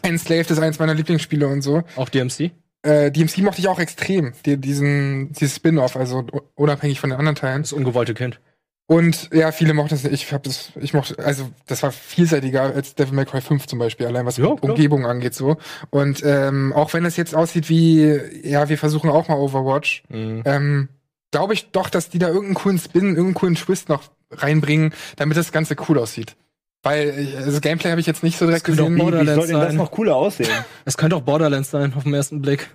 [0.03, 1.84] Enslaved ist eins meiner Lieblingsspiele und so.
[1.95, 2.51] Auch DMC?
[2.84, 6.25] Äh, DMC mochte ich auch extrem, die, diesen, dieses Spin-off, also
[6.55, 7.63] unabhängig von den anderen Teilen.
[7.63, 8.39] Das ungewollte Kind.
[8.89, 10.13] Und ja, viele mochten es nicht.
[10.13, 13.80] Ich hab das, ich mochte, also das war vielseitiger als Devil May Cry 5 zum
[13.80, 14.45] Beispiel, allein was Ja.
[14.47, 15.57] Umgebung angeht so.
[15.89, 20.43] Und ähm, auch wenn es jetzt aussieht wie, ja, wir versuchen auch mal Overwatch, Mhm.
[20.45, 20.89] ähm,
[21.32, 25.36] glaube ich doch, dass die da irgendeinen coolen Spin, irgendeinen coolen Twist noch reinbringen, damit
[25.36, 26.38] das Ganze cool aussieht.
[26.88, 28.95] Weil äh, also Gameplay habe ich jetzt nicht so direkt gesehen.
[28.95, 30.49] Wie, wie soll Borderlands denn das noch cooler aussehen?
[30.85, 32.69] Es könnte auch Borderlands sein, auf den ersten Blick.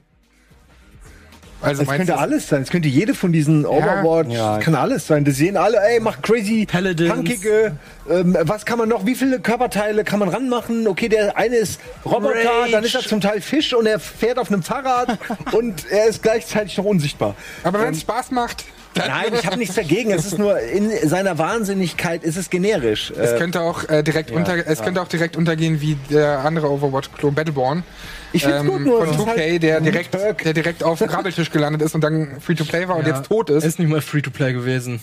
[1.60, 2.62] Also Es könnte alles sein.
[2.62, 4.58] Es könnte jede von diesen Overwatch, Ja.
[4.58, 5.24] kann alles sein.
[5.24, 7.14] Das sehen alle, ey, macht crazy, Paladins.
[7.14, 7.76] punkige,
[8.10, 10.88] ähm, was kann man noch, wie viele Körperteile kann man ranmachen?
[10.88, 12.72] Okay, der eine ist Roboter, Rage.
[12.72, 15.16] dann ist er zum Teil Fisch und er fährt auf einem Fahrrad
[15.52, 17.36] und er ist gleichzeitig noch unsichtbar.
[17.62, 18.64] aber wenn es Spaß macht,
[18.96, 20.10] Nein, ich habe nichts dagegen.
[20.10, 23.10] Es ist nur in seiner Wahnsinnigkeit ist es generisch.
[23.10, 26.70] Es Äh, könnte auch äh, direkt unter, es könnte auch direkt untergehen wie der andere
[26.70, 27.84] Overwatch-Klon Battleborn.
[28.32, 30.14] Ich find's gut, nur von es ist 2K, halt der ein direkt,
[30.44, 33.50] der direkt auf dem Grabbeltisch gelandet ist und dann Free-to-Play war und Ja, jetzt tot
[33.50, 33.64] ist.
[33.64, 35.00] Ist nicht mal Free-to-Play gewesen.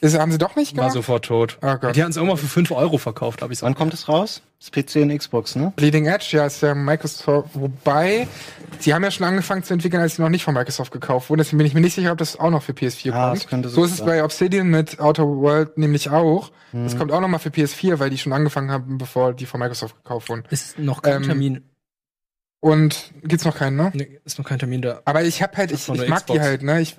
[0.00, 0.18] Ist.
[0.18, 0.94] Haben sie doch nicht War gemacht?
[0.94, 1.58] sofort tot.
[1.62, 1.94] Oh Gott.
[1.96, 4.42] Die hatten es irgendwann für 5 Euro verkauft, habe ich Wann kommt es raus?
[4.58, 5.72] Das PC und Xbox, ne?
[5.76, 8.26] Bleeding Edge, ja, ist ja Microsoft, wobei,
[8.78, 11.38] sie haben ja schon angefangen zu entwickeln, als sie noch nicht von Microsoft gekauft wurden,
[11.38, 13.36] deswegen bin ich mir nicht sicher, ob das auch noch für PS4 Ah, kommt.
[13.42, 14.06] das könnte so so ist es sein.
[14.06, 16.50] bei Obsidian mit Outer World nämlich auch.
[16.72, 16.84] Mhm.
[16.84, 19.60] Das kommt auch noch mal für PS4, weil die schon angefangen haben, bevor die von
[19.60, 20.44] Microsoft gekauft wurden.
[20.50, 21.62] Ist noch kein Ähm, Termin.
[22.60, 23.90] Und gibt's noch keinen, ne?
[23.94, 25.00] Nee, ist noch kein Termin da.
[25.04, 26.40] Aber ich hab halt, ich, ich mag die Xbox.
[26.40, 26.80] halt, ne?
[26.80, 26.96] Ich,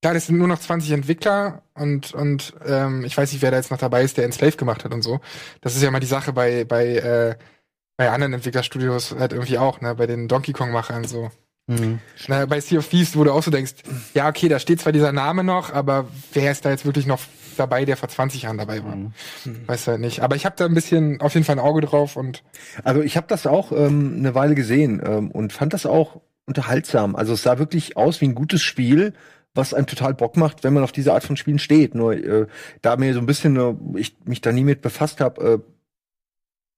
[0.00, 3.56] klar, das sind nur noch 20 Entwickler und, und ähm, ich weiß nicht, wer da
[3.56, 5.20] jetzt noch dabei ist, der Enslave gemacht hat und so.
[5.60, 7.34] Das ist ja mal die Sache bei, bei, äh,
[7.96, 9.94] bei anderen Entwicklerstudios halt irgendwie auch, ne?
[9.94, 11.30] Bei den Donkey Kong-Machern so.
[11.66, 11.98] Mhm.
[12.28, 13.74] Na, bei Sea of Thieves, wo du auch so denkst,
[14.14, 17.20] ja, okay, da steht zwar dieser Name noch, aber wer ist da jetzt wirklich noch
[17.58, 18.96] dabei, der vor 20 Jahren dabei war?
[18.96, 19.12] Mhm.
[19.66, 20.20] Weiß halt nicht.
[20.20, 22.42] Aber ich habe da ein bisschen auf jeden Fall ein Auge drauf und
[22.84, 27.14] Also ich habe das auch ähm, eine Weile gesehen ähm, und fand das auch unterhaltsam.
[27.16, 29.12] Also es sah wirklich aus wie ein gutes Spiel,
[29.58, 31.94] was einem total Bock macht, wenn man auf diese Art von Spielen steht.
[31.94, 32.46] Nur äh,
[32.80, 35.58] da mir so ein bisschen äh, ich mich da nie mit befasst habe, äh,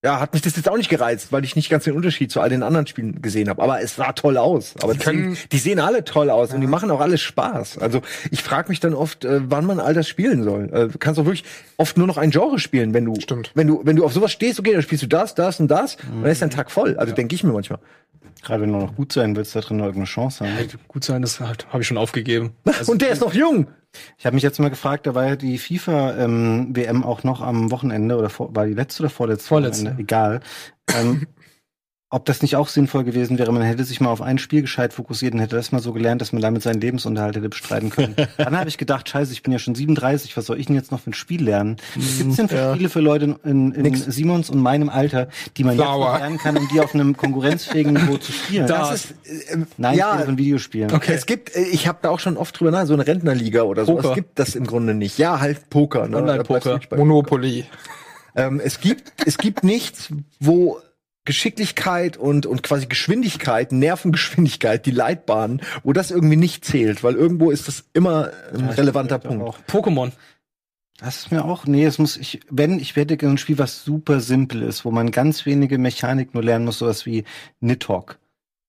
[0.03, 2.41] ja, hat mich das jetzt auch nicht gereizt, weil ich nicht ganz den Unterschied zu
[2.41, 3.61] all den anderen Spielen gesehen habe.
[3.63, 4.75] Aber es sah toll aus.
[4.83, 7.77] Aber Die können- die sehen alle toll aus und die machen auch alle Spaß.
[7.77, 8.01] Also
[8.31, 10.71] ich frage mich dann oft, äh, wann man all das spielen soll.
[10.73, 11.45] Äh, du kannst auch wirklich
[11.77, 13.53] oft nur noch ein Genre spielen, wenn du, Stimmt.
[13.55, 15.97] wenn du, wenn du auf sowas stehst, okay, dann spielst du das, das und das
[16.11, 16.97] und dann ist dein Tag voll.
[16.97, 17.79] Also denke ich mir manchmal.
[18.43, 20.69] Gerade wenn du noch gut sein willst, da drin noch irgendeine Chance haben.
[20.89, 22.53] Gut sein, das halt, habe ich schon aufgegeben.
[22.87, 23.69] und der ist noch jung.
[24.19, 28.17] Ich habe mich jetzt mal gefragt, da war ja die FIFA-WM auch noch am Wochenende
[28.17, 29.49] oder vor, war die letzte oder vorletzte?
[29.49, 29.85] Vorletzte.
[29.85, 30.03] Wochenende?
[30.03, 30.41] Egal.
[30.95, 31.27] Ähm,
[32.13, 34.93] ob das nicht auch sinnvoll gewesen wäre, man hätte sich mal auf ein Spiel gescheit
[34.93, 38.17] fokussiert und hätte das mal so gelernt, dass man damit seinen Lebensunterhalt hätte bestreiten können.
[38.37, 40.91] Dann habe ich gedacht, scheiße, ich bin ja schon 37, was soll ich denn jetzt
[40.91, 41.77] noch für ein Spiel lernen?
[41.95, 43.95] Was gibt's denn für Spiele für Leute in, in.
[43.95, 46.13] Simons und meinem Alter, die man jetzt Flower.
[46.15, 48.67] noch lernen kann, um die auf einem konkurrenzfähigen Niveau zu spielen?
[48.67, 50.93] Da- Das ist, äh, Nein, ja, Spiele von Videospielen.
[50.93, 51.13] Okay.
[51.15, 53.85] Es gibt, äh, ich habe da auch schon oft drüber nach, so eine Rentnerliga oder
[53.85, 53.95] so.
[53.95, 54.09] Poker.
[54.09, 55.17] Es gibt das im Grunde nicht.
[55.19, 56.09] Ja, halt Poker.
[56.09, 56.17] Ne?
[56.17, 56.81] Online-Poker.
[56.97, 57.67] Monopoly.
[58.35, 60.09] Ähm, es gibt, es gibt nichts,
[60.41, 60.79] wo
[61.25, 67.51] Geschicklichkeit und, und quasi Geschwindigkeit, Nervengeschwindigkeit, die Leitbahn, wo das irgendwie nicht zählt, weil irgendwo
[67.51, 69.43] ist das immer ein Ja, relevanter Punkt.
[69.45, 69.59] auch.
[69.69, 70.13] Pokémon.
[70.99, 73.85] Das ist mir auch, nee, es muss, ich, wenn, ich werde gerne ein Spiel, was
[73.85, 77.25] super simpel ist, wo man ganz wenige Mechanik nur lernen muss, sowas wie
[77.61, 78.17] Nidhogg,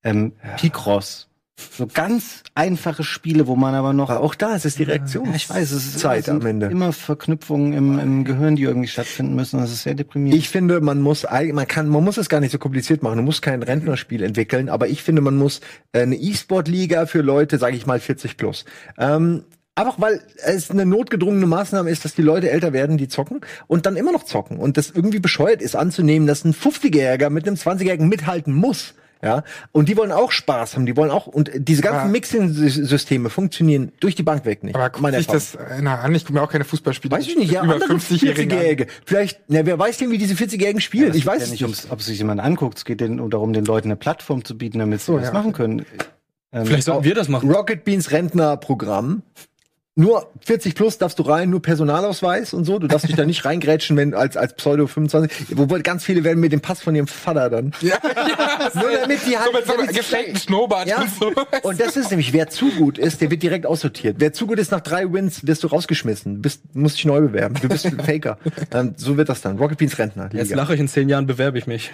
[0.03, 1.28] ähm, Picross.
[1.71, 5.27] So ganz einfache Spiele, wo man aber noch, Aber auch da ist es die Reaktion.
[5.27, 6.67] ja, ich weiß, es ist Zeit am Ende.
[6.67, 9.59] immer Verknüpfungen im, im Gehirn, die irgendwie stattfinden müssen.
[9.59, 10.39] Das ist sehr deprimierend.
[10.39, 13.17] Ich finde, man muss, man kann, man muss es gar nicht so kompliziert machen.
[13.17, 15.61] Du musst kein Rentnerspiel entwickeln, aber ich finde, man muss
[15.93, 18.65] äh, eine E-Sport-Liga für Leute, sage ich mal, 40 plus.
[18.97, 19.43] Ähm,
[19.73, 23.85] Einfach weil es eine notgedrungene Maßnahme ist, dass die Leute älter werden, die zocken und
[23.85, 24.57] dann immer noch zocken.
[24.57, 28.95] Und das irgendwie bescheuert ist anzunehmen, dass ein 50-Jähriger mit einem 20-Jährigen mithalten muss.
[29.23, 33.30] Ja, und die wollen auch Spaß haben, die wollen auch, und diese ganzen Aber- Mixing-Systeme
[33.30, 34.76] funktionieren durch die Bank weg nicht.
[34.76, 35.26] Aber guck Erfahrung.
[35.34, 36.15] das einer an.
[36.15, 38.60] Ich gucke mir auch keine Fußballspiele Weiß ich nicht, ja, über andere 50-Jährige an.
[38.61, 38.88] 40-Jährige.
[39.06, 41.11] Vielleicht, na, wer weiß denn, wie diese 40-Jährigen spielen?
[41.11, 42.80] Es ich geht weiß ja es nicht, ums, ob es sich jemand anguckt.
[42.80, 45.34] Es geht denen darum, den Leuten eine Plattform zu bieten, damit sie So, das ja.
[45.34, 45.85] machen können.
[46.53, 47.49] Ähm, Vielleicht sollten wir das machen.
[47.52, 49.22] Rocket Beans Rentnerprogramm.
[49.95, 52.80] Nur 40 plus darfst du rein, nur Personalausweis und so.
[52.80, 55.57] Du darfst dich da nicht reingrätschen, wenn als, als Pseudo 25.
[55.57, 57.73] Wobei ganz viele werden mit dem Pass von ihrem Vater dann.
[57.81, 57.97] Ja,
[58.73, 61.34] Nur damit die halt- so mit so einem damit sie- gefleckten Schnurrbart Ja, und so.
[61.63, 64.15] und das ist nämlich, wer zu gut ist, der wird direkt aussortiert.
[64.19, 66.41] Wer zu gut ist, nach drei Wins wirst du rausgeschmissen.
[66.41, 67.55] Bist, musst dich neu bewerben.
[67.61, 68.38] Du bist ein Faker.
[68.95, 69.57] So wird das dann.
[69.57, 70.30] Rocket Beans Rentner.
[70.31, 70.55] Jetzt Liga.
[70.55, 71.91] lache ich in zehn Jahren, bewerbe ich mich.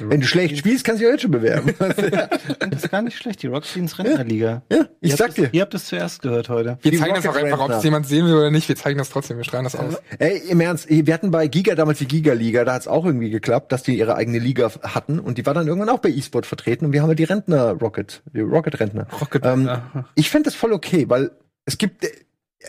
[0.00, 1.74] Wenn du schlecht spielst, kannst du dich auch jetzt schon bewerben.
[2.70, 4.62] das ist gar nicht schlecht, die Rocksteins Rentnerliga.
[4.70, 5.54] ja, ich Ihr sag habt das- dir.
[5.54, 6.78] Ihr habt es zuerst gehört heute.
[6.82, 7.84] Wir Die zeigen das auch Rocket einfach, ob es Rentner.
[7.84, 8.68] jemand sehen will oder nicht.
[8.68, 9.36] Wir zeigen das trotzdem.
[9.36, 9.96] Wir strahlen das aus.
[10.18, 13.72] Ey, im Ernst, wir hatten bei Giga damals die Giga-Liga, da hat's auch irgendwie geklappt,
[13.72, 16.84] dass die ihre eigene Liga hatten und die war dann irgendwann auch bei E-Sport vertreten
[16.86, 19.06] und wir haben halt die Rentner Rocket, die Rocket-Rentner.
[19.20, 20.04] Rocket, Ähm, ja.
[20.14, 21.30] Ich finde das voll okay, weil
[21.64, 22.06] es gibt,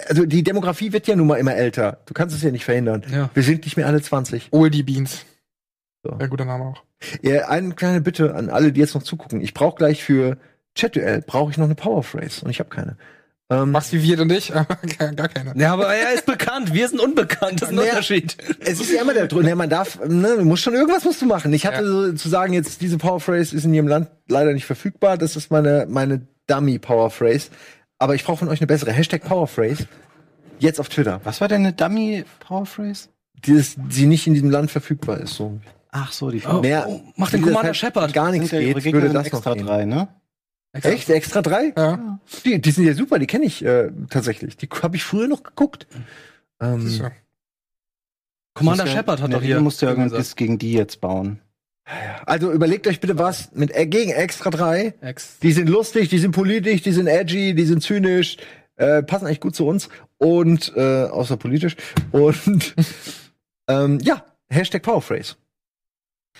[0.07, 1.99] also die Demografie wird ja nun mal immer älter.
[2.05, 3.03] Du kannst es ja nicht verhindern.
[3.11, 3.29] Ja.
[3.33, 4.49] Wir sind nicht mehr alle 20.
[4.51, 5.25] Oldie Beans.
[6.03, 6.15] So.
[6.19, 6.83] Ja, guter Name auch.
[7.21, 9.41] Ja, eine kleine Bitte an alle, die jetzt noch zugucken.
[9.41, 10.37] Ich brauche gleich für
[10.75, 12.97] Chat-Duell, brauche ich noch eine Powerphrase und ich habe keine.
[13.51, 14.75] Ähm, Machst wie wir und ich, aber
[15.15, 15.59] gar keine.
[15.59, 18.37] Ja, aber er ist bekannt, wir sind unbekannt, das ist ein Naja, Unterschied.
[18.59, 19.43] Es ist ja immer der Druck.
[19.43, 21.51] Ne, man darf, ne, du musst schon irgendwas musst du machen.
[21.53, 21.87] Ich hatte Ja.
[21.87, 25.17] so zu sagen, jetzt diese Powerphrase ist in ihrem Land leider nicht verfügbar.
[25.17, 27.49] Das ist meine, meine Dummy Powerphrase.
[27.97, 28.91] Aber ich brauche von euch eine bessere.
[28.91, 29.87] Hashtag Powerphrase.
[30.59, 31.19] Jetzt auf Twitter.
[31.23, 33.09] Was war denn eine Dummy Powerphrase?
[33.45, 35.33] Die, ist, die nicht in diesem Land verfügbar ist.
[35.33, 35.59] So.
[35.91, 38.13] Ach so, die Oh, Mehr, oh, mach den Commander Shepard.
[38.13, 39.65] Gar nichts geht, würde das noch extra gehen.
[39.65, 40.07] drei, ne?
[40.71, 41.09] Echt?
[41.09, 41.73] Extra drei?
[41.75, 42.19] Ja.
[42.45, 44.55] Die, die sind ja super, die kenne ich äh, tatsächlich.
[44.57, 45.87] Die habe ich früher noch geguckt.
[46.61, 47.11] Ähm, du.
[48.53, 49.55] Commander ja- Shepard hat der doch hier.
[49.55, 51.39] Regel musst du ja irgendwas gegen die jetzt bauen.
[52.27, 54.93] also überlegt euch bitte was mit äh, gegen Extra drei.
[55.01, 55.39] Ex.
[55.39, 58.37] Die sind lustig, die sind politisch, die sind edgy, die sind zynisch,
[58.75, 59.89] äh, passen eigentlich gut zu uns
[60.19, 61.75] und äh, außer politisch.
[62.11, 62.75] Und
[63.67, 65.35] ähm, ja, Hashtag Powerphrase.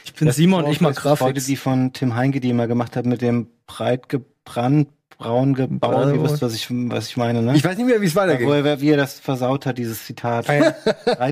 [0.06, 1.20] Ich bin Simon, ich mag Grafik.
[1.28, 1.46] Grafik.
[1.46, 6.14] die von Tim Heinke, die immer gemacht hat mit dem breit gebrannt, braun gebaut.
[6.14, 7.56] Ihr wisst, was ich, was ich meine, ne?
[7.56, 8.48] Ich weiß nicht mehr, wie es weitergeht.
[8.48, 10.46] wo er, wie er das versaut hat, dieses Zitat.
[10.48, 10.76] Breit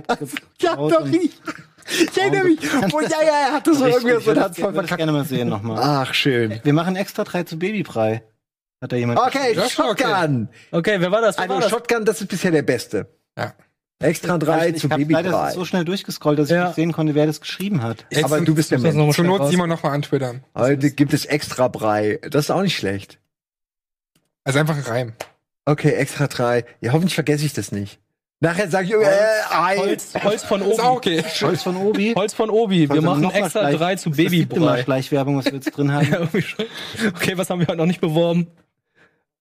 [0.61, 1.31] Ja, doch, und- ich,
[1.89, 2.59] ich erinnere mich.
[2.93, 4.73] Oh, ja, ja, er hat das so Richtig, irgendwie ich so und hat's das, voll
[4.73, 4.97] würde das verkackt.
[4.97, 5.79] gerne mal sehen nochmal.
[5.81, 6.59] Ach, schön.
[6.63, 8.23] Wir machen extra drei zu Babybrei.
[8.81, 10.03] Hat da jemand Okay, Das schon okay.
[10.03, 10.49] Shotgun.
[10.71, 11.37] Okay, wer war das?
[11.37, 11.77] Wer war Also das?
[11.79, 13.07] Shotgun, das ist bisher der beste.
[13.37, 13.53] Ja.
[13.99, 15.51] Extra drei ich zu hab Baby leider drei.
[15.53, 16.65] so schnell durchgescrollt, dass ich Ja.
[16.67, 18.05] nicht sehen konnte, wer das geschrieben hat.
[18.11, 18.95] Jetzt Aber du bist der das Mensch.
[18.95, 19.49] noch mal Zur Not?
[19.49, 20.43] Simon noch mal antwittern.
[20.53, 22.19] Heute gibt es extra Brei.
[22.29, 23.17] Das ist auch nicht schlecht.
[24.43, 25.13] Also einfach ein Reim.
[25.65, 26.63] Okay, extra drei.
[26.79, 27.99] Ja, hoffentlich vergesse ich das nicht.
[28.39, 29.07] Nachher sage ich, äh,
[29.49, 29.77] Ei.
[29.77, 31.17] Holz, Holz von Ist auch Obi.
[31.19, 31.23] okay.
[31.41, 32.13] Holz von Obi.
[32.15, 32.87] Holz von Obi.
[32.87, 34.83] Wir machen extra drei zu Das siebte Mal Babybrei.
[34.83, 36.05] Schleichwerbung, was wir jetzt drin haben.
[36.07, 36.65] Ja, irgendwie schon.
[37.15, 38.45] Okay, was haben wir heute noch nicht beworben?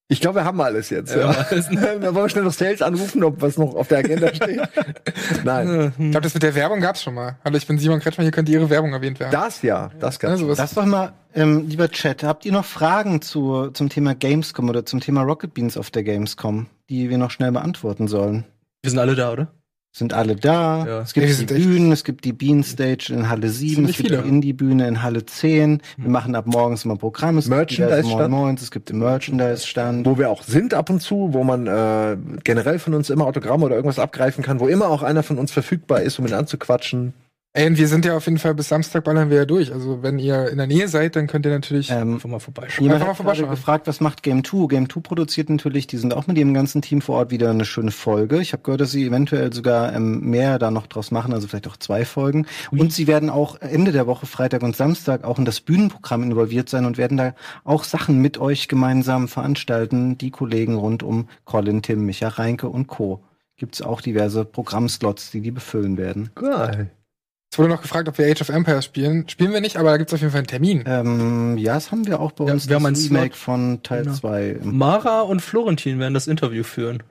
[0.09, 1.13] Ich glaube, wir haben alles jetzt.
[1.15, 1.33] Ja.
[1.33, 4.33] Ja, alles- Dann wollen wir schnell noch Sales anrufen, ob was noch auf der Agenda
[4.33, 4.61] steht.
[5.45, 5.93] Nein.
[5.99, 7.37] Ich glaube, das mit der Werbung gab's schon mal.
[7.45, 9.33] Hallo, ich bin Simon Kretschmann, hier könnte Ihre Werbung erwähnt werden.
[9.33, 10.41] Das ja, das Ja, ganz.
[10.41, 10.59] sowas.
[10.59, 14.87] Das doch mal, ähm, lieber Chat, habt ihr noch Fragen zu, zum Thema Gamescom oder
[14.87, 18.45] zum Thema Rocket Beans auf der Gamescom, die wir noch schnell beantworten sollen?
[18.83, 19.49] Wir sind alle da, oder?
[19.97, 20.87] Sind alle da.
[20.87, 21.01] Ja.
[21.01, 24.11] Es gibt die Bühnen, es gibt die Bean Stage in Halle 7, Ziemlich es gibt
[24.11, 24.23] viele.
[24.25, 25.81] die Indie-Bühne in Halle 10.
[25.97, 27.39] Wir machen ab morgens immer Programme.
[27.39, 28.31] Es gibt Merchandise diverse stand.
[28.31, 30.05] Moin Moins, es gibt den Merchandise-Stand.
[30.05, 33.65] Wo wir auch sind ab und zu, wo man äh, generell von uns immer Autogramme
[33.65, 37.15] oder irgendwas abgreifen kann, wo immer auch einer von uns verfügbar ist, um ihn anzuquatschen.
[37.57, 39.73] Ey, und wir sind ja auf jeden Fall bis Samstag ballern wir ja durch.
[39.73, 41.91] Also wenn ihr in der Nähe seid, dann könnt ihr natürlich.
[41.91, 42.85] Ähm, Einfach mal vorbeischauen.
[42.85, 43.49] Jemand Einfach mal vorbeischauen.
[43.49, 44.67] gefragt, was macht Game 2?
[44.67, 47.65] Game 2 produziert natürlich, die sind auch mit ihrem ganzen Team vor Ort wieder eine
[47.65, 48.43] schöne Folge.
[48.43, 51.67] Ich habe gehört, dass sie eventuell sogar ähm, mehr da noch draus machen, also vielleicht
[51.67, 52.47] auch zwei Folgen.
[52.73, 56.69] Und sie werden auch Ende der Woche, Freitag und Samstag, auch in das Bühnenprogramm involviert
[56.69, 57.35] sein und werden da
[57.65, 60.19] auch Sachen mit euch gemeinsam veranstalten.
[60.19, 63.25] Die Kollegen rund um Colin, Tim, Micha, Reinke und Co.
[63.57, 66.29] Gibt's auch diverse Programmslots, die die befüllen werden.
[66.35, 66.91] Geil.
[67.53, 69.29] Es wurde noch gefragt, ob wir Age of Empires spielen.
[69.29, 70.85] Spielen wir nicht, aber da gibt's auf jeden Fall einen Termin.
[70.87, 72.69] Ähm, ja, das haben wir auch bei Ja, uns.
[72.69, 73.43] wir haben das einen Remake Slot.
[73.45, 74.15] von Teil Genau.
[74.15, 74.59] 2.
[74.63, 77.03] Mara und Florentin werden das Interview führen.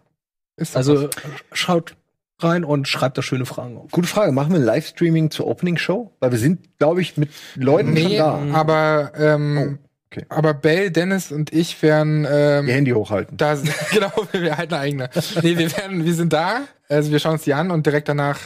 [0.58, 1.10] Ist doch Also was.
[1.54, 1.96] schaut
[2.40, 3.92] rein und schreibt da schöne Fragen auf.
[3.92, 4.34] Gute Frage.
[4.34, 6.12] Machen wir ein Livestreaming zur Opening Show?
[6.20, 8.40] Weil wir sind, glaube ich, mit Leuten schon nee, da.
[8.52, 10.26] aber ähm, Oh, okay.
[10.30, 13.38] aber Bell, Dennis und ich werden ähm, Ihr Handy hochhalten.
[13.38, 13.56] da
[13.92, 15.10] genau, wir halten eine eigene.
[15.42, 18.40] Nee, wir werden, wir sind da, also wir schauen uns die an und direkt danach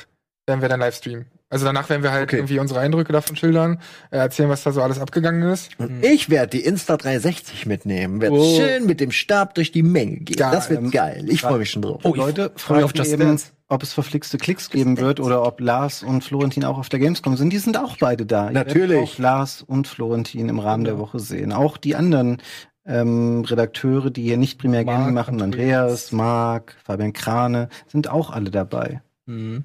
[0.46, 1.26] werden wir dann Livestreamen.
[1.52, 2.38] Also danach werden wir halt Okay.
[2.38, 3.80] irgendwie unsere Eindrücke davon schildern,
[4.12, 5.72] äh, erzählen, was da so alles abgegangen ist.
[5.80, 8.22] Und ich werde die Insta360 mitnehmen.
[8.22, 8.58] Werde Oh.
[8.58, 10.36] schön mit dem Stab durch die Menge gehen.
[10.38, 10.52] Geil.
[10.52, 11.26] Das wird geil.
[11.28, 12.02] Ich freue mich schon drauf.
[12.04, 13.48] Oh, Leute, freu mich auf Just eben, Dance.
[13.68, 17.36] ob es verflixte Klicks geben wird oder ob Lars und Florentin auch auf der Gamescom
[17.36, 17.52] sind.
[17.52, 18.52] Die sind auch beide da.
[18.52, 19.00] Natürlich.
[19.00, 21.52] Auch Lars und Florentin im Rahmen der Woche sehen.
[21.52, 22.38] Auch die anderen
[22.86, 25.80] ähm, Redakteure, die hier nicht primär Gaming machen, Andreas.
[25.84, 29.02] Andreas, Marc, Fabian Krane, sind auch alle dabei.
[29.26, 29.64] Mhm.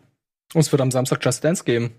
[0.55, 1.93] Uns wird am Samstag Just Dance geben.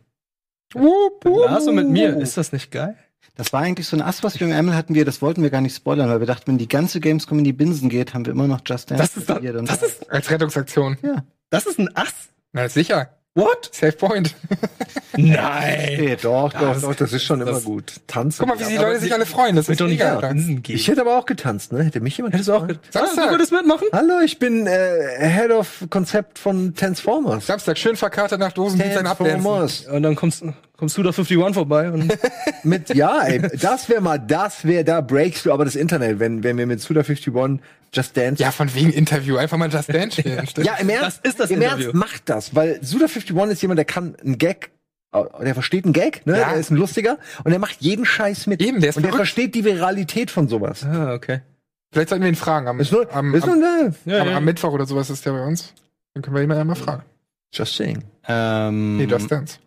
[0.73, 1.45] Wup, Mit wup.
[1.45, 2.18] Lars und mit mir.
[2.18, 2.95] Ist das nicht geil?
[3.36, 4.95] Das war eigentlich so ein Ass, was wir im Ärmel hatten.
[4.95, 7.44] Wir, das wollten wir gar nicht spoilern, weil wir dachten, wenn die ganze Gamescom in
[7.44, 9.03] die Binsen geht, haben wir immer noch Just Dance.
[9.03, 10.98] Das ist, und das ist, Als Rettungsaktion.
[11.49, 12.30] das ist ein Ass.
[12.53, 13.10] Na, sicher.
[13.38, 13.70] What?
[13.74, 14.34] Safe Point.
[15.18, 15.95] Nein.
[15.98, 17.94] Nee, doch, doch, das- doch, das ist schon immer das- gut.
[18.07, 18.45] Tanzen.
[18.48, 19.56] Guck mal, wie die Leute sich alle freuen.
[19.56, 20.02] Das ist doch nicht.
[20.22, 20.76] Binsen gehen.
[20.76, 21.84] Ich hätte aber auch getanzt, ne?
[21.84, 22.84] Hätte mich jemand Hättest du auch gefragt?
[22.86, 23.06] getan?
[23.07, 23.26] Samstag.
[23.26, 23.88] du würdest mitmachen?
[23.94, 27.45] Hallo, ich bin äh, Head of Konzept von Transformers.
[27.48, 29.34] Samstag schön verkatert nach Dosen mit seinen Abdancen.
[29.41, 29.86] Transformers.
[29.88, 30.44] Und dann kommst,
[30.77, 32.11] kommst du da 51 vorbei und
[32.64, 36.43] Mit, ja, ey, das wäre mal, das wäre, da breakst du aber das Internet, wenn,
[36.43, 37.60] wenn wir mit Suda51
[37.93, 38.41] Just Dance.
[38.41, 39.38] Ja, von wegen Interview.
[39.38, 40.45] Einfach mal Just Dance spielen.
[40.57, 41.85] Ja, im Ernst, Das ist das im Interview.
[41.91, 44.72] Ernst macht das, weil Suda51 ist jemand, der kann einen Gag,
[45.14, 46.39] äh, der versteht einen Gag, ne?
[46.39, 46.49] Ja.
[46.49, 48.61] Der ist ein lustiger und der macht jeden Scheiß mit.
[48.61, 49.27] Eben, der ist und der verrückt.
[49.30, 50.84] versteht die Viralität von sowas.
[50.84, 51.41] Ah, okay.
[51.93, 52.68] Vielleicht sollten wir ihn fragen.
[52.68, 54.38] Am, Ist nur, am, ist nur ne, Ja, am, ja.
[54.38, 55.73] am Mittwoch oder sowas ist der bei uns.
[56.14, 57.03] Dann können wir ihn mal fragen.
[57.53, 58.03] just saying.
[58.27, 59.60] Ähm, Nee, Just Dance.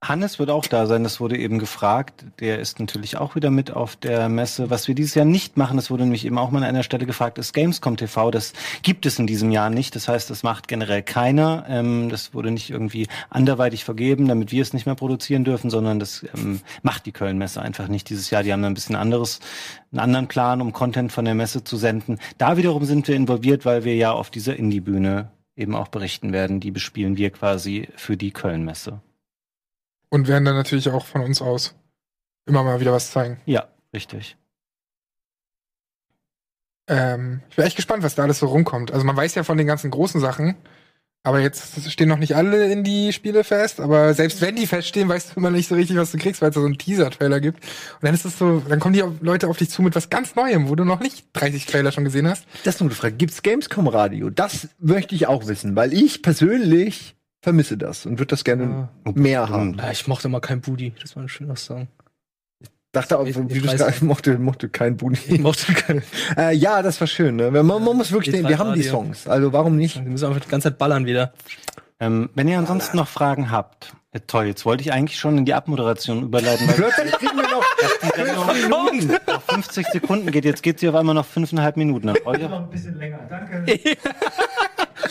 [0.00, 2.24] Hannes wird auch da sein, das wurde eben gefragt.
[2.38, 4.70] Der ist natürlich auch wieder mit auf der Messe.
[4.70, 7.04] Was wir dieses Jahr nicht machen, das wurde nämlich eben auch mal an einer Stelle
[7.04, 8.30] gefragt, ist Gamescom TV.
[8.30, 8.52] Das
[8.82, 9.96] gibt es in diesem Jahr nicht.
[9.96, 11.66] Das heißt, das macht generell keiner.
[11.68, 15.98] Ähm, das wurde nicht irgendwie anderweitig vergeben, damit wir es nicht mehr produzieren dürfen, sondern
[15.98, 18.44] das ähm, macht die Köln-Messe einfach nicht dieses Jahr.
[18.44, 19.40] Die haben ein bisschen anderes,
[19.90, 22.20] einen anderen Plan, um Content von der Messe zu senden.
[22.38, 26.60] Da wiederum sind wir involviert, weil wir ja auf dieser Indie-Bühne eben auch berichten werden.
[26.60, 29.00] Die bespielen wir quasi für die Köln-Messe.
[30.10, 31.74] Und werden dann natürlich auch von uns aus
[32.46, 33.40] immer mal wieder was zeigen.
[33.44, 34.36] Ja, richtig.
[36.88, 38.92] Ähm, ich bin echt gespannt, was da alles so rumkommt.
[38.92, 40.56] Also man weiß ja von den ganzen großen Sachen,
[41.22, 43.80] aber jetzt stehen noch nicht alle in die Spiele fest.
[43.80, 46.48] Aber selbst wenn die feststehen, weißt du immer nicht so richtig, was du kriegst, weil
[46.48, 47.62] es da so einen Teaser-Trailer gibt.
[47.62, 50.34] Und dann ist es so, dann kommen die Leute auf dich zu mit was ganz
[50.36, 52.46] Neuem, wo du noch nicht 30 Trailer schon gesehen hast.
[52.64, 53.16] Das ist nur eine Frage.
[53.16, 54.30] Gibt's Gamescom Radio?
[54.30, 57.17] Das möchte ich auch wissen, weil ich persönlich
[57.48, 59.74] vermisse das und würde das gerne mehr haben.
[59.78, 60.92] Ja, ich mochte mal kein Booty.
[61.00, 61.88] Das war ein schöner Song.
[62.92, 65.18] Dachte auch, Ich- wie ich du sagst, mochte, mochte kein Ich Buni.
[65.40, 66.02] mochte kein.
[66.36, 67.36] äh, ja, das war schön.
[67.36, 67.50] Ne?
[67.50, 68.90] Man, man muss wirklich Geht denken, wir haben die Radio.
[68.92, 69.26] Songs.
[69.28, 69.96] Also warum nicht?
[69.96, 71.32] Wir müssen einfach die ganze Zeit ballern wieder.
[72.00, 75.44] Ähm, wenn ihr ansonsten noch Fragen habt, äh, toll, jetzt wollte ich eigentlich schon in
[75.44, 77.64] die Abmoderation überleiten, Plötzlich kriegen wir noch
[78.02, 80.44] die Sendung auf 50 Sekunden geht.
[80.44, 82.06] Jetzt geht sie auf einmal noch fünfeinhalb Minuten.
[82.08, 83.18] Dann brauche ich auch- ein bisschen länger.
[83.28, 83.64] Danke.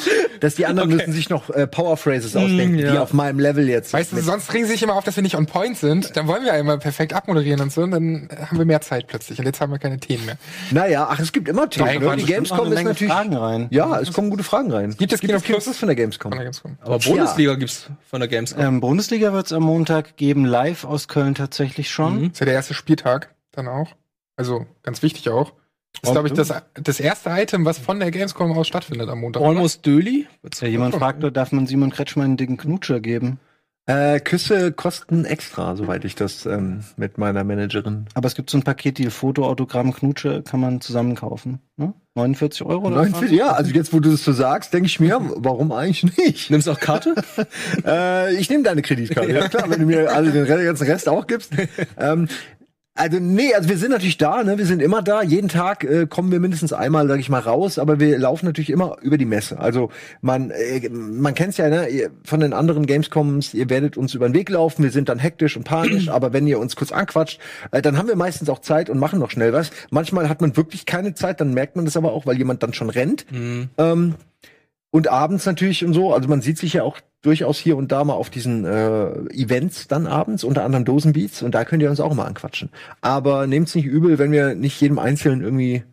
[0.40, 2.92] dass die anderen müssen sich noch äh, Power Phrases ausdenken, ja.
[2.92, 3.94] die auf meinem Level jetzt.
[3.94, 6.16] Weißt du, sonst regen sie sich immer auf, dass wir nicht on point sind.
[6.16, 7.82] Dann wollen wir ja immer perfekt abmoderieren und so.
[7.82, 9.40] Und dann haben wir mehr Zeit plötzlich.
[9.40, 10.38] Und jetzt haben wir keine Themen mehr.
[10.72, 11.88] naja, ach, es gibt immer Themen.
[11.88, 12.16] Nein, ne?
[12.18, 13.14] Die Gamescom ist natürlich.
[13.14, 13.68] Fragen rein.
[13.72, 14.96] Ja, es kommen gute Fragen rein.
[14.98, 15.64] Gibt es Kino Plus?
[15.66, 16.32] Plus von der Gamescom?
[16.32, 16.78] Von der Gamescom.
[16.82, 18.64] Aber Bundesliga gibt's von der Gamescom.
[18.64, 22.20] Ähm, Bundesliga wird es am Montag geben, live aus Köln tatsächlich schon.
[22.20, 22.32] Mhm.
[22.32, 23.94] ist ja der erste Spieltag dann auch.
[24.36, 25.54] Also ganz wichtig auch.
[26.02, 29.42] Ist, glaube ich, das, das erste Item, was von der Gamescom aus stattfindet am Montag.
[29.42, 30.28] Almost Döli.
[30.62, 33.40] Ja, jemand fragte, darf man Simon Kretschmann einen dicken Knutscher geben?
[33.90, 38.08] Äh, Küsse kosten extra, soweit ich das ähm, mit meiner Managerin.
[38.16, 41.60] Aber es gibt so ein Paketdeal, Foto, Autogramm, Knutsche, kann man zusammen kaufen.
[41.78, 41.94] Ne?
[42.16, 45.22] 49 Euro oder 49, ja, also jetzt, wo du das so sagst, denke ich mir,
[45.38, 46.50] warum eigentlich nicht?
[46.50, 47.16] Nimmst du auch Karte?
[47.86, 51.26] äh, ich nehme deine Kreditkarte, ja klar, wenn du mir alle den ganzen Rest auch
[51.26, 51.54] gibst.
[51.98, 52.28] ähm,
[52.98, 54.58] also nee, also wir sind natürlich da, ne?
[54.58, 55.22] Wir sind immer da.
[55.22, 58.72] Jeden Tag äh, kommen wir mindestens einmal, sag ich mal, raus, aber wir laufen natürlich
[58.72, 59.60] immer über die Messe.
[59.60, 59.92] Also
[60.22, 61.88] man, äh, man kennt's ja, ne?
[62.24, 64.84] Von den anderen Gamescoms, ihr werdet uns über den Weg laufen.
[64.84, 67.40] Wir sind dann hektisch und panisch, aber wenn ihr uns kurz anquatscht,
[67.72, 69.70] äh, dann haben wir meistens auch Zeit und machen noch schnell was.
[69.92, 72.74] Manchmal hat man wirklich keine Zeit, dann merkt man das aber auch, weil jemand dann
[72.74, 73.26] schon rennt.
[73.78, 74.16] Ähm,
[74.90, 78.04] und abends natürlich und so, also man sieht sich ja auch durchaus hier und da
[78.04, 82.00] mal auf diesen äh, Events dann abends, unter anderem Dosenbeats, und da könnt ihr uns
[82.00, 82.70] auch mal anquatschen.
[83.02, 85.84] Aber nehmt's nicht übel, wenn wir nicht jedem Einzelnen irgendwie,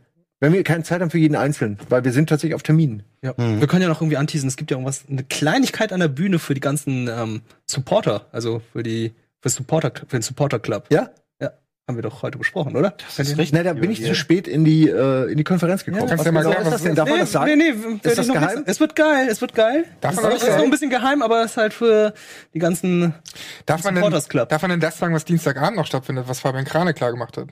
[0.41, 3.03] wenn wir keine Zeit haben für jeden Einzelnen, weil wir sind tatsächlich auf Terminen.
[3.23, 3.35] Ja.
[3.37, 4.49] Wir können ja noch irgendwie anteasen.
[4.49, 8.61] Es gibt ja irgendwas, eine Kleinigkeit an der Bühne für die ganzen ähm, Supporter, also
[8.73, 10.87] für die für, Supporter, für den Supporter Club.
[10.91, 11.11] Ja?
[11.87, 11.93] Ja.
[11.93, 12.95] Haben wir doch heute besprochen, oder?
[13.17, 13.53] Das ist richtig.
[13.53, 16.07] Na, da bin ich zu spät in die, äh, in die Konferenz gekommen.
[16.09, 16.95] kannst Was ja mal sagen, ist was das denn?
[16.95, 17.59] Darf man das sagen?
[17.59, 18.59] Nee, nee, werde das geheim?
[18.61, 19.85] nicht- Es wird geil, es wird geil.
[20.01, 22.15] Darf es man ist, nicht ist noch ein bisschen geheim, aber es ist halt für
[22.55, 23.15] die ganzen
[23.67, 24.49] Darf man, denn, Supporters Club.
[24.49, 27.49] darf man denn das sagen, was Dienstagabend noch stattfindet, was Fabian Krane klar gemacht hat?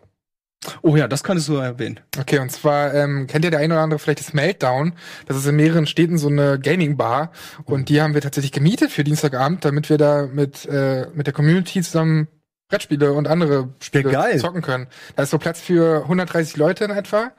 [0.81, 2.01] Oh ja, das könntest du erwähnen.
[2.19, 4.95] Okay, und zwar ähm, kennt ihr der eine oder andere vielleicht das Meltdown.
[5.27, 7.33] Das ist in mehreren Städten so eine Gaming-Bar.
[7.65, 11.35] Und die haben wir tatsächlich gemietet für Dienstagabend, damit wir da mit, äh, mit der
[11.35, 12.29] Community zusammen
[12.73, 14.86] Brettspiele und andere Spiele Ja, zocken können.
[15.15, 17.32] Da ist so Platz für 130 Leute in etwa.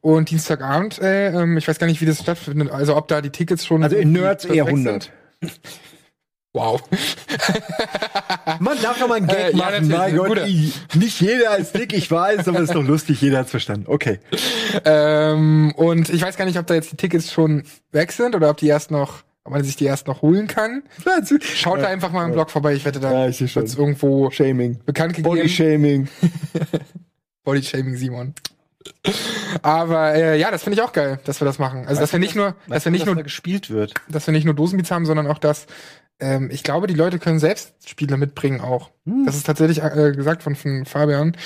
[0.00, 3.30] Und Dienstagabend, äh, ähm, ich weiß gar nicht, wie das stattfindet, also ob da die
[3.30, 3.82] Tickets schon.
[3.82, 4.86] Also in Nerds eher sind.
[4.86, 5.10] 100.
[6.52, 6.80] Wow.
[8.60, 9.88] Man darf doch mal einen Gag Äh, ja, machen.
[9.88, 10.46] natürlich, mein ein Gott, guter.
[10.46, 13.86] i- nicht jeder ist dick, ich weiß, aber ist doch lustig, jeder hat's verstanden.
[13.88, 14.20] Okay.
[14.84, 18.48] ähm, und ich weiß gar nicht, ob da jetzt die Tickets schon weg sind oder
[18.50, 20.82] ob die erst noch, ob man sich die erst noch holen kann.
[21.40, 22.74] Schaut da einfach mal im Blog vorbei.
[22.74, 23.48] Ich wette, da Ja, schon.
[23.54, 24.78] wird's irgendwo Shaming.
[24.84, 25.36] bekannt gegeben.
[25.36, 26.08] Body Shaming.
[27.44, 28.34] Body Shaming Simon.
[29.62, 31.86] Aber äh, ja, das finde ich auch geil, dass wir das machen.
[31.86, 33.94] Also dass wir nicht nur, dass wir nicht dass nur, da gespielt wird.
[34.08, 35.66] dass wir nicht nur Dosenbeats haben, sondern auch das.
[36.18, 38.90] Ähm, ich glaube, die Leute können selbst Spiele mitbringen auch.
[39.04, 41.36] Das ist tatsächlich äh, gesagt von, von Fabian,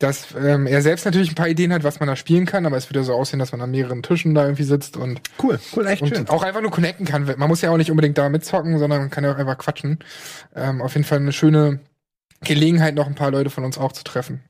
[0.00, 2.76] dass ähm, er selbst natürlich ein paar Ideen hat, was man da spielen kann, aber
[2.76, 5.58] es wird ja so aussehen, dass man an mehreren Tischen da irgendwie sitzt und Cool,
[5.76, 6.18] cool, echt schön.
[6.18, 7.32] und auch einfach nur connecten kann.
[7.36, 10.00] Man muss ja auch nicht unbedingt da mitzocken, sondern man kann ja auch einfach quatschen.
[10.54, 11.78] Ähm, auf jeden Fall eine schöne
[12.40, 14.42] Gelegenheit, noch ein paar Leute von uns auch zu treffen.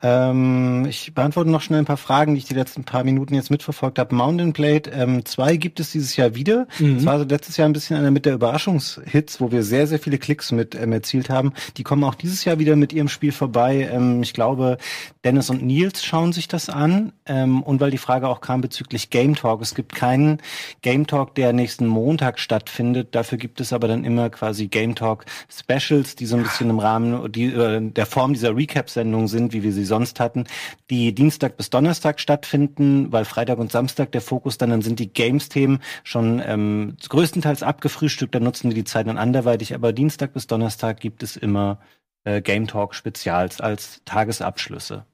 [0.00, 3.50] Ähm, ich beantworte noch schnell ein paar Fragen, die ich die letzten paar Minuten jetzt
[3.50, 4.14] mitverfolgt habe.
[4.14, 6.68] Mountain Blade ähm, 2 gibt es dieses Jahr wieder.
[6.78, 7.04] Mhm.
[7.04, 10.18] War so letztes Jahr ein bisschen einer mit der Überraschungshits, wo wir sehr, sehr viele
[10.18, 11.52] Klicks mit ähm, erzielt haben.
[11.76, 13.88] Die kommen auch dieses Jahr wieder mit ihrem Spiel vorbei.
[13.92, 14.78] Ähm, ich glaube,
[15.24, 17.12] Dennis und Nils schauen sich das an.
[17.26, 19.62] Ähm, und weil die Frage auch kam bezüglich Game Talk.
[19.62, 20.38] Es gibt keinen
[20.82, 23.16] Game Talk, der nächsten Montag stattfindet.
[23.16, 26.78] Dafür gibt es aber dann immer quasi Game Talk Specials, die so ein bisschen im
[26.78, 30.44] Rahmen die, äh, der Form dieser Recap-Sendung sind, wie wir sie sonst hatten,
[30.90, 35.12] die Dienstag bis Donnerstag stattfinden, weil Freitag und Samstag der Fokus dann, dann sind die
[35.12, 40.46] Games-Themen schon ähm, größtenteils abgefrühstückt, dann nutzen wir die Zeit dann anderweitig, aber Dienstag bis
[40.46, 41.80] Donnerstag gibt es immer
[42.24, 45.04] äh, Game Talk Spezials als Tagesabschlüsse.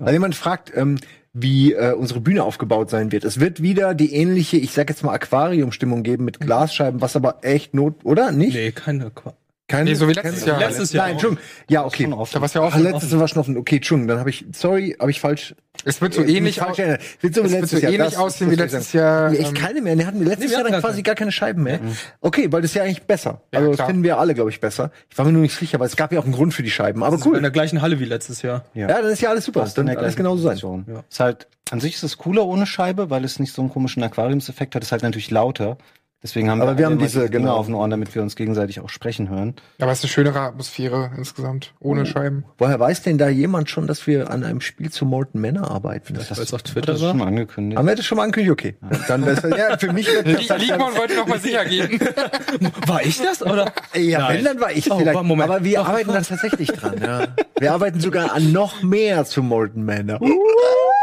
[0.00, 0.98] Weil jemand fragt, ähm,
[1.32, 3.22] wie äh, unsere Bühne aufgebaut sein wird.
[3.22, 7.38] Es wird wieder die ähnliche, ich sag jetzt mal Aquariumstimmung geben mit Glasscheiben, was aber
[7.42, 8.54] echt not, oder nicht?
[8.54, 9.34] Nee, keine Qua
[9.70, 10.58] Kein, Nee, so wie letztes Jahr.
[10.58, 11.12] Letztes Jahr Nein.
[11.12, 11.44] Entschuldigung.
[11.68, 12.08] Ja, okay.
[12.32, 13.56] Da war's ja auch Ach, letztes Jahr war schon offen.
[13.58, 15.54] Okay, Entschuldigung, dann habe ich, sorry, habe ich falsch.
[15.84, 16.78] Es wird so äh, ähnlich aus.
[16.78, 17.02] erinnert.
[17.20, 17.92] Wird so wie es wird so Jahr.
[17.92, 18.92] ähnlich Das- aussehen das wie ich letztes.
[18.94, 19.28] Jahr.
[19.30, 19.98] Nee, echt ähm, keine mehr.
[19.98, 21.80] Wir hatten letztes wir Jahr hatten dann quasi gar keine Scheiben mehr.
[22.22, 23.42] Okay, weil das ist ja eigentlich besser.
[23.52, 23.88] Also das klar.
[23.88, 24.90] finden wir alle, glaube ich, besser.
[25.10, 26.70] Ich war mir nur nicht sicher, aber es gab ja auch einen Grund für die
[26.70, 27.02] Scheiben.
[27.02, 27.42] Aber Das war in cool.
[27.42, 28.64] der gleichen Halle wie letztes Jahr.
[28.72, 29.64] Ja, dann ist ja alles super.
[29.66, 30.56] In Dann der alles genauso sein.
[30.88, 31.04] Ja.
[31.10, 34.02] Ist halt, an sich ist es cooler ohne Scheibe, weil es nicht so einen komischen
[34.02, 34.82] Aquariumseffekt hat.
[34.82, 35.76] Ist halt natürlich lauter.
[36.20, 37.54] Deswegen haben Aber wir alle haben diese, genau.
[37.54, 39.54] auf den Ohren, damit wir uns gegenseitig auch sprechen hören.
[39.80, 41.74] Aber es ist eine schönere Atmosphäre insgesamt.
[41.78, 42.44] Ohne Scheiben.
[42.58, 46.16] Woher weiß denn da jemand schon, dass wir an einem Spiel zu Molten Männer arbeiten?
[46.16, 47.78] Weil es auf Hat Twitter das schon mal angekündigt.
[47.78, 48.50] Haben wir das schon mal angekündigt?
[48.50, 48.76] Okay.
[49.06, 52.00] Dann das, ja, für mich wird das Liegmann wollte noch mal sicher gehen.
[52.86, 53.72] War ich das, oder?
[53.94, 54.38] Ja, Nein.
[54.38, 55.22] wenn, dann war ich Oh, vielleicht.
[55.22, 55.48] Moment.
[55.50, 56.94] Aber wir arbeiten dann tatsächlich dran.
[57.00, 57.28] Ja.
[57.60, 60.20] Wir arbeiten sogar an noch mehr zu Molten Manor.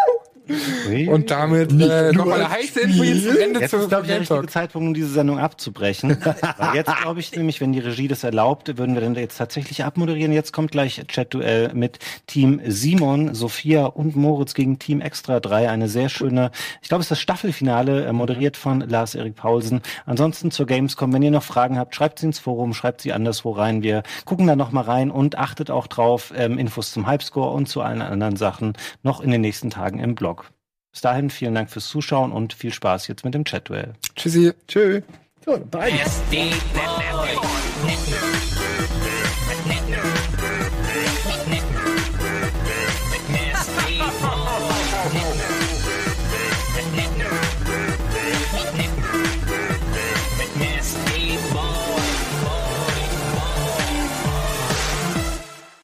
[1.08, 4.08] Und damit äh, nochmal eine heiße Info jetzt zum Ende Jetzt zu ist, glaube ich,
[4.10, 4.48] der richtige.
[4.48, 6.18] Zeitpunkt, um diese Sendung abzubrechen.
[6.58, 9.84] Weil jetzt, glaube ich, nämlich, wenn die Regie das erlaubt, würden wir dann jetzt tatsächlich
[9.84, 10.32] abmoderieren.
[10.32, 15.70] Jetzt kommt gleich Chat-Duell mit Team Simon, Sophia und Moritz gegen Team Extra 3.
[15.70, 16.52] Eine sehr schöne,
[16.82, 19.82] ich glaube, es ist das Staffelfinale, äh, moderiert von Lars-Erik Paulsen.
[20.06, 23.52] Ansonsten zur Gamescom, wenn ihr noch Fragen habt, schreibt sie ins Forum, schreibt sie anderswo
[23.52, 23.84] rein.
[23.84, 27.68] Wir gucken da noch mal rein und achtet auch drauf, ähm, Infos zum Hypescore und
[27.68, 28.74] zu allen anderen Sachen
[29.04, 30.35] noch in den nächsten Tagen im Blog.
[30.96, 33.96] Bis dahin vielen Dank fürs Zuschauen und viel Spaß jetzt mit dem Chat-Duell.
[34.16, 34.54] Tschüssi.
[34.66, 35.02] Tschö.
[35.44, 35.92] So, Boy.